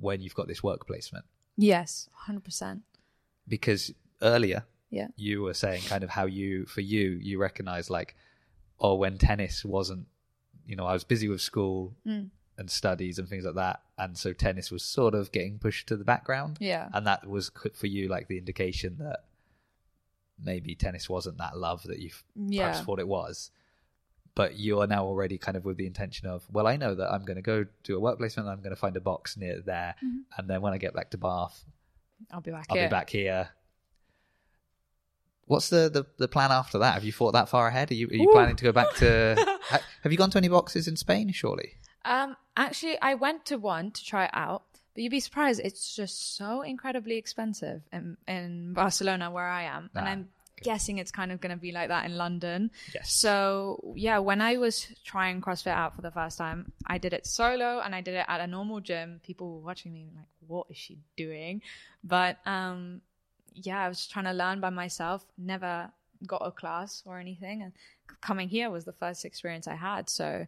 when 0.00 0.20
you've 0.20 0.34
got 0.34 0.48
this 0.48 0.62
work 0.62 0.86
placement? 0.86 1.24
Yes, 1.56 2.08
hundred 2.12 2.44
percent. 2.44 2.82
Because 3.46 3.92
earlier 4.22 4.64
Yeah. 4.92 5.08
you 5.16 5.42
were 5.42 5.54
saying 5.54 5.82
kind 5.88 6.04
of 6.04 6.10
how 6.10 6.26
you, 6.26 6.66
for 6.66 6.82
you, 6.82 7.18
you 7.20 7.38
recognize 7.40 7.90
like, 7.90 8.14
oh, 8.78 8.94
when 8.94 9.18
tennis 9.18 9.64
wasn't, 9.64 10.06
you 10.66 10.76
know, 10.76 10.86
I 10.86 10.92
was 10.92 11.02
busy 11.04 11.28
with 11.28 11.40
school 11.40 11.94
Mm. 12.06 12.28
and 12.58 12.70
studies 12.70 13.18
and 13.18 13.26
things 13.28 13.44
like 13.44 13.54
that, 13.56 13.80
and 13.98 14.16
so 14.18 14.32
tennis 14.32 14.70
was 14.70 14.82
sort 14.84 15.14
of 15.14 15.32
getting 15.32 15.58
pushed 15.58 15.88
to 15.88 15.96
the 15.96 16.04
background. 16.04 16.58
Yeah. 16.60 16.88
and 16.92 17.06
that 17.06 17.26
was 17.26 17.50
for 17.74 17.86
you 17.88 18.08
like 18.08 18.28
the 18.28 18.38
indication 18.38 18.96
that 18.98 19.20
maybe 20.42 20.74
tennis 20.74 21.08
wasn't 21.08 21.38
that 21.38 21.56
love 21.56 21.82
that 21.84 21.98
you 22.00 22.10
Yeah. 22.36 22.68
perhaps 22.68 22.84
thought 22.84 22.98
it 22.98 23.08
was 23.08 23.50
but 24.34 24.54
you 24.56 24.80
are 24.80 24.86
now 24.86 25.04
already 25.04 25.36
kind 25.38 25.56
of 25.58 25.64
with 25.64 25.76
the 25.76 25.86
intention 25.86 26.26
of 26.26 26.42
well 26.50 26.66
i 26.66 26.76
know 26.76 26.94
that 26.94 27.12
i'm 27.12 27.22
going 27.24 27.36
to 27.36 27.42
go 27.42 27.64
do 27.84 27.96
a 27.96 28.00
work 28.00 28.18
placement 28.18 28.48
i'm 28.48 28.58
going 28.60 28.70
to 28.74 28.80
find 28.80 28.96
a 28.96 29.00
box 29.00 29.36
near 29.36 29.60
there 29.60 29.94
Mhm. 30.04 30.22
and 30.38 30.48
then 30.50 30.60
when 30.62 30.72
i 30.72 30.78
get 30.78 30.94
back 30.94 31.10
to 31.10 31.18
bath 31.18 31.64
I'll 32.30 32.40
be 32.40 32.50
back 32.50 32.66
i'll 32.70 32.76
here. 32.76 32.88
be 32.88 32.90
back 32.90 33.10
here 33.10 33.50
what's 35.46 35.68
the, 35.70 35.88
the 35.92 36.04
the 36.18 36.28
plan 36.28 36.50
after 36.52 36.78
that 36.78 36.94
have 36.94 37.04
you 37.04 37.12
thought 37.12 37.32
that 37.32 37.48
far 37.48 37.68
ahead 37.68 37.90
are 37.90 37.94
you, 37.94 38.06
are 38.08 38.14
you 38.14 38.28
Ooh. 38.28 38.32
planning 38.32 38.56
to 38.56 38.64
go 38.64 38.72
back 38.72 38.94
to 38.96 39.34
ha- 39.68 39.80
have 40.02 40.12
you 40.12 40.18
gone 40.18 40.30
to 40.30 40.38
any 40.38 40.48
boxes 40.48 40.86
in 40.88 40.96
spain 40.96 41.30
surely 41.32 41.76
Um, 42.04 42.36
actually, 42.56 42.96
I 43.00 43.14
went 43.14 43.44
to 43.46 43.56
one 43.58 43.90
to 43.92 44.04
try 44.04 44.24
it 44.24 44.30
out, 44.34 44.62
but 44.94 45.02
you'd 45.02 45.10
be 45.10 45.20
surprised. 45.20 45.60
It's 45.62 45.94
just 45.94 46.36
so 46.36 46.62
incredibly 46.62 47.16
expensive 47.16 47.82
in 47.92 48.16
in 48.26 48.72
Barcelona 48.74 49.30
where 49.30 49.46
I 49.60 49.62
am, 49.76 49.90
and 49.94 50.06
Ah, 50.06 50.10
I'm 50.12 50.28
guessing 50.62 50.98
it's 50.98 51.12
kind 51.12 51.30
of 51.32 51.40
going 51.40 51.54
to 51.54 51.62
be 51.68 51.72
like 51.78 51.88
that 51.94 52.04
in 52.08 52.16
London. 52.16 52.70
yes 52.94 53.06
So 53.22 53.92
yeah, 53.96 54.18
when 54.18 54.40
I 54.40 54.56
was 54.58 54.86
trying 55.04 55.40
CrossFit 55.40 55.76
out 55.82 55.94
for 55.96 56.02
the 56.02 56.10
first 56.10 56.38
time, 56.38 56.72
I 56.94 56.98
did 56.98 57.12
it 57.12 57.24
solo 57.26 57.80
and 57.84 57.94
I 57.94 58.00
did 58.00 58.14
it 58.14 58.26
at 58.28 58.40
a 58.40 58.46
normal 58.46 58.80
gym. 58.80 59.20
People 59.28 59.46
were 59.54 59.64
watching 59.70 59.92
me 59.92 60.02
like, 60.18 60.30
"What 60.46 60.66
is 60.70 60.76
she 60.76 60.98
doing?" 61.16 61.62
But 62.02 62.34
um, 62.46 63.00
yeah, 63.54 63.82
I 63.82 63.88
was 63.88 64.06
trying 64.06 64.24
to 64.26 64.32
learn 64.32 64.60
by 64.60 64.70
myself. 64.70 65.24
Never 65.38 65.90
got 66.26 66.42
a 66.44 66.50
class 66.50 67.02
or 67.04 67.18
anything, 67.18 67.62
and 67.62 67.72
coming 68.20 68.48
here 68.48 68.70
was 68.70 68.84
the 68.84 68.92
first 68.92 69.24
experience 69.24 69.66
I 69.66 69.74
had. 69.74 70.08
So 70.08 70.46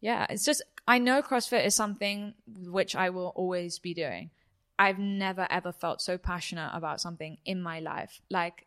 yeah, 0.00 0.26
it's 0.28 0.44
just 0.44 0.62
I 0.86 0.98
know 0.98 1.22
CrossFit 1.22 1.64
is 1.64 1.74
something 1.74 2.34
which 2.46 2.94
I 2.94 3.10
will 3.10 3.32
always 3.34 3.78
be 3.78 3.94
doing. 3.94 4.30
I've 4.78 4.98
never 4.98 5.46
ever 5.50 5.72
felt 5.72 6.02
so 6.02 6.18
passionate 6.18 6.70
about 6.74 7.00
something 7.00 7.38
in 7.44 7.62
my 7.62 7.80
life, 7.80 8.20
like 8.30 8.66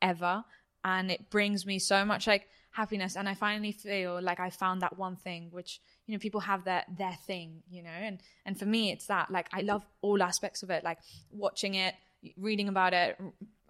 ever, 0.00 0.44
and 0.84 1.10
it 1.10 1.30
brings 1.30 1.66
me 1.66 1.78
so 1.78 2.04
much 2.04 2.26
like 2.26 2.48
happiness. 2.72 3.16
And 3.16 3.28
I 3.28 3.34
finally 3.34 3.72
feel 3.72 4.20
like 4.22 4.40
I 4.40 4.50
found 4.50 4.80
that 4.82 4.96
one 4.98 5.16
thing 5.16 5.48
which 5.50 5.80
you 6.06 6.14
know 6.14 6.18
people 6.18 6.40
have 6.40 6.64
their 6.64 6.84
their 6.96 7.16
thing, 7.26 7.62
you 7.70 7.82
know, 7.82 7.90
and 7.90 8.20
and 8.46 8.58
for 8.58 8.66
me 8.66 8.90
it's 8.90 9.06
that 9.06 9.30
like 9.30 9.48
I 9.52 9.60
love 9.60 9.84
all 10.00 10.22
aspects 10.22 10.62
of 10.62 10.70
it, 10.70 10.82
like 10.82 10.98
watching 11.30 11.74
it, 11.74 11.94
reading 12.36 12.68
about 12.68 12.92
it. 12.92 13.18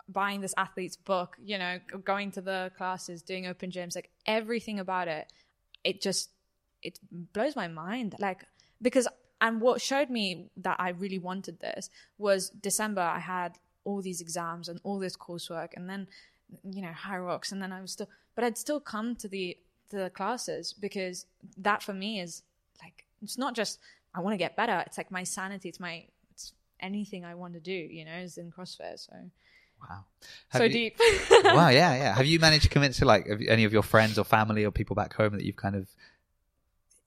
Buying 0.09 0.41
this 0.41 0.55
athlete's 0.57 0.97
book, 0.97 1.37
you 1.41 1.57
know, 1.57 1.79
going 2.05 2.33
to 2.33 2.41
the 2.41 2.73
classes, 2.77 3.23
doing 3.23 3.47
open 3.47 3.71
gyms, 3.71 3.95
like 3.95 4.11
everything 4.27 4.81
about 4.81 5.07
it, 5.07 5.33
it 5.85 6.01
just 6.01 6.31
it 6.83 6.99
blows 7.33 7.57
my 7.57 7.69
mind 7.69 8.15
like 8.19 8.45
because 8.81 9.07
and 9.41 9.61
what 9.61 9.81
showed 9.81 10.11
me 10.11 10.51
that 10.57 10.77
i 10.79 10.91
really 10.91 11.19
wanted 11.19 11.59
this 11.61 11.91
was 12.19 12.51
december 12.51 13.01
i 13.01 13.19
had 13.19 13.59
all 13.85 14.03
these 14.03 14.21
exams 14.21 14.69
and 14.69 14.81
all 14.83 14.99
this 14.99 15.17
coursework 15.17 15.71
and 15.75 15.89
then 15.89 16.07
you 16.65 16.83
know 16.83 16.91
Hyrox 16.91 17.53
and 17.53 17.63
then 17.63 17.73
i 17.73 17.81
was 17.81 17.93
still 17.93 18.09
but 18.35 18.45
i'd 18.45 18.59
still 18.59 18.81
come 18.81 19.15
to 19.17 19.29
the 19.29 19.57
to 19.91 19.97
the 19.97 20.11
classes 20.11 20.73
because 20.73 21.27
that 21.57 21.83
for 21.83 21.93
me 21.93 22.21
is 22.21 22.43
like 22.83 23.07
it's 23.23 23.39
not 23.39 23.55
just 23.55 23.79
i 24.15 24.21
want 24.21 24.35
to 24.35 24.39
get 24.39 24.57
better 24.57 24.83
it's 24.87 24.99
like 24.99 25.11
my 25.11 25.23
sanity 25.23 25.69
it's 25.69 25.81
my 25.81 26.05
anything 26.83 27.25
i 27.25 27.35
want 27.35 27.55
to 27.55 27.61
do 27.61 27.73
you 27.73 28.05
know 28.05 28.13
is 28.17 28.39
in 28.39 28.51
crossfit 28.51 28.99
so. 28.99 29.13
Wow. 29.89 30.05
So 30.53 30.65
you- 30.65 30.69
deep. 30.71 31.01
Wow, 31.43 31.71
yeah, 31.71 31.95
yeah. 31.97 32.15
Have 32.15 32.27
you 32.27 32.39
managed 32.47 32.65
to 32.65 32.69
convince 32.69 33.01
like 33.01 33.27
any 33.49 33.65
of 33.65 33.73
your 33.73 33.83
friends 33.83 34.19
or 34.19 34.25
family 34.25 34.65
or 34.65 34.71
people 34.71 34.95
back 34.95 35.15
home 35.15 35.33
that 35.33 35.43
you've 35.43 35.57
kind 35.57 35.75
of 35.75 35.89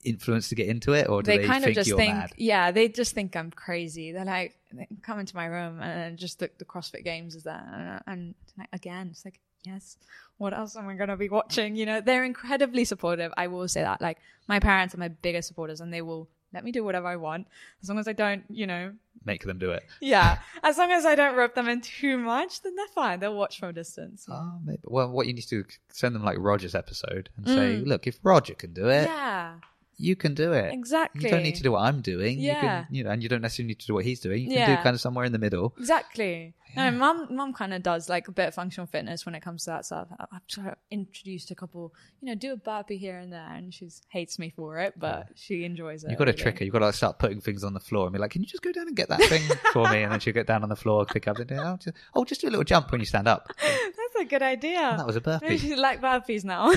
influenced 0.04 0.48
to 0.50 0.54
get 0.54 0.66
into 0.68 0.92
it, 0.92 1.08
or 1.08 1.22
do 1.22 1.30
they, 1.30 1.38
they, 1.38 1.46
kind 1.46 1.64
think 1.64 1.76
of 1.78 1.84
just 1.84 1.96
think 1.96 2.14
mad? 2.14 2.32
yeah 2.36 2.70
they 2.70 2.88
just 2.88 3.14
think 3.14 3.36
i'm 3.36 3.50
crazy. 3.50 4.12
They're 4.12 4.24
like 4.24 4.56
they 4.72 4.88
come 5.02 5.18
into 5.18 5.34
my 5.36 5.46
room 5.46 5.80
and 5.80 6.18
just 6.18 6.40
the, 6.40 6.50
the 6.58 6.64
crossfit 6.64 7.04
games 7.04 7.34
is 7.34 7.44
there 7.44 8.02
and, 8.06 8.34
and 8.58 8.68
again 8.72 9.08
it's 9.12 9.24
like 9.24 9.38
yes 9.64 9.96
what 10.36 10.52
else 10.52 10.76
am 10.76 10.88
i 10.88 10.94
going 10.94 11.08
to 11.08 11.16
be 11.16 11.28
watching? 11.28 11.76
You 11.76 11.86
know 11.86 12.00
they're 12.00 12.24
incredibly 12.24 12.84
supportive. 12.84 13.32
I 13.36 13.46
will 13.46 13.68
say 13.68 13.82
that 13.82 14.00
like 14.00 14.18
my 14.48 14.58
parents 14.58 14.94
are 14.94 14.98
my 14.98 15.08
biggest 15.08 15.48
supporters 15.48 15.80
and 15.80 15.92
they 15.92 16.02
will 16.02 16.28
let 16.54 16.64
me 16.64 16.72
do 16.72 16.82
whatever 16.84 17.06
i 17.08 17.16
want 17.16 17.46
as 17.82 17.88
long 17.88 17.98
as 17.98 18.08
i 18.08 18.12
don't 18.12 18.44
you 18.48 18.66
know 18.66 18.92
Make 19.26 19.44
them 19.44 19.58
do 19.58 19.70
it. 19.70 19.84
yeah 20.00 20.38
as 20.62 20.76
long 20.76 20.90
as 20.92 21.06
i 21.06 21.14
don't 21.14 21.34
rope 21.36 21.54
them 21.54 21.68
in 21.68 21.80
too 21.80 22.18
much 22.18 22.60
then 22.62 22.76
they're 22.76 22.86
fine 22.88 23.20
they'll 23.20 23.34
watch 23.36 23.58
from 23.58 23.70
a 23.70 23.72
distance 23.72 24.26
Oh, 24.30 24.58
maybe. 24.64 24.80
Well, 24.84 25.10
what 25.10 25.26
you 25.26 25.32
need 25.32 25.42
to 25.42 25.62
do 25.62 25.68
is 25.68 25.78
send 25.88 26.14
them 26.14 26.24
like 26.24 26.36
Roger's 26.38 26.74
episode 26.74 27.30
and 27.36 27.46
say, 27.46 27.54
Mm. 27.82 27.86
look, 27.86 28.06
if 28.06 28.18
Roger 28.22 28.54
can 28.54 28.72
do 28.74 28.88
it, 28.88 29.06
yeah 29.06 29.54
you 29.96 30.16
can 30.16 30.34
do 30.34 30.52
it. 30.52 30.72
exactly 30.72 31.24
You 31.24 31.30
don't 31.30 31.42
need 31.42 31.54
to 31.56 31.62
do 31.62 31.72
what 31.72 31.80
I'm 31.82 32.00
doing. 32.00 32.38
You 32.38 32.46
Yeah. 32.48 32.60
can, 32.84 32.86
you 32.94 33.04
know, 33.04 33.10
and 33.10 33.22
you 33.22 33.28
don't 33.28 33.42
necessarily 33.42 33.68
need 33.68 33.80
to 33.80 33.86
do 33.86 33.94
what 33.94 34.04
he's 34.04 34.20
doing. 34.20 34.42
You 34.42 34.48
can 34.48 34.56
Yeah. 34.58 34.76
do 34.76 34.82
kind 34.82 34.94
of 34.94 35.00
somewhere 35.00 35.24
in 35.24 35.32
the 35.32 35.38
middle. 35.38 35.74
Exactly. 35.78 36.54
Yeah. 36.76 36.90
No, 36.90 36.98
mum, 36.98 37.28
mum 37.30 37.52
kind 37.52 37.72
of 37.72 37.84
does 37.84 38.08
like 38.08 38.26
a 38.26 38.32
bit 38.32 38.48
of 38.48 38.54
functional 38.54 38.86
fitness 38.88 39.24
when 39.24 39.36
it 39.36 39.42
comes 39.42 39.64
to 39.64 39.70
that 39.70 39.84
stuff. 39.84 40.08
I've 40.18 40.66
of 40.66 40.74
introduced 40.90 41.52
a 41.52 41.54
couple, 41.54 41.94
you 42.20 42.26
know, 42.26 42.34
do 42.34 42.52
a 42.52 42.56
burpee 42.56 42.96
here 42.96 43.16
and 43.18 43.32
there, 43.32 43.46
and 43.54 43.72
she 43.72 43.88
hates 44.08 44.40
me 44.40 44.50
for 44.50 44.80
it, 44.80 44.94
but 44.98 45.28
she 45.36 45.64
enjoys 45.64 46.02
it. 46.02 46.10
You've 46.10 46.18
got 46.18 46.24
to 46.24 46.32
really. 46.32 46.42
trick 46.42 46.58
her. 46.58 46.64
You've 46.64 46.72
got 46.72 46.80
to 46.80 46.86
like, 46.86 46.94
start 46.96 47.18
putting 47.20 47.40
things 47.40 47.62
on 47.62 47.74
the 47.74 47.80
floor 47.80 48.06
and 48.06 48.12
be 48.12 48.18
like, 48.18 48.32
can 48.32 48.42
you 48.42 48.48
just 48.48 48.62
go 48.64 48.72
down 48.72 48.88
and 48.88 48.96
get 48.96 49.08
that 49.08 49.22
thing 49.22 49.42
for 49.72 49.88
me? 49.90 50.02
And 50.02 50.10
then 50.10 50.18
she'll 50.18 50.32
get 50.34 50.48
down 50.48 50.64
on 50.64 50.68
the 50.68 50.74
floor, 50.76 51.04
pick 51.06 51.28
up 51.28 51.38
and 51.38 51.46
do, 51.48 51.54
oh, 51.56 51.76
just, 51.76 51.96
oh, 52.14 52.24
just 52.24 52.40
do 52.40 52.48
a 52.48 52.50
little 52.50 52.64
jump 52.64 52.90
when 52.90 53.00
you 53.00 53.06
stand 53.06 53.28
up. 53.28 53.48
That's 53.62 54.16
a 54.20 54.24
good 54.24 54.42
idea. 54.42 54.80
And 54.80 54.98
that 54.98 55.06
was 55.06 55.16
a 55.16 55.22
Maybe 55.24 55.38
burpee. 55.46 55.58
she's 55.68 55.78
like 55.78 56.00
burpees 56.00 56.42
now. 56.44 56.72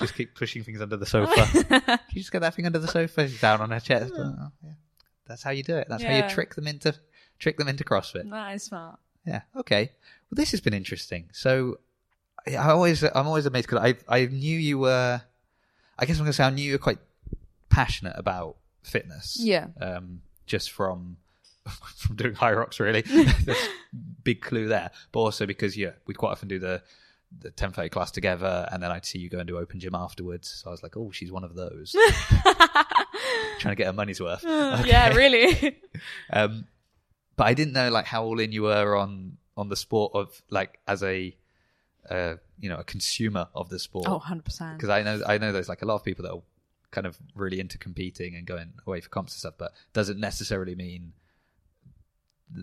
Just 0.00 0.14
keep 0.14 0.34
pushing 0.34 0.62
things 0.64 0.80
under 0.80 0.96
the 0.96 1.06
sofa. 1.06 1.46
Can 1.68 1.98
you 2.12 2.20
just 2.20 2.32
get 2.32 2.40
that 2.40 2.54
thing 2.54 2.66
under 2.66 2.78
the 2.78 2.88
sofa? 2.88 3.28
She's 3.28 3.40
down 3.40 3.60
on 3.60 3.70
her 3.70 3.80
chest. 3.80 4.12
Oh, 4.16 4.50
yeah. 4.64 4.70
That's 5.26 5.42
how 5.42 5.50
you 5.50 5.62
do 5.62 5.76
it. 5.76 5.86
That's 5.88 6.02
how 6.02 6.10
Yeah. 6.10 6.28
you 6.28 6.34
trick 6.34 6.54
them 6.54 6.66
into 6.66 6.94
trick 7.38 7.56
them 7.58 7.68
into 7.68 7.84
CrossFit. 7.84 8.28
that 8.30 8.54
is 8.54 8.62
smart. 8.64 8.98
Yeah. 9.26 9.42
Okay. 9.56 9.90
Well, 10.30 10.36
this 10.36 10.50
has 10.52 10.60
been 10.60 10.74
interesting. 10.74 11.28
So, 11.32 11.78
I 12.46 12.56
I 12.56 12.70
always, 12.70 13.02
I'm 13.04 13.26
always 13.26 13.46
amazed 13.46 13.68
because 13.68 13.94
I, 14.08 14.14
I 14.16 14.26
knew 14.26 14.58
you 14.58 14.78
were. 14.78 15.20
I 15.98 16.06
guess 16.06 16.16
I'm 16.16 16.24
going 16.24 16.30
to 16.32 16.36
say 16.36 16.44
I 16.44 16.50
knew 16.50 16.64
you 16.64 16.72
were 16.72 16.78
quite 16.78 16.98
passionate 17.68 18.14
about 18.16 18.56
fitness. 18.82 19.36
Yeah. 19.38 19.66
Um, 19.80 20.22
just 20.46 20.70
from 20.72 21.18
from 21.96 22.16
doing 22.16 22.34
Hyrox, 22.34 22.80
really. 22.80 23.04
Big 24.24 24.40
clue 24.40 24.68
there, 24.68 24.90
but 25.12 25.20
also 25.20 25.46
because 25.46 25.76
yeah, 25.76 25.90
we'd 26.06 26.16
quite 26.18 26.30
often 26.30 26.48
do 26.48 26.58
the 26.58 26.82
the 27.40 27.50
10:30 27.50 27.90
class 27.90 28.10
together, 28.10 28.68
and 28.70 28.82
then 28.82 28.90
I'd 28.90 29.04
see 29.06 29.18
you 29.18 29.28
go 29.28 29.38
and 29.38 29.46
do 29.48 29.58
open 29.58 29.80
gym 29.80 29.94
afterwards. 29.94 30.48
So 30.62 30.68
I 30.68 30.72
was 30.72 30.82
like, 30.82 30.96
oh, 30.96 31.10
she's 31.10 31.32
one 31.32 31.44
of 31.44 31.54
those 31.54 31.92
trying 33.58 33.72
to 33.72 33.76
get 33.76 33.86
her 33.86 33.92
money's 33.92 34.20
worth. 34.20 34.42
Yeah, 34.86 35.08
Okay. 35.10 35.16
really. 35.16 35.78
Um, 36.32 36.66
but 37.36 37.46
I 37.46 37.54
didn't 37.54 37.74
know 37.74 37.90
like 37.90 38.06
how 38.06 38.24
all 38.24 38.40
in 38.40 38.52
you 38.52 38.62
were 38.62 38.96
on 38.96 39.36
on 39.56 39.68
the 39.68 39.76
sport 39.76 40.12
of 40.14 40.42
like 40.50 40.78
as 40.88 41.02
a 41.02 41.36
uh, 42.10 42.34
you 42.58 42.68
know 42.68 42.76
a 42.78 42.84
consumer 42.84 43.48
of 43.54 43.68
the 43.68 43.78
sport. 43.78 44.06
oh, 44.08 44.18
100%. 44.20 44.76
because 44.76 44.88
I 44.88 45.02
know 45.02 45.22
I 45.26 45.38
know 45.38 45.52
there's 45.52 45.68
like 45.68 45.82
a 45.82 45.86
lot 45.86 45.96
of 45.96 46.04
people 46.04 46.24
that 46.24 46.32
are 46.32 46.42
kind 46.90 47.06
of 47.06 47.16
really 47.34 47.60
into 47.60 47.78
competing 47.78 48.34
and 48.34 48.46
going 48.46 48.72
away 48.86 49.00
for 49.00 49.08
comps 49.08 49.32
and 49.34 49.38
stuff, 49.38 49.54
but 49.58 49.72
doesn't 49.92 50.18
necessarily 50.18 50.74
mean 50.74 51.12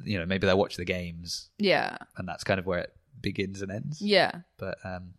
you 0.04 0.20
know 0.20 0.26
maybe 0.26 0.46
they 0.46 0.54
watch 0.54 0.76
the 0.78 0.86
games 0.86 1.50
Yeah. 1.58 1.98
and 2.18 2.28
that's 2.28 2.44
kind 2.44 2.60
of 2.60 2.66
where 2.68 2.80
it 2.80 2.94
begins 3.22 3.62
and 3.62 3.72
ends. 3.72 4.02
Yeah. 4.02 4.32
But 4.58 4.78
um, 4.84 5.14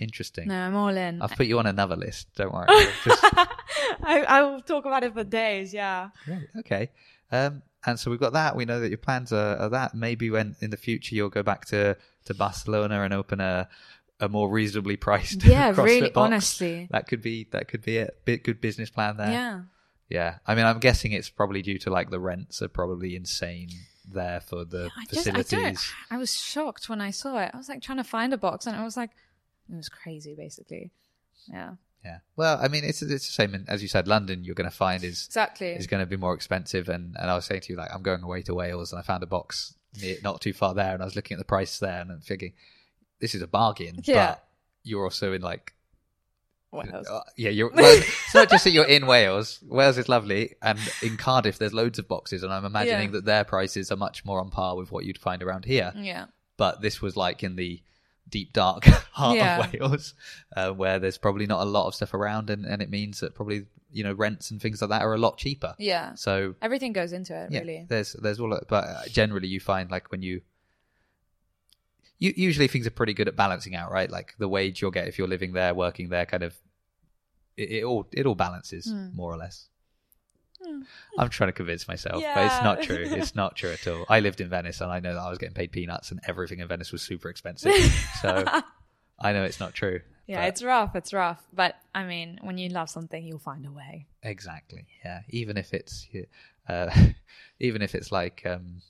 interesting. 0.00 0.48
No, 0.48 0.54
I'm 0.58 0.74
all 0.74 0.88
in. 0.96 1.22
I've 1.22 1.32
put 1.36 1.46
you 1.46 1.58
on 1.58 1.66
another 1.66 1.96
list. 1.96 2.28
Don't 2.36 2.52
worry. 2.52 2.66
Just- 3.04 3.24
I, 4.02 4.24
I 4.28 4.42
will 4.42 4.60
talk 4.60 4.84
about 4.86 5.04
it 5.04 5.14
for 5.14 5.24
days. 5.24 5.72
Yeah. 5.72 6.10
Right, 6.26 6.48
okay. 6.60 6.90
Um, 7.30 7.62
and 7.86 7.98
so 7.98 8.10
we've 8.10 8.20
got 8.20 8.32
that. 8.32 8.56
We 8.56 8.64
know 8.64 8.80
that 8.80 8.88
your 8.88 8.98
plans 8.98 9.32
are, 9.32 9.56
are 9.56 9.68
that. 9.70 9.94
Maybe 9.94 10.30
when 10.30 10.56
in 10.60 10.70
the 10.70 10.76
future 10.76 11.14
you'll 11.14 11.28
go 11.28 11.42
back 11.42 11.66
to 11.66 11.96
to 12.26 12.34
Barcelona 12.34 13.02
and 13.02 13.12
open 13.12 13.40
a 13.40 13.68
a 14.20 14.28
more 14.28 14.48
reasonably 14.48 14.96
priced 14.96 15.44
Yeah, 15.44 15.70
really, 15.80 16.02
box. 16.10 16.16
honestly. 16.16 16.88
that 16.92 17.06
could 17.08 17.20
be 17.20 17.48
that 17.50 17.68
could 17.68 17.82
be 17.82 17.98
it. 17.98 18.20
Bit 18.24 18.44
good 18.44 18.60
business 18.60 18.90
plan 18.90 19.16
there. 19.16 19.30
Yeah. 19.30 19.60
Yeah. 20.08 20.34
I 20.46 20.54
mean, 20.54 20.64
I'm 20.66 20.78
guessing 20.78 21.12
it's 21.12 21.28
probably 21.30 21.62
due 21.62 21.78
to 21.80 21.90
like 21.90 22.10
the 22.10 22.20
rents 22.20 22.62
are 22.62 22.68
probably 22.68 23.16
insane 23.16 23.68
there 24.04 24.40
for 24.40 24.64
the 24.64 24.90
I 24.96 25.04
just, 25.06 25.28
I 25.28 25.32
facilities. 25.32 25.92
I 26.10 26.18
was 26.18 26.32
shocked 26.32 26.88
when 26.88 27.00
I 27.00 27.10
saw 27.10 27.38
it. 27.38 27.50
I 27.54 27.56
was 27.56 27.68
like 27.68 27.82
trying 27.82 27.98
to 27.98 28.04
find 28.04 28.32
a 28.32 28.38
box 28.38 28.66
and 28.66 28.76
I 28.76 28.84
was 28.84 28.96
like, 28.96 29.10
it 29.70 29.76
was 29.76 29.88
crazy 29.88 30.34
basically. 30.34 30.90
Yeah, 31.50 31.72
yeah. 32.04 32.18
Well, 32.36 32.58
I 32.60 32.68
mean, 32.68 32.84
it's 32.84 33.02
it's 33.02 33.26
the 33.26 33.32
same 33.32 33.54
in, 33.54 33.64
as 33.68 33.82
you 33.82 33.88
said. 33.88 34.06
London, 34.06 34.44
you're 34.44 34.54
going 34.54 34.70
to 34.70 34.76
find 34.76 35.02
is 35.02 35.26
exactly. 35.26 35.68
is 35.68 35.86
going 35.86 36.02
to 36.02 36.06
be 36.06 36.16
more 36.16 36.34
expensive. 36.34 36.88
And 36.88 37.16
and 37.18 37.30
I 37.30 37.34
was 37.34 37.46
saying 37.46 37.62
to 37.62 37.72
you, 37.72 37.78
like, 37.78 37.90
I'm 37.92 38.02
going 38.02 38.22
away 38.22 38.42
to 38.42 38.54
Wales, 38.54 38.92
and 38.92 38.98
I 38.98 39.02
found 39.02 39.22
a 39.22 39.26
box 39.26 39.74
near, 40.00 40.16
not 40.22 40.40
too 40.40 40.52
far 40.52 40.74
there, 40.74 40.92
and 40.92 41.02
I 41.02 41.06
was 41.06 41.16
looking 41.16 41.36
at 41.36 41.38
the 41.38 41.44
price 41.44 41.78
there, 41.78 42.00
and 42.00 42.12
I'm 42.12 42.20
thinking, 42.20 42.52
this 43.20 43.34
is 43.34 43.42
a 43.42 43.46
bargain. 43.46 44.00
Yeah. 44.04 44.26
But 44.26 44.44
you're 44.82 45.04
also 45.04 45.32
in 45.32 45.40
like 45.40 45.74
What 46.74 46.92
else? 46.92 47.08
Uh, 47.08 47.20
yeah, 47.36 47.50
you're. 47.50 47.70
Well, 47.70 47.84
it's 48.02 48.34
not 48.34 48.50
just 48.50 48.64
that 48.64 48.70
you're 48.70 48.84
in 48.86 49.06
Wales. 49.06 49.58
Wales 49.66 49.98
is 49.98 50.08
lovely, 50.08 50.54
and 50.62 50.78
in 51.02 51.16
Cardiff, 51.16 51.58
there's 51.58 51.72
loads 51.72 51.98
of 51.98 52.08
boxes, 52.08 52.42
and 52.42 52.52
I'm 52.52 52.64
imagining 52.64 53.08
Yeah. 53.10 53.12
that 53.12 53.24
their 53.24 53.44
prices 53.44 53.90
are 53.92 53.96
much 53.96 54.24
more 54.24 54.40
on 54.40 54.50
par 54.50 54.76
with 54.76 54.90
what 54.92 55.04
you'd 55.04 55.18
find 55.18 55.42
around 55.42 55.64
here. 55.64 55.92
Yeah, 55.96 56.26
But 56.56 56.80
this 56.80 57.00
was 57.00 57.16
like 57.16 57.42
in 57.42 57.56
the 57.56 57.82
deep 58.28 58.52
dark 58.52 58.84
heart 59.12 59.36
Yeah. 59.36 59.60
of 59.64 59.72
Wales, 59.72 60.14
uh, 60.56 60.70
where 60.72 60.98
there's 60.98 61.18
probably 61.18 61.46
not 61.46 61.62
a 61.62 61.64
lot 61.70 61.86
of 61.86 61.94
stuff 61.94 62.14
around, 62.14 62.50
and, 62.50 62.64
and 62.64 62.82
it 62.82 62.90
means 62.90 63.20
that 63.20 63.34
probably 63.34 63.66
you 63.92 64.02
know 64.02 64.12
rents 64.12 64.50
and 64.50 64.60
things 64.60 64.80
like 64.82 64.90
that 64.90 65.02
are 65.02 65.14
a 65.14 65.18
lot 65.18 65.38
cheaper. 65.38 65.74
yeah. 65.78 66.14
So 66.16 66.56
Everything 66.60 66.92
goes 66.92 67.12
into 67.12 67.34
it, 67.38 67.52
yeah, 67.52 67.60
really. 67.60 67.86
there's 67.88 68.14
there's 68.14 68.40
all, 68.40 68.58
but 68.68 68.84
uh, 68.84 69.02
generally 69.08 69.46
you 69.48 69.60
find 69.60 69.90
like 69.90 70.10
when 70.10 70.22
you. 70.22 70.40
You, 72.18 72.32
usually 72.36 72.68
things 72.68 72.86
are 72.86 72.90
pretty 72.90 73.12
good 73.14 73.28
at 73.28 73.36
balancing 73.36 73.74
out, 73.74 73.90
right? 73.90 74.10
Like 74.10 74.34
the 74.38 74.48
wage 74.48 74.80
you'll 74.80 74.90
get 74.92 75.08
if 75.08 75.18
you're 75.18 75.28
living 75.28 75.52
there, 75.52 75.74
working 75.74 76.08
there, 76.08 76.24
kind 76.26 76.42
of 76.42 76.54
it, 77.56 77.70
it 77.70 77.84
all 77.84 78.06
it 78.12 78.26
all 78.26 78.34
balances 78.34 78.86
Hmm. 78.90 79.08
more 79.14 79.32
or 79.32 79.36
less. 79.36 79.68
I'm 81.18 81.28
trying 81.28 81.48
to 81.48 81.52
convince 81.52 81.86
myself, 81.86 82.22
but 82.34 82.46
it's 82.46 82.62
not 82.62 82.80
true. 82.82 82.96
It's 83.06 83.34
not 83.34 83.54
true 83.54 83.72
at 83.72 83.86
all. 83.86 84.06
I 84.08 84.20
lived 84.20 84.40
in 84.40 84.48
Venice, 84.48 84.80
and 84.80 84.90
I 84.90 84.98
know 84.98 85.12
that 85.12 85.20
I 85.20 85.28
was 85.28 85.36
getting 85.38 85.54
paid 85.54 85.72
peanuts, 85.72 86.10
and 86.10 86.20
everything 86.26 86.60
in 86.60 86.68
Venice 86.68 86.90
was 86.90 87.02
super 87.02 87.28
expensive. 87.28 87.72
so 88.22 88.44
I 89.18 89.32
know 89.34 89.44
it's 89.44 89.60
not 89.60 89.74
true. 89.74 90.00
Yeah, 90.26 90.40
but- 90.40 90.48
it's 90.48 90.62
rough. 90.62 90.96
It's 90.96 91.12
rough. 91.12 91.44
But 91.52 91.74
I 91.94 92.04
mean, 92.04 92.38
when 92.42 92.56
you 92.56 92.70
love 92.70 92.88
something, 92.88 93.22
you'll 93.26 93.38
find 93.40 93.66
a 93.66 93.70
way. 93.70 94.06
Exactly. 94.22 94.86
Yeah. 95.04 95.20
Even 95.28 95.58
if 95.58 95.74
it's, 95.74 96.08
uh, 96.66 96.88
even 97.60 97.82
if 97.82 97.94
it's 97.94 98.10
like 98.10 98.42
um, 98.46 98.80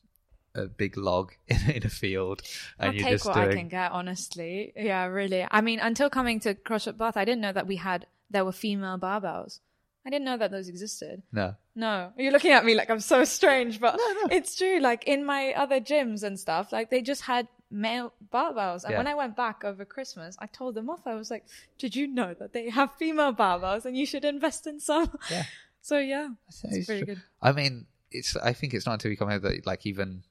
a 0.54 0.66
big 0.66 0.96
log 0.96 1.32
in, 1.48 1.58
in 1.70 1.84
a 1.84 1.88
field, 1.88 2.42
and 2.78 2.88
I'll 2.90 2.94
you're 2.94 3.04
take 3.04 3.12
just 3.14 3.26
what 3.26 3.34
doing. 3.34 3.48
I 3.50 3.54
can 3.54 3.68
get, 3.68 3.92
honestly. 3.92 4.72
Yeah, 4.76 5.06
really. 5.06 5.46
I 5.50 5.60
mean, 5.60 5.80
until 5.80 6.08
coming 6.10 6.40
to 6.40 6.54
CrossFit 6.54 6.96
Bath, 6.96 7.16
I 7.16 7.24
didn't 7.24 7.40
know 7.40 7.52
that 7.52 7.66
we 7.66 7.76
had 7.76 8.06
there 8.30 8.44
were 8.44 8.52
female 8.52 8.98
barbells. 8.98 9.60
I 10.06 10.10
didn't 10.10 10.26
know 10.26 10.36
that 10.36 10.50
those 10.50 10.68
existed. 10.68 11.22
No. 11.32 11.54
No, 11.74 12.12
you're 12.18 12.30
looking 12.32 12.52
at 12.52 12.64
me 12.64 12.74
like 12.74 12.90
I'm 12.90 13.00
so 13.00 13.24
strange, 13.24 13.80
but 13.80 13.96
it's 14.30 14.54
true. 14.54 14.78
Like 14.78 15.04
in 15.04 15.24
my 15.24 15.52
other 15.54 15.80
gyms 15.80 16.22
and 16.22 16.38
stuff, 16.38 16.72
like 16.72 16.90
they 16.90 17.00
just 17.02 17.22
had 17.22 17.48
male 17.70 18.12
barbells. 18.32 18.84
And 18.84 18.92
Yeah. 18.92 18.98
when 18.98 19.06
I 19.08 19.14
went 19.14 19.34
back 19.34 19.64
over 19.64 19.84
Christmas, 19.84 20.36
I 20.38 20.46
told 20.46 20.74
them 20.74 20.90
off. 20.90 21.06
I 21.06 21.14
was 21.14 21.30
like, 21.30 21.46
"Did 21.78 21.96
you 21.96 22.06
know 22.06 22.34
that 22.34 22.52
they 22.52 22.68
have 22.70 22.94
female 22.96 23.32
barbells 23.32 23.86
and 23.86 23.96
you 23.96 24.04
should 24.06 24.24
invest 24.24 24.66
in 24.66 24.78
some?" 24.80 25.16
Yeah. 25.30 25.44
So 25.80 25.98
yeah, 25.98 26.28
It's 26.48 26.86
pretty 26.86 27.04
true. 27.04 27.04
good. 27.14 27.22
I 27.42 27.52
mean, 27.52 27.84
it's. 28.10 28.36
I 28.36 28.54
think 28.54 28.72
it's 28.72 28.86
not 28.86 28.94
until 28.94 29.10
you 29.10 29.18
come 29.18 29.28
out 29.30 29.42
that 29.42 29.66
like 29.66 29.84
even. 29.84 30.22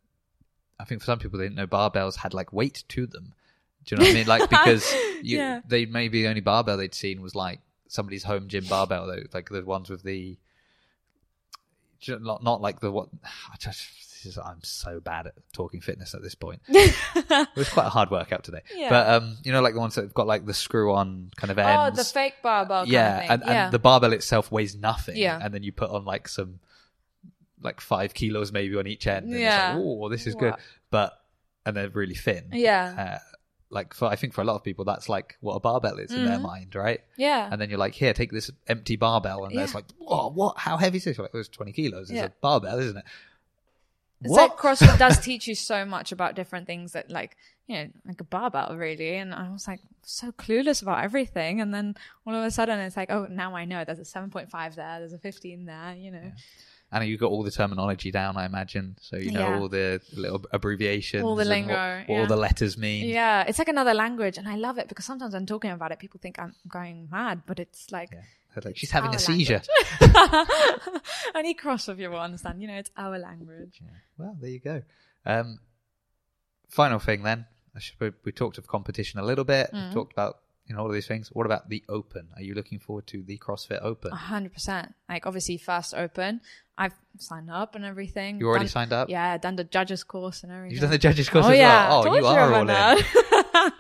I 0.84 0.86
think 0.86 1.00
for 1.00 1.06
some 1.06 1.18
people 1.18 1.40
they 1.40 1.46
didn't 1.46 1.56
know 1.56 1.66
barbells 1.66 2.18
had 2.18 2.34
like 2.34 2.52
weight 2.52 2.84
to 2.90 3.08
them. 3.08 3.34
Do 3.86 3.96
you 3.96 4.00
know 4.00 4.04
what 4.06 4.12
I 4.12 4.16
mean? 4.16 4.28
Like 4.28 4.50
because 4.50 4.94
you, 5.24 5.38
Yeah. 5.38 5.62
they 5.66 5.86
maybe 5.86 6.24
the 6.24 6.28
only 6.28 6.42
barbell 6.42 6.76
they'd 6.76 6.94
seen 6.94 7.22
was 7.22 7.36
like 7.36 7.62
somebody's 7.88 8.24
home 8.24 8.50
gym 8.50 8.66
barbell, 8.66 9.08
though, 9.08 9.24
like 9.34 9.48
the 9.50 9.64
ones 9.64 9.90
with 9.90 10.04
the. 10.04 10.38
Not 12.08 12.44
not 12.44 12.60
like 12.60 12.82
the 12.82 12.92
what. 12.92 13.08
I 13.24 13.56
just 13.58 13.88
this 14.24 14.26
is, 14.26 14.38
I'm 14.38 14.62
so 14.64 15.00
bad 15.00 15.28
at 15.28 15.34
talking 15.54 15.80
fitness 15.80 16.14
at 16.14 16.22
this 16.22 16.36
point. 16.36 16.62
It 16.70 17.48
was 17.56 17.70
quite 17.70 17.86
a 17.88 17.90
hard 17.90 18.12
workout 18.12 18.44
today. 18.44 18.62
Yeah. 18.76 18.90
But 18.90 19.08
um, 19.10 19.38
you 19.44 19.52
know, 19.54 19.62
like 19.62 19.74
the 19.74 19.80
ones 19.80 19.96
that 19.96 20.02
have 20.04 20.14
got 20.14 20.28
like 20.28 20.46
the 20.46 20.54
screw-on 20.54 21.32
kind 21.38 21.50
of 21.50 21.58
ends. 21.58 22.00
Oh, 22.00 22.04
the 22.04 22.04
fake 22.04 22.36
barbell. 22.44 22.82
Kind 22.82 22.92
yeah, 22.92 23.16
of 23.16 23.22
thing. 23.22 23.30
and, 23.32 23.44
yeah. 23.46 23.66
and 23.66 23.74
the 23.74 23.80
barbell 23.80 24.12
itself 24.14 24.52
weighs 24.52 24.76
nothing. 24.76 25.16
Yeah. 25.16 25.40
and 25.42 25.54
then 25.54 25.64
you 25.64 25.72
put 25.72 25.90
on 25.90 26.04
like 26.06 26.28
some, 26.28 26.60
like 27.64 27.82
five 27.82 28.14
kilos 28.14 28.52
maybe 28.52 28.76
on 28.78 28.88
each 28.88 29.08
end. 29.08 29.30
And 29.32 29.40
Yeah. 29.40 29.72
It's 29.72 29.78
like, 29.78 29.86
oh, 29.86 30.10
this 30.10 30.28
is 30.28 30.36
good. 30.36 30.56
But 30.90 31.14
and 31.66 31.76
they're 31.76 31.90
really 31.90 32.16
thin. 32.16 32.50
yeah, 32.52 33.16
Uh, 33.16 33.20
like 33.70 33.94
for 33.94 34.06
I 34.08 34.16
think 34.16 34.34
for 34.34 34.42
a 34.42 34.44
lot 34.44 34.56
of 34.56 34.64
people 34.64 34.86
that's 34.86 35.08
like 35.10 35.38
what 35.42 35.54
a 35.56 35.60
barbell 35.60 35.98
is 35.98 36.12
in 36.12 36.26
their 36.26 36.38
Mhm. 36.38 36.42
mind, 36.44 36.76
right? 36.76 37.02
yeah. 37.18 37.48
And 37.52 37.60
then 37.60 37.70
you're 37.70 37.80
like, 37.80 37.94
here, 37.96 38.14
take 38.14 38.32
this 38.32 38.52
empty 38.68 38.96
barbell, 38.98 39.46
and 39.46 39.54
Yeah. 39.56 39.64
it's 39.64 39.74
like, 39.74 39.86
whoa, 39.98 40.30
what? 40.30 40.58
How 40.60 40.78
heavy 40.78 40.98
is 40.98 41.06
this? 41.06 41.18
You're 41.18 41.24
like, 41.26 41.34
it 41.34 41.38
was 41.38 41.50
20 41.50 41.72
kilos. 41.72 42.10
It's 42.10 42.18
Yeah. 42.18 42.26
a 42.26 42.30
barbell, 42.42 42.78
isn't 42.80 42.98
it? 42.98 43.06
It's 44.22 44.30
what? 44.32 44.52
like 44.52 44.58
CrossFit 44.58 44.98
does 45.00 45.20
teach 45.24 45.48
you 45.48 45.56
so 45.56 45.86
much 45.86 46.12
about 46.12 46.36
different 46.36 46.66
things 46.68 46.94
that, 46.94 47.10
like, 47.12 47.36
you 47.68 47.76
know, 47.76 47.90
like 48.06 48.22
a 48.22 48.24
barbell, 48.24 48.76
really. 48.78 49.16
And 49.16 49.34
I 49.34 49.50
was 49.52 49.68
like 49.68 49.80
so 50.04 50.32
clueless 50.32 50.82
about 50.82 51.04
everything. 51.04 51.60
And 51.60 51.74
then 51.74 51.96
all 52.26 52.34
of 52.36 52.44
a 52.44 52.52
sudden, 52.52 52.80
it's 52.80 52.96
like, 52.96 53.12
oh, 53.12 53.26
now 53.30 53.56
I 53.56 53.66
know. 53.66 53.84
There's 53.84 54.00
a 54.00 54.06
7.5 54.06 54.76
there. 54.76 55.00
There's 55.00 55.14
a 55.14 55.18
15 55.18 55.66
there. 55.66 55.96
You 55.96 56.12
know, 56.12 56.32
and 56.94 57.06
you've 57.08 57.20
got 57.20 57.32
all 57.32 57.44
the 57.44 57.52
terminology 57.52 58.12
down, 58.12 58.38
I 58.38 58.46
imagine. 58.46 58.96
So 59.02 59.18
you 59.18 59.32
know 59.32 59.40
Yeah. 59.50 59.60
all 59.60 59.68
the 59.70 60.00
little 60.16 60.46
abbreviations, 60.52 61.24
All 61.24 61.36
the 61.36 61.44
lingo, 61.46 61.74
what, 61.74 62.10
yeah. 62.10 62.20
all 62.20 62.28
the 62.28 62.38
letters 62.38 62.78
mean. 62.78 63.08
yeah, 63.10 63.44
it's 63.48 63.58
like 63.60 63.68
another 63.68 63.94
language, 63.94 64.38
and 64.38 64.48
I 64.48 64.56
love 64.56 64.78
it 64.78 64.88
because 64.88 65.06
sometimes 65.06 65.34
I'm 65.34 65.46
talking 65.46 65.72
about 65.72 65.92
it, 65.92 66.00
people 66.00 66.20
think 66.22 66.38
I'm 66.40 66.54
going 66.68 67.10
mad, 67.12 67.42
but 67.46 67.60
it's 67.60 67.92
like. 67.92 68.10
Yeah. 68.14 68.22
Like, 68.64 68.78
she's 68.78 68.92
having 68.92 69.16
a 69.16 69.18
seizure. 69.20 69.64
Any 71.36 71.56
CrossFit 71.56 72.10
will 72.10 72.20
understand. 72.20 72.62
You 72.62 72.68
know, 72.68 72.76
it's 72.76 72.92
our 72.96 73.18
language. 73.18 73.80
Yeah. 73.82 73.90
Well, 74.18 74.38
there 74.40 74.50
you 74.52 74.60
go. 74.60 74.84
Um, 75.26 75.60
final 76.70 77.00
thing 77.00 77.24
then. 77.24 77.46
I 77.76 77.80
should, 77.80 78.00
we, 78.00 78.12
we 78.26 78.32
talked 78.32 78.58
of 78.60 78.68
competition 78.68 79.20
a 79.20 79.24
little 79.24 79.44
bit. 79.44 79.72
Mm. 79.74 79.94
Talked 79.94 80.14
about 80.14 80.36
you 80.68 80.76
know 80.76 80.82
all 80.82 80.88
of 80.88 80.94
these 80.94 81.08
things. 81.08 81.30
What 81.34 81.46
about 81.46 81.70
the 81.70 81.84
Open? 81.90 82.28
Are 82.36 82.42
you 82.44 82.54
looking 82.54 82.80
forward 82.80 83.08
to 83.08 83.24
the 83.24 83.38
CrossFit 83.40 83.80
Open? 83.82 84.12
A 84.14 84.16
hundred 84.16 84.54
percent. 84.54 84.94
Like 85.10 85.26
obviously, 85.26 85.58
first 85.58 85.94
open. 85.96 86.42
I've 86.78 86.94
signed 87.20 87.52
up 87.52 87.76
and 87.76 87.86
everything. 87.86 88.40
You 88.40 88.48
already 88.48 88.66
Done- 88.66 88.70
signed 88.72 88.94
up. 88.94 89.10
Yeah, 89.10 89.38
done 89.38 89.56
the 89.56 89.64
judges 89.64 90.04
course 90.04 90.44
and 90.44 90.52
everything. 90.52 90.72
You've 90.72 90.82
done 90.82 90.90
the 90.92 90.98
judges 90.98 91.30
course 91.30 91.46
oh 91.46 91.50
as 91.52 91.58
yeah, 91.58 91.90
well. 91.90 92.08
Oh, 92.08 92.16
you 92.16 92.26
are 92.26 92.54
all 92.54 92.70
in. 92.70 93.74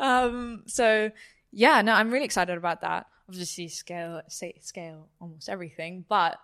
um. 0.00 0.62
So 0.66 1.10
yeah, 1.50 1.82
no, 1.82 1.92
I'm 1.94 2.10
really 2.10 2.24
excited 2.24 2.56
about 2.56 2.82
that. 2.82 3.06
Obviously, 3.28 3.68
scale 3.68 4.22
say, 4.28 4.54
scale 4.60 5.08
almost 5.20 5.48
everything, 5.48 6.04
but 6.08 6.38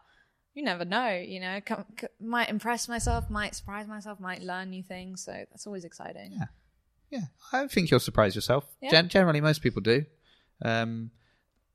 you 0.55 0.63
never 0.65 0.85
know. 0.85 1.11
You 1.11 1.41
know, 1.41 1.61
com- 1.65 1.85
c- 2.01 2.09
might 2.21 2.49
impress 2.49 2.89
myself, 2.89 3.31
might 3.31 3.55
surprise 3.55 3.87
myself, 3.87 4.21
might 4.21 4.43
learn 4.43 4.71
new 4.71 4.83
things. 4.83 5.25
So 5.25 5.33
that's 5.33 5.67
always 5.67 5.85
exciting. 5.85 6.33
Yeah. 6.33 6.45
Yeah, 7.11 7.21
I 7.53 7.69
think 7.69 7.91
you'll 7.91 8.01
surprise 8.01 8.35
yourself. 8.35 8.67
Yeah. 8.83 8.91
Gen- 8.91 9.09
generally, 9.09 9.41
most 9.41 9.63
people 9.63 9.81
do. 9.83 10.05
Um, 10.65 11.11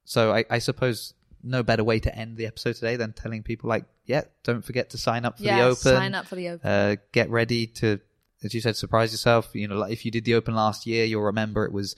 so 0.03 0.33
I, 0.33 0.43
I 0.49 0.59
suppose 0.59 1.13
no 1.43 1.63
better 1.63 1.83
way 1.83 1.99
to 1.99 2.13
end 2.15 2.37
the 2.37 2.45
episode 2.45 2.73
today 2.75 2.95
than 2.95 3.13
telling 3.13 3.43
people 3.43 3.69
like, 3.69 3.85
yeah, 4.05 4.21
don't 4.43 4.63
forget 4.63 4.89
to 4.91 4.97
sign 4.97 5.25
up 5.25 5.37
for 5.37 5.43
Yeah, 5.43 5.57
the 5.59 5.63
Open. 5.65 5.75
sign 5.77 6.15
up 6.15 6.25
for 6.27 6.35
the 6.35 6.49
open. 6.49 6.69
Uh, 6.69 6.95
get 7.11 7.29
ready 7.29 7.67
to, 7.67 7.99
as 8.43 8.53
you 8.53 8.61
said, 8.61 8.75
surprise 8.75 9.11
yourself. 9.11 9.49
You 9.53 9.67
know, 9.67 9.75
like 9.77 9.91
if 9.93 10.05
you 10.05 10.11
did 10.11 10.25
the 10.25 10.35
Open 10.35 10.55
last 10.55 10.85
year, 10.85 11.05
you'll 11.05 11.21
remember 11.23 11.65
it 11.65 11.71
was 11.71 11.95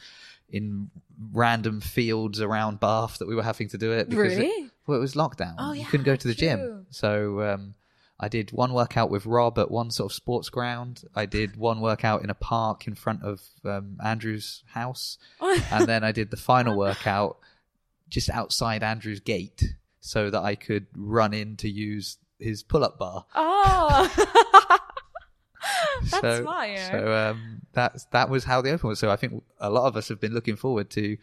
in 0.50 0.90
random 1.32 1.80
fields 1.82 2.42
around 2.42 2.80
Bath 2.80 3.20
that 3.20 3.28
we 3.28 3.36
were 3.36 3.44
having 3.44 3.70
to 3.70 3.78
do 3.78 3.92
it. 3.94 4.10
Because 4.10 4.36
really? 4.38 4.48
It, 4.48 4.72
well, 4.88 4.98
it 4.98 5.02
was 5.02 5.14
lockdown. 5.16 5.56
Oh, 5.58 5.72
yeah, 5.74 5.82
you 5.82 5.88
couldn't 5.88 6.06
go 6.06 6.16
to 6.16 6.28
the 6.28 6.34
gym. 6.34 6.86
So 6.90 7.42
um, 7.42 7.76
I 8.20 8.28
did 8.28 8.52
one 8.52 8.74
workout 8.74 9.10
with 9.10 9.26
Rob 9.26 9.58
at 9.58 9.72
one 9.72 9.92
sort 9.92 10.12
of 10.12 10.16
sports 10.16 10.50
ground. 10.50 11.04
I 11.16 11.26
did 11.26 11.56
one 11.56 11.80
workout 11.80 12.24
in 12.24 12.30
a 12.30 12.34
park 12.36 12.86
in 12.88 12.96
front 12.96 13.24
of 13.24 13.42
um, 13.64 13.98
Andrew's 14.04 14.64
house, 14.68 15.18
and 15.42 15.88
then 15.88 16.04
I 16.04 16.12
did 16.12 16.32
the 16.32 16.38
final 16.38 16.78
workout 16.78 17.38
just 18.12 18.30
outside 18.30 18.84
Andrew's 18.84 19.20
gate 19.22 19.64
so 20.00 20.30
that 20.30 20.42
I 20.44 20.54
could 20.54 20.86
run 20.96 21.34
in 21.34 21.58
to 21.58 21.68
use 21.70 22.18
his 22.38 22.62
pull-up 22.62 23.00
bar. 23.00 23.26
oh, 23.34 24.12
that's 26.02 26.22
so, 26.22 26.42
smart. 26.44 26.70
So 26.92 27.14
um, 27.14 27.62
that's 27.74 28.06
that 28.06 28.30
was 28.30 28.44
how 28.44 28.62
the 28.62 28.72
open 28.72 28.90
was. 28.90 29.00
So 29.00 29.10
I 29.12 29.16
think 29.16 29.44
a 29.60 29.70
lot 29.70 29.88
of 29.88 29.96
us 29.96 30.10
have 30.10 30.20
been 30.20 30.34
looking 30.34 30.56
forward 30.56 30.90
to 30.92 31.18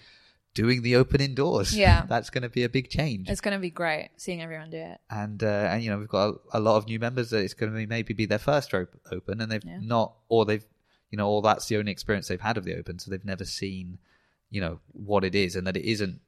doing 0.55 0.83
the 0.83 0.97
open 0.97 1.21
indoors. 1.21 1.77
Yeah. 1.77 2.05
that's 2.09 2.31
going 2.31 2.43
to 2.43 2.49
be 2.49 2.63
a 2.65 2.69
big 2.69 2.89
change. 2.89 3.29
It's 3.29 3.41
going 3.41 3.55
to 3.57 3.61
be 3.61 3.71
great 3.71 4.11
seeing 4.17 4.41
everyone 4.43 4.71
do 4.71 4.77
it. 4.79 4.99
and 5.11 5.43
uh, 5.43 5.47
and 5.71 5.83
you 5.83 5.91
know 5.91 5.99
we've 5.99 6.09
got 6.09 6.37
a, 6.53 6.59
a 6.59 6.61
lot 6.61 6.77
of 6.77 6.87
new 6.87 6.99
members 6.99 7.31
that 7.31 7.43
it's 7.43 7.55
going 7.55 7.73
to 7.73 7.77
be 7.77 7.87
maybe 7.87 8.15
be 8.15 8.27
their 8.27 8.39
first 8.39 8.73
op- 8.75 8.95
open, 9.11 9.41
and 9.41 9.51
they've 9.51 9.65
Yeah. 9.65 9.79
not, 9.83 10.15
or 10.29 10.45
they've, 10.45 10.65
you 11.11 11.19
know, 11.19 11.29
or 11.29 11.43
that's 11.43 11.67
the 11.67 11.77
only 11.77 11.91
experience 11.93 12.29
they've 12.29 12.41
had 12.41 12.57
of 12.57 12.65
the 12.65 12.77
open, 12.77 12.99
so 12.99 13.11
they've 13.11 13.25
never 13.25 13.45
seen, 13.45 13.99
you 14.51 14.61
know, 14.61 14.79
what 14.93 15.25
it 15.25 15.35
is, 15.35 15.57
and 15.57 15.67
that 15.67 15.77
it 15.77 15.85
isn't 15.85 16.21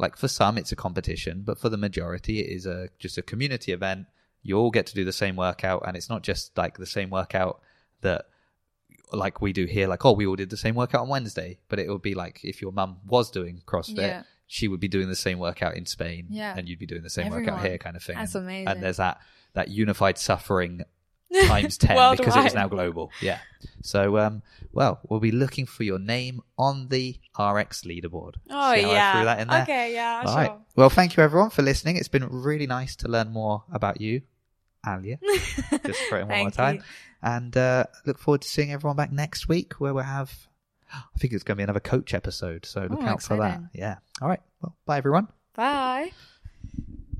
like 0.00 0.16
for 0.16 0.28
some 0.28 0.58
it's 0.58 0.72
a 0.72 0.76
competition, 0.76 1.42
but 1.44 1.58
for 1.58 1.68
the 1.68 1.76
majority 1.76 2.40
it 2.40 2.48
is 2.56 2.66
a 2.66 2.88
just 2.98 3.18
a 3.18 3.22
community 3.22 3.72
event 3.72 4.06
you 4.42 4.56
all 4.56 4.70
get 4.70 4.86
to 4.86 4.94
do 4.94 5.04
the 5.04 5.12
same 5.12 5.36
workout, 5.36 5.82
and 5.86 5.96
it's 5.96 6.08
not 6.08 6.22
just 6.22 6.56
like 6.56 6.78
the 6.78 6.86
same 6.86 7.10
workout 7.10 7.60
that 8.00 8.24
like 9.12 9.40
we 9.40 9.52
do 9.52 9.66
here, 9.66 9.86
like 9.86 10.04
oh, 10.04 10.12
we 10.12 10.26
all 10.26 10.36
did 10.36 10.50
the 10.50 10.56
same 10.56 10.74
workout 10.74 11.02
on 11.02 11.08
Wednesday, 11.08 11.58
but 11.68 11.78
it 11.78 11.88
would 11.90 12.02
be 12.02 12.14
like 12.14 12.40
if 12.42 12.62
your 12.62 12.72
mum 12.72 12.98
was 13.06 13.30
doing 13.30 13.60
CrossFit, 13.66 13.96
Yeah. 13.98 14.22
she 14.46 14.66
would 14.68 14.80
be 14.80 14.88
doing 14.88 15.08
the 15.08 15.16
same 15.16 15.38
workout 15.38 15.76
in 15.76 15.84
Spain, 15.86 16.26
Yeah. 16.30 16.54
and 16.56 16.68
you'd 16.68 16.78
be 16.78 16.86
doing 16.86 17.02
the 17.02 17.10
same 17.10 17.30
workout 17.30 17.60
here, 17.62 17.76
kind 17.76 17.96
of 17.96 18.02
thing. 18.02 18.16
That's 18.16 18.34
and, 18.34 18.44
amazing. 18.44 18.68
And 18.68 18.82
there's 18.82 18.96
that 18.96 19.20
that 19.52 19.68
unified 19.68 20.16
suffering 20.16 20.82
times 21.46 21.78
10 21.78 21.96
because 22.16 22.18
it 22.18 22.20
is 22.20 22.34
Worldwide. 22.34 22.54
now 22.54 22.68
global. 22.68 23.10
Yeah. 23.20 23.38
So, 23.82 24.18
um, 24.18 24.42
well, 24.72 25.00
we'll 25.08 25.20
be 25.20 25.32
looking 25.32 25.66
for 25.66 25.82
your 25.84 25.98
name 25.98 26.40
on 26.58 26.88
the 26.88 27.16
RX 27.38 27.82
leaderboard. 27.82 28.34
Oh 28.50 28.74
See 28.74 28.82
how 28.82 28.90
I 28.90 28.92
yeah. 28.92 29.12
threw 29.12 29.24
that 29.24 29.40
in 29.40 29.48
there? 29.48 29.62
Okay, 29.62 29.94
yeah, 29.94 30.22
All 30.24 30.32
sure. 30.32 30.36
right. 30.42 30.58
Well, 30.76 30.90
thank 30.90 31.16
you 31.16 31.22
everyone 31.22 31.50
for 31.50 31.62
listening. 31.62 31.96
It's 31.96 32.08
been 32.08 32.26
really 32.30 32.66
nice 32.66 32.96
to 32.96 33.08
learn 33.08 33.30
more 33.32 33.64
about 33.72 34.00
you, 34.00 34.22
Aliya. 34.86 35.18
Just 35.86 36.00
for 36.08 36.18
it 36.20 36.26
one 36.28 36.38
more 36.38 36.50
time. 36.50 36.76
you. 36.76 36.82
And 37.22 37.56
uh, 37.56 37.84
look 38.06 38.18
forward 38.18 38.42
to 38.42 38.48
seeing 38.48 38.72
everyone 38.72 38.96
back 38.96 39.12
next 39.12 39.48
week 39.48 39.74
where 39.74 39.92
we'll 39.92 40.04
have, 40.04 40.32
I 40.92 41.02
think 41.18 41.32
it's 41.32 41.42
going 41.44 41.56
to 41.56 41.60
be 41.60 41.64
another 41.64 41.80
coach 41.80 42.14
episode. 42.14 42.64
So 42.64 42.82
look 42.82 43.00
Oh, 43.02 43.06
out 43.06 43.22
for 43.22 43.36
that. 43.38 43.60
Yeah. 43.74 43.96
All 44.22 44.28
right. 44.28 44.40
Well, 44.62 44.74
bye 44.86 44.98
everyone. 44.98 45.28
Bye. 45.54 46.12